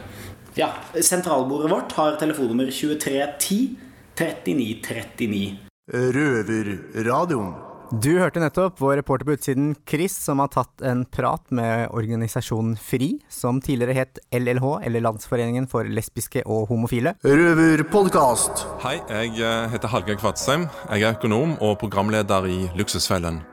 Ja, 0.57 0.71
Sentralbordet 1.01 1.71
vårt 1.71 1.91
har 1.91 2.15
telefonnummer 2.17 2.71
2310 2.71 3.75
3939. 4.17 5.57
Røverradioen. 5.93 7.51
Du 7.91 8.09
hørte 8.17 8.41
nettopp 8.41 8.81
vår 8.81 8.97
reporter 8.99 9.27
på 9.29 9.35
utsiden 9.37 9.69
Chris, 9.87 10.17
som 10.17 10.41
har 10.41 10.49
tatt 10.51 10.81
en 10.81 11.05
prat 11.05 11.45
med 11.53 11.93
organisasjonen 11.95 12.73
FRI, 12.75 13.13
som 13.29 13.61
tidligere 13.61 13.95
het 13.99 14.19
LLH, 14.33 14.65
eller 14.89 15.05
Landsforeningen 15.05 15.69
for 15.71 15.87
lesbiske 15.87 16.41
og 16.43 16.65
homofile. 16.73 17.13
Røverpodkast. 17.21 18.65
Hei, 18.83 18.97
jeg 19.13 19.37
eh, 19.37 19.69
heter 19.71 19.93
Hallgeir 19.93 20.17
Kvadsheim. 20.19 20.65
Jeg 20.89 21.05
er 21.05 21.15
økonom 21.21 21.53
og 21.61 21.77
programleder 21.85 22.49
i 22.49 22.63
Luksusfellen. 22.75 23.43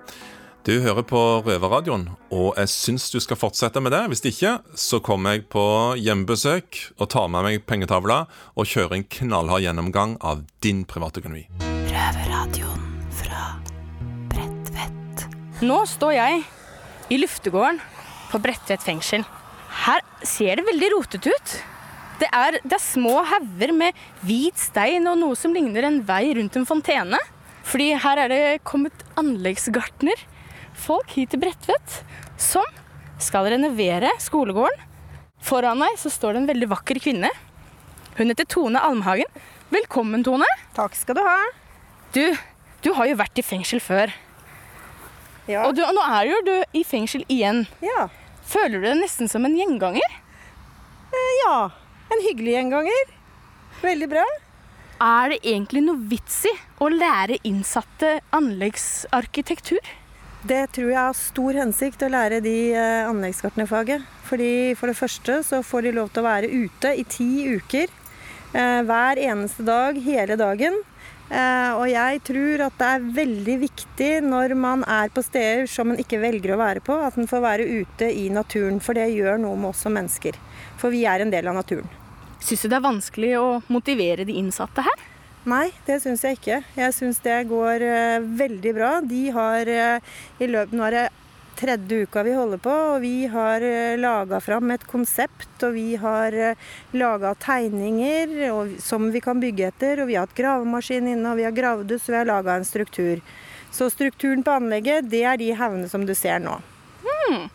Du 0.65 0.79
hører 0.81 1.05
på 1.05 1.19
Røverradioen, 1.45 2.07
og 2.33 2.55
jeg 2.57 2.71
syns 2.73 3.11
du 3.13 3.19
skal 3.21 3.37
fortsette 3.37 3.83
med 3.85 3.93
det. 3.93 3.99
Hvis 4.09 4.23
ikke, 4.31 4.55
så 4.81 4.97
kommer 5.05 5.35
jeg 5.35 5.43
på 5.53 5.65
hjemmebesøk 6.01 6.79
og 6.97 7.11
tar 7.13 7.29
med 7.29 7.45
meg 7.45 7.67
pengetavla 7.69 8.23
og 8.57 8.71
kjører 8.71 8.97
en 8.97 9.05
knallhard 9.13 9.61
gjennomgang 9.67 10.17
av 10.25 10.41
din 10.65 10.81
privatøkonomi. 10.89 11.45
Røverradioen 11.93 12.89
fra 13.21 13.45
Bredtvet. 14.33 15.29
Nå 15.69 15.79
står 15.93 16.17
jeg 16.17 16.43
i 17.13 17.21
luftegården 17.21 17.85
på 18.33 18.41
Bredtvet 18.49 18.89
fengsel. 18.89 19.29
Her 19.85 20.01
ser 20.25 20.57
det 20.57 20.69
veldig 20.73 20.93
rotete 20.97 21.37
ut. 21.37 21.57
Det 22.25 22.33
er, 22.33 22.63
det 22.65 22.79
er 22.81 22.87
små 22.89 23.19
hauger 23.35 23.77
med 23.85 24.05
hvit 24.25 24.57
stein 24.71 25.13
og 25.13 25.21
noe 25.21 25.37
som 25.37 25.53
ligner 25.53 25.93
en 25.93 26.07
vei 26.09 26.31
rundt 26.41 26.57
en 26.57 26.71
fontene. 26.73 27.21
Fordi 27.69 27.93
her 28.01 28.21
er 28.25 28.33
det 28.33 28.45
kommet 28.65 29.05
anleggsgartner, 29.21 30.31
folk 30.75 31.15
hit 31.17 31.33
til 31.33 31.43
Bredtvet, 31.43 32.01
som 32.41 32.67
skal 33.23 33.49
renovere 33.55 34.11
skolegården. 34.23 34.91
Foran 35.45 35.81
meg 35.81 35.99
så 36.01 36.11
står 36.13 36.35
det 36.35 36.43
en 36.43 36.51
veldig 36.53 36.71
vakker 36.73 37.01
kvinne. 37.05 37.31
Hun 38.17 38.31
heter 38.31 38.47
Tone 38.49 38.81
Almhagen. 38.81 39.29
Velkommen, 39.75 40.25
Tone. 40.25 40.49
Takk 40.77 40.97
skal 40.97 41.19
du 41.19 41.23
ha. 41.27 41.39
Du, 42.15 42.23
du 42.85 42.93
har 42.97 43.11
jo 43.11 43.19
vært 43.19 43.41
i 43.41 43.45
fengsel 43.45 43.83
før. 43.83 44.13
Ja. 45.51 45.67
Og 45.67 45.75
du, 45.77 45.83
nå 45.85 46.05
er 46.09 46.31
jo 46.31 46.39
du 46.47 46.55
i 46.79 46.85
fengsel 46.87 47.27
igjen. 47.29 47.65
Ja. 47.85 48.07
Føler 48.49 48.81
du 48.81 48.87
deg 48.87 49.03
nesten 49.03 49.29
som 49.29 49.45
en 49.45 49.57
gjenganger? 49.59 50.17
Eh, 51.13 51.33
ja. 51.43 51.59
En 52.13 52.25
hyggelig 52.25 52.57
gjenganger. 52.57 53.13
Veldig 53.85 54.09
bra. 54.15 54.25
Er 55.05 55.35
det 55.35 55.41
egentlig 55.43 55.83
noe 55.85 56.01
vits 56.09 56.45
i 56.49 56.55
å 56.81 56.89
lære 56.93 57.41
innsatte 57.45 58.21
anleggsarkitektur? 58.37 59.83
Det 60.45 60.67
tror 60.77 60.91
jeg 60.91 61.01
har 61.01 61.15
stor 61.17 61.57
hensikt 61.57 62.03
å 62.05 62.11
lære 62.13 62.43
de 62.45 62.75
eh, 62.77 63.07
anleggsgartnerfaget. 63.09 64.03
Fordi 64.29 64.75
For 64.77 64.91
det 64.91 64.99
første 64.99 65.39
så 65.47 65.63
får 65.65 65.87
de 65.87 65.93
lov 65.97 66.11
til 66.13 66.21
å 66.21 66.27
være 66.27 66.51
ute 66.53 66.91
i 67.01 67.05
ti 67.09 67.29
uker. 67.57 67.89
Eh, 68.53 68.81
hver 68.85 69.21
eneste 69.25 69.65
dag, 69.65 69.97
hele 70.05 70.37
dagen. 70.37 70.77
Eh, 71.33 71.71
og 71.73 71.87
jeg 71.89 72.21
tror 72.29 72.67
at 72.67 72.77
det 72.77 72.91
er 72.91 73.09
veldig 73.23 73.57
viktig 73.63 74.11
når 74.27 74.53
man 74.61 74.85
er 74.85 75.09
på 75.15 75.25
steder 75.25 75.65
som 75.71 75.89
man 75.89 76.03
ikke 76.03 76.21
velger 76.21 76.53
å 76.53 76.61
være 76.61 76.85
på, 76.85 76.99
at 77.01 77.17
man 77.17 77.31
får 77.31 77.45
være 77.47 77.71
ute 77.81 78.13
i 78.13 78.29
naturen. 78.29 78.83
For 78.85 79.01
det 79.01 79.09
gjør 79.15 79.41
noe 79.41 79.57
med 79.57 79.73
oss 79.73 79.87
som 79.87 79.97
mennesker. 79.97 80.37
For 80.77 80.93
vi 80.93 81.07
er 81.09 81.25
en 81.25 81.33
del 81.33 81.49
av 81.49 81.57
naturen. 81.57 81.89
Syns 82.45 82.67
du 82.67 82.69
det 82.69 82.77
er 82.77 82.85
vanskelig 82.85 83.35
å 83.41 83.49
motivere 83.73 84.29
de 84.29 84.37
innsatte 84.37 84.85
her? 84.85 85.09
Nei, 85.45 85.69
det 85.85 85.99
syns 86.01 86.23
jeg 86.25 86.39
ikke. 86.39 86.63
Jeg 86.79 86.95
syns 86.97 87.19
det 87.25 87.43
går 87.51 87.83
uh, 87.85 88.25
veldig 88.39 88.73
bra. 88.77 88.93
De 89.05 89.27
har 89.35 89.69
uh, 89.69 90.15
i 90.41 90.49
løpet 90.49 90.73
Nå 90.73 90.87
er 90.89 90.97
det 90.97 91.05
tredje 91.55 92.07
uka 92.09 92.25
vi 92.27 92.33
holder 92.35 92.61
på, 92.65 92.73
og 92.95 93.05
vi 93.05 93.29
har 93.31 93.63
uh, 93.63 93.97
laga 94.01 94.41
fram 94.41 94.73
et 94.73 94.87
konsept. 94.89 95.53
Og 95.61 95.77
vi 95.77 95.99
har 96.01 96.39
laga 96.97 97.35
tegninger 97.45 98.33
og, 98.55 98.79
som 98.81 99.11
vi 99.13 99.21
kan 99.25 99.43
bygge 99.43 99.69
etter. 99.69 100.01
Og 100.01 100.09
vi 100.09 100.17
har 100.17 100.25
hatt 100.25 100.39
gravemaskin 100.39 101.13
inne, 101.13 101.35
og 101.35 101.43
vi 101.43 101.47
har 101.49 101.57
gravd 101.57 101.93
ut, 101.93 102.01
så 102.01 102.15
vi 102.15 102.21
har 102.23 102.33
laga 102.33 102.57
en 102.57 102.69
struktur. 102.69 103.21
Så 103.75 103.91
strukturen 103.93 104.45
på 104.47 104.57
anlegget, 104.57 105.11
det 105.13 105.27
er 105.29 105.37
de 105.37 105.53
haugene 105.59 105.93
som 105.93 106.09
du 106.09 106.15
ser 106.17 106.41
nå. 106.41 106.57
Mm. 107.05 107.51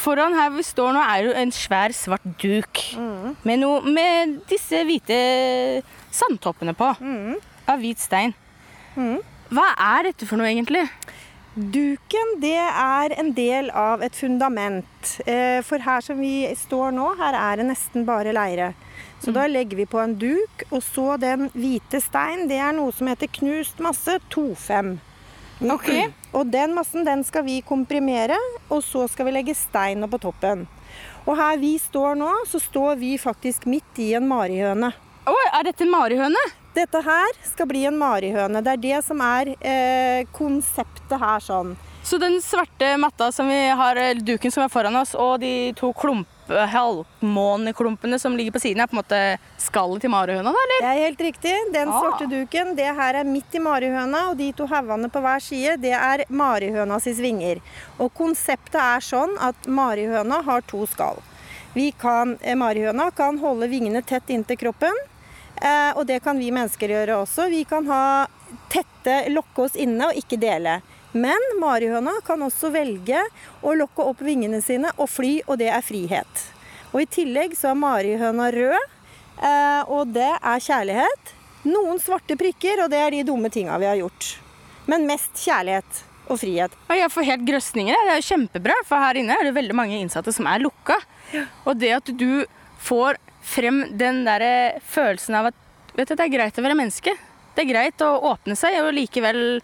Foran 0.00 0.36
her 0.36 0.52
vi 0.54 0.62
står 0.64 0.94
nå, 0.94 1.00
er 1.02 1.26
jo 1.26 1.32
en 1.36 1.50
svær, 1.52 1.92
svart 1.96 2.24
duk 2.40 2.80
med, 2.96 3.58
noe, 3.60 3.82
med 3.84 4.38
disse 4.48 4.84
hvite 4.86 5.18
sandtoppene 6.10 6.74
på. 6.76 6.92
Av 7.70 7.80
hvit 7.82 7.98
stein. 8.02 8.34
Hva 9.50 9.66
er 9.76 10.10
dette 10.10 10.26
for 10.26 10.38
noe, 10.38 10.50
egentlig? 10.50 10.86
Duken 11.54 12.36
det 12.38 12.54
er 12.62 13.12
en 13.18 13.32
del 13.34 13.72
av 13.74 14.04
et 14.06 14.14
fundament. 14.14 15.16
Eh, 15.26 15.58
For 15.66 15.82
her 15.82 16.00
som 16.00 16.20
vi 16.22 16.46
står 16.54 16.92
nå, 16.94 17.08
her 17.18 17.34
er 17.34 17.58
det 17.58 17.66
nesten 17.72 18.06
bare 18.06 18.32
leire. 18.32 18.72
Så 19.20 19.34
da 19.34 19.48
legger 19.50 19.76
vi 19.76 19.86
på 19.90 19.98
en 20.00 20.14
duk, 20.16 20.62
og 20.70 20.80
så 20.86 21.18
den 21.20 21.50
hvite 21.52 22.00
stein, 22.00 22.46
det 22.48 22.60
er 22.62 22.72
noe 22.72 22.94
som 22.94 23.10
heter 23.10 23.28
knust 23.40 23.82
masse 23.82 24.20
2,5. 24.30 24.94
Ok. 25.74 25.90
Og 26.32 26.46
den 26.48 26.72
massen 26.72 27.04
den 27.04 27.24
skal 27.26 27.44
vi 27.44 27.58
komprimere, 27.66 28.38
og 28.70 28.80
så 28.86 29.08
skal 29.10 29.26
vi 29.26 29.34
legge 29.34 29.58
stein 29.58 30.06
på 30.08 30.22
toppen. 30.22 30.68
Og 31.26 31.36
her 31.36 31.58
vi 31.60 31.74
står 31.82 32.14
nå, 32.16 32.30
så 32.48 32.62
står 32.62 32.96
vi 33.02 33.16
faktisk 33.20 33.66
midt 33.68 33.98
i 34.00 34.14
en 34.16 34.28
marihøne. 34.30 34.94
Oi, 35.30 35.44
er 35.54 35.68
dette 35.68 35.84
en 35.86 35.92
marihøne? 35.92 36.40
Dette 36.74 37.00
her 37.06 37.36
skal 37.46 37.68
bli 37.70 37.84
en 37.88 37.98
marihøne. 37.98 38.62
Det 38.66 38.72
er 38.76 38.82
det 38.82 38.98
som 39.06 39.20
er 39.22 39.52
eh, 39.58 40.24
konseptet 40.34 41.18
her 41.20 41.42
sånn. 41.44 41.76
Så 42.02 42.16
den 42.18 42.38
svarte 42.42 42.94
matta 42.98 43.28
som 43.34 43.46
vi 43.50 43.58
har, 43.76 43.98
duken 44.24 44.50
som 44.50 44.64
er 44.64 44.70
foran 44.72 44.96
oss, 44.96 45.12
og 45.14 45.42
de 45.42 45.70
to 45.76 45.90
klump, 45.94 46.26
halvmåneklumpene 46.48 48.18
som 48.18 48.34
ligger 48.34 48.56
på 48.56 48.62
siden, 48.64 48.80
er 48.82 48.88
på 48.90 48.96
en 48.96 49.02
måte 49.02 49.18
skallet 49.60 50.02
til 50.02 50.10
marihøna, 50.10 50.50
eller? 50.50 50.80
Det 50.80 50.88
er 50.88 51.02
helt 51.04 51.20
riktig. 51.28 51.52
Den 51.74 51.92
Ah. 51.92 52.00
svarte 52.00 52.26
duken, 52.30 52.74
det 52.74 52.88
her 52.96 53.14
er 53.20 53.24
midt 53.28 53.54
i 53.54 53.62
marihøna, 53.62 54.30
og 54.30 54.38
de 54.40 54.50
to 54.52 54.66
haugene 54.66 55.10
på 55.12 55.20
hver 55.22 55.40
side, 55.44 55.76
det 55.82 55.92
er 55.92 56.24
marihønas 56.30 57.06
vinger. 57.20 57.60
Og 58.00 58.10
konseptet 58.14 58.80
er 58.80 59.04
sånn 59.04 59.36
at 59.38 59.54
marihøna 59.68 60.42
har 60.42 60.62
to 60.62 60.86
skall. 60.86 61.20
Vi 61.74 61.92
kan, 61.92 62.38
eh, 62.42 62.54
marihøna 62.54 63.14
kan 63.14 63.38
holde 63.38 63.68
vingene 63.70 64.02
tett 64.04 64.26
inntil 64.26 64.56
kroppen, 64.58 64.90
eh, 64.90 65.09
og 65.60 66.06
det 66.08 66.22
kan 66.24 66.38
vi 66.40 66.52
mennesker 66.54 66.88
gjøre 66.88 67.18
også. 67.20 67.50
Vi 67.52 67.64
kan 67.68 67.84
ha 67.90 68.26
tette, 68.72 69.26
lokke 69.28 69.66
oss 69.66 69.76
inne 69.76 70.08
og 70.08 70.16
ikke 70.16 70.38
dele. 70.40 70.78
Men 71.12 71.42
marihøna 71.58 72.12
kan 72.26 72.42
også 72.46 72.70
velge 72.70 73.18
å 73.66 73.74
lokke 73.74 74.04
opp 74.12 74.22
vingene 74.22 74.60
sine 74.62 74.92
og 74.96 75.10
fly, 75.10 75.40
og 75.48 75.58
det 75.58 75.70
er 75.74 75.82
frihet. 75.82 76.44
Og 76.92 77.02
i 77.02 77.08
tillegg 77.10 77.56
så 77.58 77.72
er 77.72 77.80
marihøna 77.80 78.50
rød, 78.54 78.92
eh, 79.42 79.90
og 79.90 80.14
det 80.14 80.30
er 80.30 80.62
kjærlighet. 80.66 81.34
Noen 81.66 81.98
svarte 82.02 82.38
prikker, 82.38 82.84
og 82.84 82.92
det 82.94 83.00
er 83.02 83.16
de 83.16 83.26
dumme 83.26 83.50
tinga 83.50 83.78
vi 83.82 83.90
har 83.90 83.98
gjort. 83.98 84.36
Men 84.90 85.08
mest 85.08 85.34
kjærlighet 85.42 86.04
og 86.30 86.38
frihet. 86.40 86.74
Og 86.88 86.96
Jeg 86.96 87.10
får 87.10 87.26
helt 87.26 87.46
grøsninger. 87.46 87.94
Det 88.06 88.14
er 88.14 88.20
jo 88.22 88.28
kjempebra, 88.30 88.76
for 88.86 89.02
her 89.02 89.18
inne 89.18 89.34
er 89.34 89.48
det 89.48 89.56
veldig 89.58 89.76
mange 89.76 89.98
innsatte 89.98 90.32
som 90.32 90.46
er 90.46 90.62
lukka. 90.62 90.98
Og 91.66 91.74
det 91.78 91.92
at 91.98 92.06
du 92.06 92.46
får 92.80 93.18
frem 93.42 93.82
den 93.98 94.22
der 94.26 94.80
følelsen 94.86 95.36
av 95.38 95.50
at 95.50 95.58
vet 95.96 96.08
du, 96.08 96.14
det 96.14 96.26
er 96.26 96.32
greit 96.32 96.58
å 96.58 96.64
være 96.64 96.78
menneske. 96.78 97.14
Det 97.54 97.64
er 97.64 97.70
greit 97.70 98.02
å 98.06 98.10
åpne 98.30 98.56
seg, 98.58 98.78
og 98.84 98.94
likevel 98.94 99.60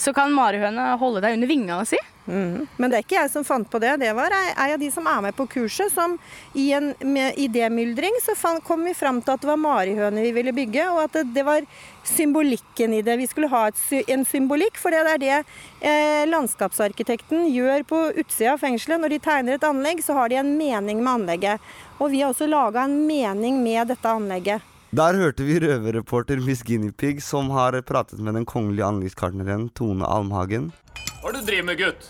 så 0.00 0.12
kan 0.16 0.32
marihøna 0.32 0.94
holde 1.00 1.22
deg 1.24 1.36
under 1.36 1.50
vingene 1.50 1.86
si. 1.88 1.98
Men 2.30 2.90
det 2.90 2.98
er 2.98 3.04
ikke 3.04 3.18
jeg 3.18 3.32
som 3.32 3.44
fant 3.46 3.68
på 3.70 3.80
det. 3.82 3.96
Det 4.02 4.10
var 4.16 4.34
ei 4.34 4.70
av 4.72 4.78
de 4.80 4.90
som 4.92 5.06
er 5.10 5.20
med 5.26 5.36
på 5.36 5.46
kurset, 5.50 5.92
som 5.92 6.16
i 6.54 6.70
en 6.76 6.92
idémyldring 7.36 8.20
så 8.22 8.36
kom 8.66 8.84
vi 8.86 8.94
fram 8.94 9.20
til 9.22 9.34
at 9.34 9.42
det 9.42 9.50
var 9.50 9.60
marihøne 9.60 10.22
vi 10.22 10.32
ville 10.36 10.54
bygge, 10.54 10.86
og 10.92 11.02
at 11.04 11.18
det, 11.18 11.24
det 11.34 11.44
var 11.46 11.66
symbolikken 12.06 12.94
i 12.94 13.02
det. 13.02 13.18
Vi 13.20 13.28
skulle 13.30 13.50
ha 13.52 13.66
et, 13.68 13.82
en 14.08 14.24
symbolikk, 14.24 14.78
for 14.80 14.94
det 14.94 15.02
er 15.02 15.22
det 15.22 15.36
eh, 15.36 16.24
landskapsarkitekten 16.30 17.48
gjør 17.50 17.84
på 17.88 18.02
utsida 18.22 18.54
av 18.54 18.62
fengselet. 18.62 19.02
Når 19.02 19.14
de 19.14 19.22
tegner 19.26 19.58
et 19.58 19.66
anlegg, 19.66 20.04
så 20.04 20.16
har 20.18 20.30
de 20.30 20.40
en 20.40 20.56
mening 20.58 21.02
med 21.02 21.12
anlegget. 21.12 21.70
Og 21.98 22.14
vi 22.14 22.22
har 22.22 22.32
også 22.32 22.48
laga 22.50 22.86
en 22.86 23.00
mening 23.08 23.62
med 23.62 23.90
dette 23.92 24.08
anlegget. 24.08 24.66
Der 24.90 25.14
hørte 25.14 25.44
vi 25.46 25.60
røverreporter 25.62 26.40
Miss 26.42 26.64
Guinepeig, 26.66 26.96
Pig, 26.98 27.22
som 27.22 27.52
har 27.54 27.76
pratet 27.86 28.18
med 28.18 28.34
den 28.34 28.42
kongelige 28.42 28.88
anleggskartneren 28.88 29.68
Tone 29.78 30.02
Almhagen. 30.02 30.72
Hva 31.20 31.30
er 31.30 31.36
det 31.36 31.42
du 31.44 31.46
driver 31.46 31.68
med, 31.68 31.78
gutt? 31.78 32.08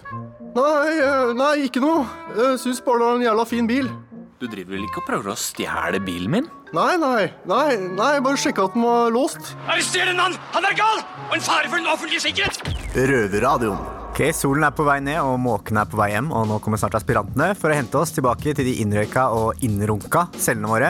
Nei, 0.56 0.94
eh, 0.96 1.34
nei, 1.36 1.50
ikke 1.66 1.82
noe. 1.84 2.06
Jeg 2.38 2.56
syns 2.62 2.80
bare 2.86 3.02
det 3.02 3.10
er 3.10 3.20
en 3.20 3.26
jævla 3.26 3.46
fin 3.52 3.68
bil. 3.68 3.92
Du 4.40 4.48
driver 4.48 4.78
vel 4.78 4.88
ikke 4.88 5.02
og 5.02 5.08
prøver 5.10 5.34
å 5.34 5.36
stjele 5.36 6.00
bilen 6.00 6.32
min? 6.38 6.50
Nei, 6.72 6.96
nei, 7.04 7.28
nei, 7.44 7.76
nei, 8.00 8.10
bare 8.24 8.40
sjekka 8.40 8.70
at 8.70 8.78
den 8.78 8.88
var 8.88 9.12
låst. 9.12 9.52
Arrester 9.68 10.08
en 10.08 10.24
mann! 10.24 10.40
Han 10.56 10.72
er 10.72 10.80
gal! 10.80 11.04
Og 11.28 11.36
en 11.36 11.48
fare 11.50 11.68
for 11.68 11.76
den 11.82 11.90
offentlige 11.90 12.30
sikkerhet! 12.30 12.64
Røverradioen. 12.96 13.99
Ok, 14.10 14.24
Solen 14.34 14.64
er 14.66 14.72
på 14.74 14.82
vei 14.82 14.96
ned, 15.06 15.20
og 15.22 15.36
måkene 15.38 15.84
er 15.84 15.88
på 15.88 15.98
vei 16.00 16.08
hjem. 16.10 16.32
Og 16.34 16.48
nå 16.50 16.56
kommer 16.60 16.80
snart 16.82 16.96
aspirantene 16.98 17.52
for 17.54 17.70
å 17.70 17.76
hente 17.78 17.94
oss 18.00 18.10
tilbake 18.16 18.56
til 18.58 18.66
de 18.66 18.72
innrøyka 18.82 19.28
og 19.30 19.62
innrunka 19.64 20.24
cellene 20.34 20.68
våre. 20.68 20.88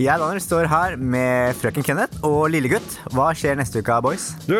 Jeg 0.00 0.16
Daniel, 0.22 0.40
står 0.40 0.70
her 0.72 0.96
med 0.96 1.52
frøken 1.60 1.84
Kenneth 1.84 2.24
og 2.24 2.48
lillegutt. 2.54 2.96
Hva 3.12 3.28
skjer 3.36 3.60
neste 3.60 3.84
uke, 3.84 3.98
boys? 4.08 4.30
Du, 4.48 4.56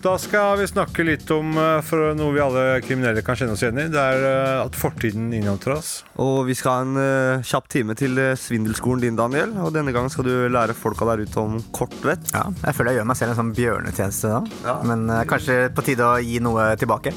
da 0.00 0.14
skal 0.16 0.56
vi 0.56 0.66
snakke 0.68 1.04
litt 1.04 1.28
om 1.34 1.52
eh, 1.60 1.80
for 1.84 2.14
noe 2.16 2.32
vi 2.32 2.40
alle 2.40 2.62
kriminelle 2.80 3.20
kan 3.24 3.36
kjenne 3.36 3.52
oss 3.52 3.64
igjen 3.64 3.82
i. 3.82 3.88
Det 3.92 4.00
er 4.00 4.22
eh, 4.24 4.62
at 4.62 4.78
fortiden 4.78 5.28
innhenter 5.36 5.74
oss. 5.74 5.90
Og 6.20 6.46
vi 6.48 6.56
skal 6.56 6.72
ha 6.72 6.86
en 6.86 7.00
eh, 7.02 7.44
kjapp 7.44 7.68
time 7.72 7.96
til 7.98 8.16
svindelskolen 8.40 9.04
din, 9.04 9.18
Daniel. 9.18 9.52
Og 9.60 9.74
denne 9.76 9.92
gangen 9.92 10.12
skal 10.12 10.24
du 10.24 10.32
lære 10.48 10.76
folka 10.76 11.04
der 11.10 11.26
ute 11.26 11.42
om 11.42 11.58
kortvett. 11.76 12.32
Ja, 12.32 12.46
jeg 12.64 12.78
føler 12.78 12.94
jeg 12.94 13.02
gjør 13.02 13.10
meg 13.12 13.20
selv 13.20 13.34
en 13.34 13.40
sånn 13.42 13.52
bjørnetjeneste 13.60 14.32
da. 14.32 14.78
Men 14.88 15.04
eh, 15.12 15.26
kanskje 15.28 15.58
på 15.76 15.84
tide 15.84 16.08
å 16.08 16.16
gi 16.24 16.40
noe 16.44 16.70
tilbake. 16.80 17.12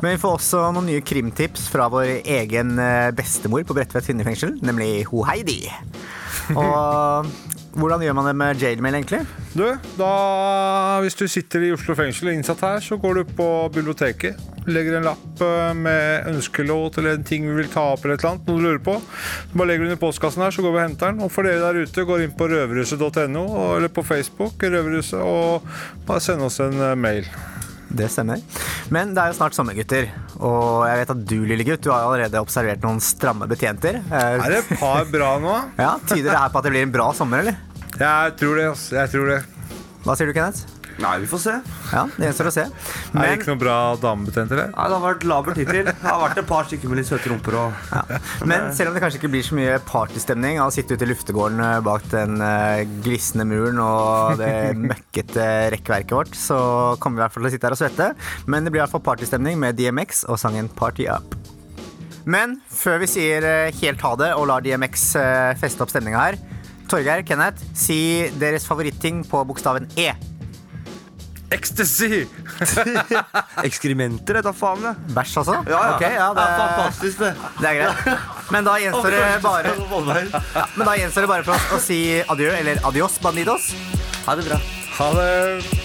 Men 0.00 0.16
vi 0.16 0.22
får 0.24 0.38
også 0.40 0.66
noen 0.74 0.90
nye 0.90 1.06
krimtips 1.06 1.68
fra 1.70 1.86
vår 1.92 2.16
egen 2.40 2.74
bestemor 3.14 3.62
på 3.62 3.78
Bredtvet 3.78 4.10
kvinnefengsel, 4.10 4.58
nemlig 4.64 5.04
ho 5.12 5.22
Heidi. 5.28 5.60
Og 6.58 7.30
hvordan 7.74 8.02
gjør 8.04 8.14
man 8.16 8.28
det 8.28 8.34
med 8.38 8.60
jailmail, 8.62 8.96
egentlig? 9.00 9.20
Du, 9.54 9.64
da, 9.98 10.10
hvis 11.02 11.16
du 11.18 11.24
sitter 11.30 11.66
i 11.66 11.72
Oslo 11.74 11.96
fengsel 11.98 12.30
innsatt 12.32 12.62
her, 12.62 12.82
så 12.84 12.98
går 13.00 13.20
du 13.20 13.32
på 13.38 13.48
biblioteket. 13.74 14.38
Legger 14.70 14.98
en 14.98 15.08
lapp 15.08 15.42
eh, 15.44 15.72
med 15.76 16.28
ønskelåt 16.30 17.00
eller 17.00 17.18
en 17.18 17.26
ting 17.26 17.48
vi 17.48 17.58
vil 17.58 17.72
ta 17.72 17.88
opp 17.92 18.04
eller 18.04 18.16
et 18.16 18.22
eller 18.24 18.36
annet, 18.36 18.46
noe 18.48 18.62
du 18.62 18.68
lurer 18.68 18.84
på. 18.86 18.94
Så 19.00 19.58
bare 19.58 19.70
legger 19.72 19.84
du 19.84 19.90
den 19.90 19.98
i 19.98 20.02
postkassen 20.04 20.46
her, 20.46 20.54
så 20.54 20.64
går 20.64 20.76
vi 20.76 20.80
og 20.80 20.86
henter 20.86 21.12
den. 21.12 21.24
Og 21.26 21.34
for 21.34 21.46
dere 21.46 21.64
der 21.64 21.82
ute, 21.82 22.06
går 22.08 22.24
inn 22.24 22.38
på 22.38 22.48
røverhuset.no 22.52 23.44
eller 23.74 23.92
på 23.92 24.06
Facebook, 24.06 24.62
Røverhuset, 24.62 25.20
og 25.20 25.66
bare 26.08 26.24
send 26.24 26.46
oss 26.46 26.62
en 26.64 26.78
eh, 26.78 26.96
mail. 26.98 27.28
Det 27.94 28.08
stemmer. 28.10 28.40
Men 28.90 29.12
det 29.14 29.22
er 29.22 29.30
jo 29.30 29.36
snart 29.38 29.54
sommer, 29.54 29.76
gutter. 29.78 30.08
Og 30.42 30.82
jeg 30.88 30.98
vet 31.02 31.12
at 31.14 31.20
du, 31.30 31.36
lille 31.46 31.66
gutt, 31.68 31.82
du 31.86 31.92
har 31.94 32.02
allerede 32.08 32.40
observert 32.42 32.82
noen 32.82 32.98
stramme 33.04 33.46
betjenter. 33.50 34.00
Eh, 34.02 34.38
Er 34.42 34.50
det 34.50 34.62
et 34.64 34.72
par 34.80 35.04
bra 35.12 35.34
nå? 35.42 35.54
Ja, 35.84 35.92
Tyder 36.02 36.32
det 36.32 36.38
her 36.40 36.50
på 36.50 36.58
at 36.58 36.66
det 36.66 36.74
blir 36.74 36.86
en 36.88 36.94
bra 36.94 37.12
sommer, 37.14 37.44
eller? 37.44 37.60
Jeg 37.94 38.34
tror 38.40 38.58
det. 38.58 38.66
ass. 38.72 38.88
Jeg 38.96 39.12
tror 39.14 39.30
det. 39.30 39.40
Hva 40.04 40.16
sier 40.18 40.26
du, 40.28 40.34
Kenneth? 40.36 40.66
Nei, 41.02 41.14
vi 41.24 41.26
får 41.26 41.40
se. 41.42 41.52
Ja, 41.90 42.04
Det 42.14 42.28
gjenstår 42.28 42.48
å 42.48 42.52
se. 42.54 42.64
Er 42.68 43.24
det 43.24 43.38
ikke 43.40 43.48
noen 43.50 43.60
bra 43.60 43.76
damebetjenter 43.98 44.60
det 44.60 44.66
Nei, 44.70 44.84
Det 44.90 44.94
har 44.94 45.02
vært 45.02 45.24
labert 45.26 45.58
hittil. 45.58 45.88
Det 45.88 45.94
har 46.04 46.20
vært 46.22 46.38
et 46.38 46.46
par 46.48 46.68
stykker 46.68 46.90
med 46.90 47.00
litt 47.00 47.08
søte 47.08 47.32
rumper 47.32 47.56
og 47.58 48.44
Men 48.46 48.68
selv 48.76 48.90
om 48.92 48.96
det 48.96 49.02
kanskje 49.02 49.18
ikke 49.18 49.32
blir 49.32 49.46
så 49.46 49.58
mye 49.58 49.80
partystemning 49.88 50.60
av 50.62 50.70
å 50.70 50.74
sitte 50.74 50.94
ute 50.94 51.06
i 51.06 51.10
luftegården 51.10 51.62
eh, 51.66 51.80
bak 51.86 52.06
den 52.12 52.38
eh, 52.44 52.84
glisne 53.06 53.46
muren 53.48 53.80
og 53.82 54.38
det 54.38 54.52
møkkete 54.90 55.48
rekkverket 55.74 56.14
vårt, 56.14 56.38
så 56.38 56.58
kommer 57.02 57.18
vi 57.18 57.22
i 57.22 57.24
hvert 57.26 57.34
fall 57.36 57.46
til 57.46 57.50
å 57.50 57.54
sitte 57.56 57.68
her 57.70 57.76
og 57.78 57.82
svette. 57.82 58.10
Men 58.46 58.62
det 58.62 58.74
blir 58.74 58.82
i 58.82 58.84
hvert 58.84 58.94
fall 58.94 59.06
partystemning 59.10 59.58
med 59.60 59.78
DMX 59.80 60.24
og 60.30 60.38
sangen 60.40 60.70
Party 60.78 61.08
Up. 61.10 61.34
Men 62.24 62.60
før 62.70 63.02
vi 63.02 63.10
sier 63.10 63.44
eh, 63.44 63.80
helt 63.82 64.04
ha 64.06 64.14
det 64.20 64.30
og 64.38 64.46
lar 64.52 64.62
DMX 64.64 65.10
feste 65.60 65.82
opp 65.82 65.90
stemninga 65.92 66.22
her, 66.28 66.38
Torgeir, 66.88 67.24
Kenneth, 67.26 67.64
si 67.74 68.28
deres 68.38 68.66
favoritting 68.68 69.22
på 69.26 69.40
bokstaven 69.48 69.88
E. 69.98 70.12
Ecstasy! 71.54 72.24
Ekskrementer, 73.68 74.40
da 74.44 74.52
faen. 74.56 74.82
det. 74.84 74.94
Bæsj 75.14 75.36
altså? 75.42 75.58
Ja, 75.68 75.78
ja. 75.78 75.94
Ok, 75.94 76.02
ja, 76.02 76.28
det, 76.34 76.46
Ja, 76.46 76.58
fantastisk, 76.60 77.18
det. 77.22 77.32
det 77.60 77.70
er 77.70 77.80
greit. 77.80 78.50
Men 78.54 78.68
da 78.68 78.76
gjenstår 78.82 79.10
det 79.16 79.22
bare 79.44 79.74
ja, 79.74 80.66
Men 80.76 80.86
da 80.90 80.96
gjenstår 81.00 81.26
det 81.26 81.32
bare 81.34 81.46
for 81.46 81.56
oss 81.56 81.78
å 81.78 81.82
si 81.82 82.00
adjø, 82.22 82.50
eller 82.58 82.82
adios, 82.90 83.18
bandidos. 83.22 83.70
Ha 84.26 84.36
det 84.38 84.48
bra. 84.50 84.60
Ha 84.98 85.12
det. 85.18 85.84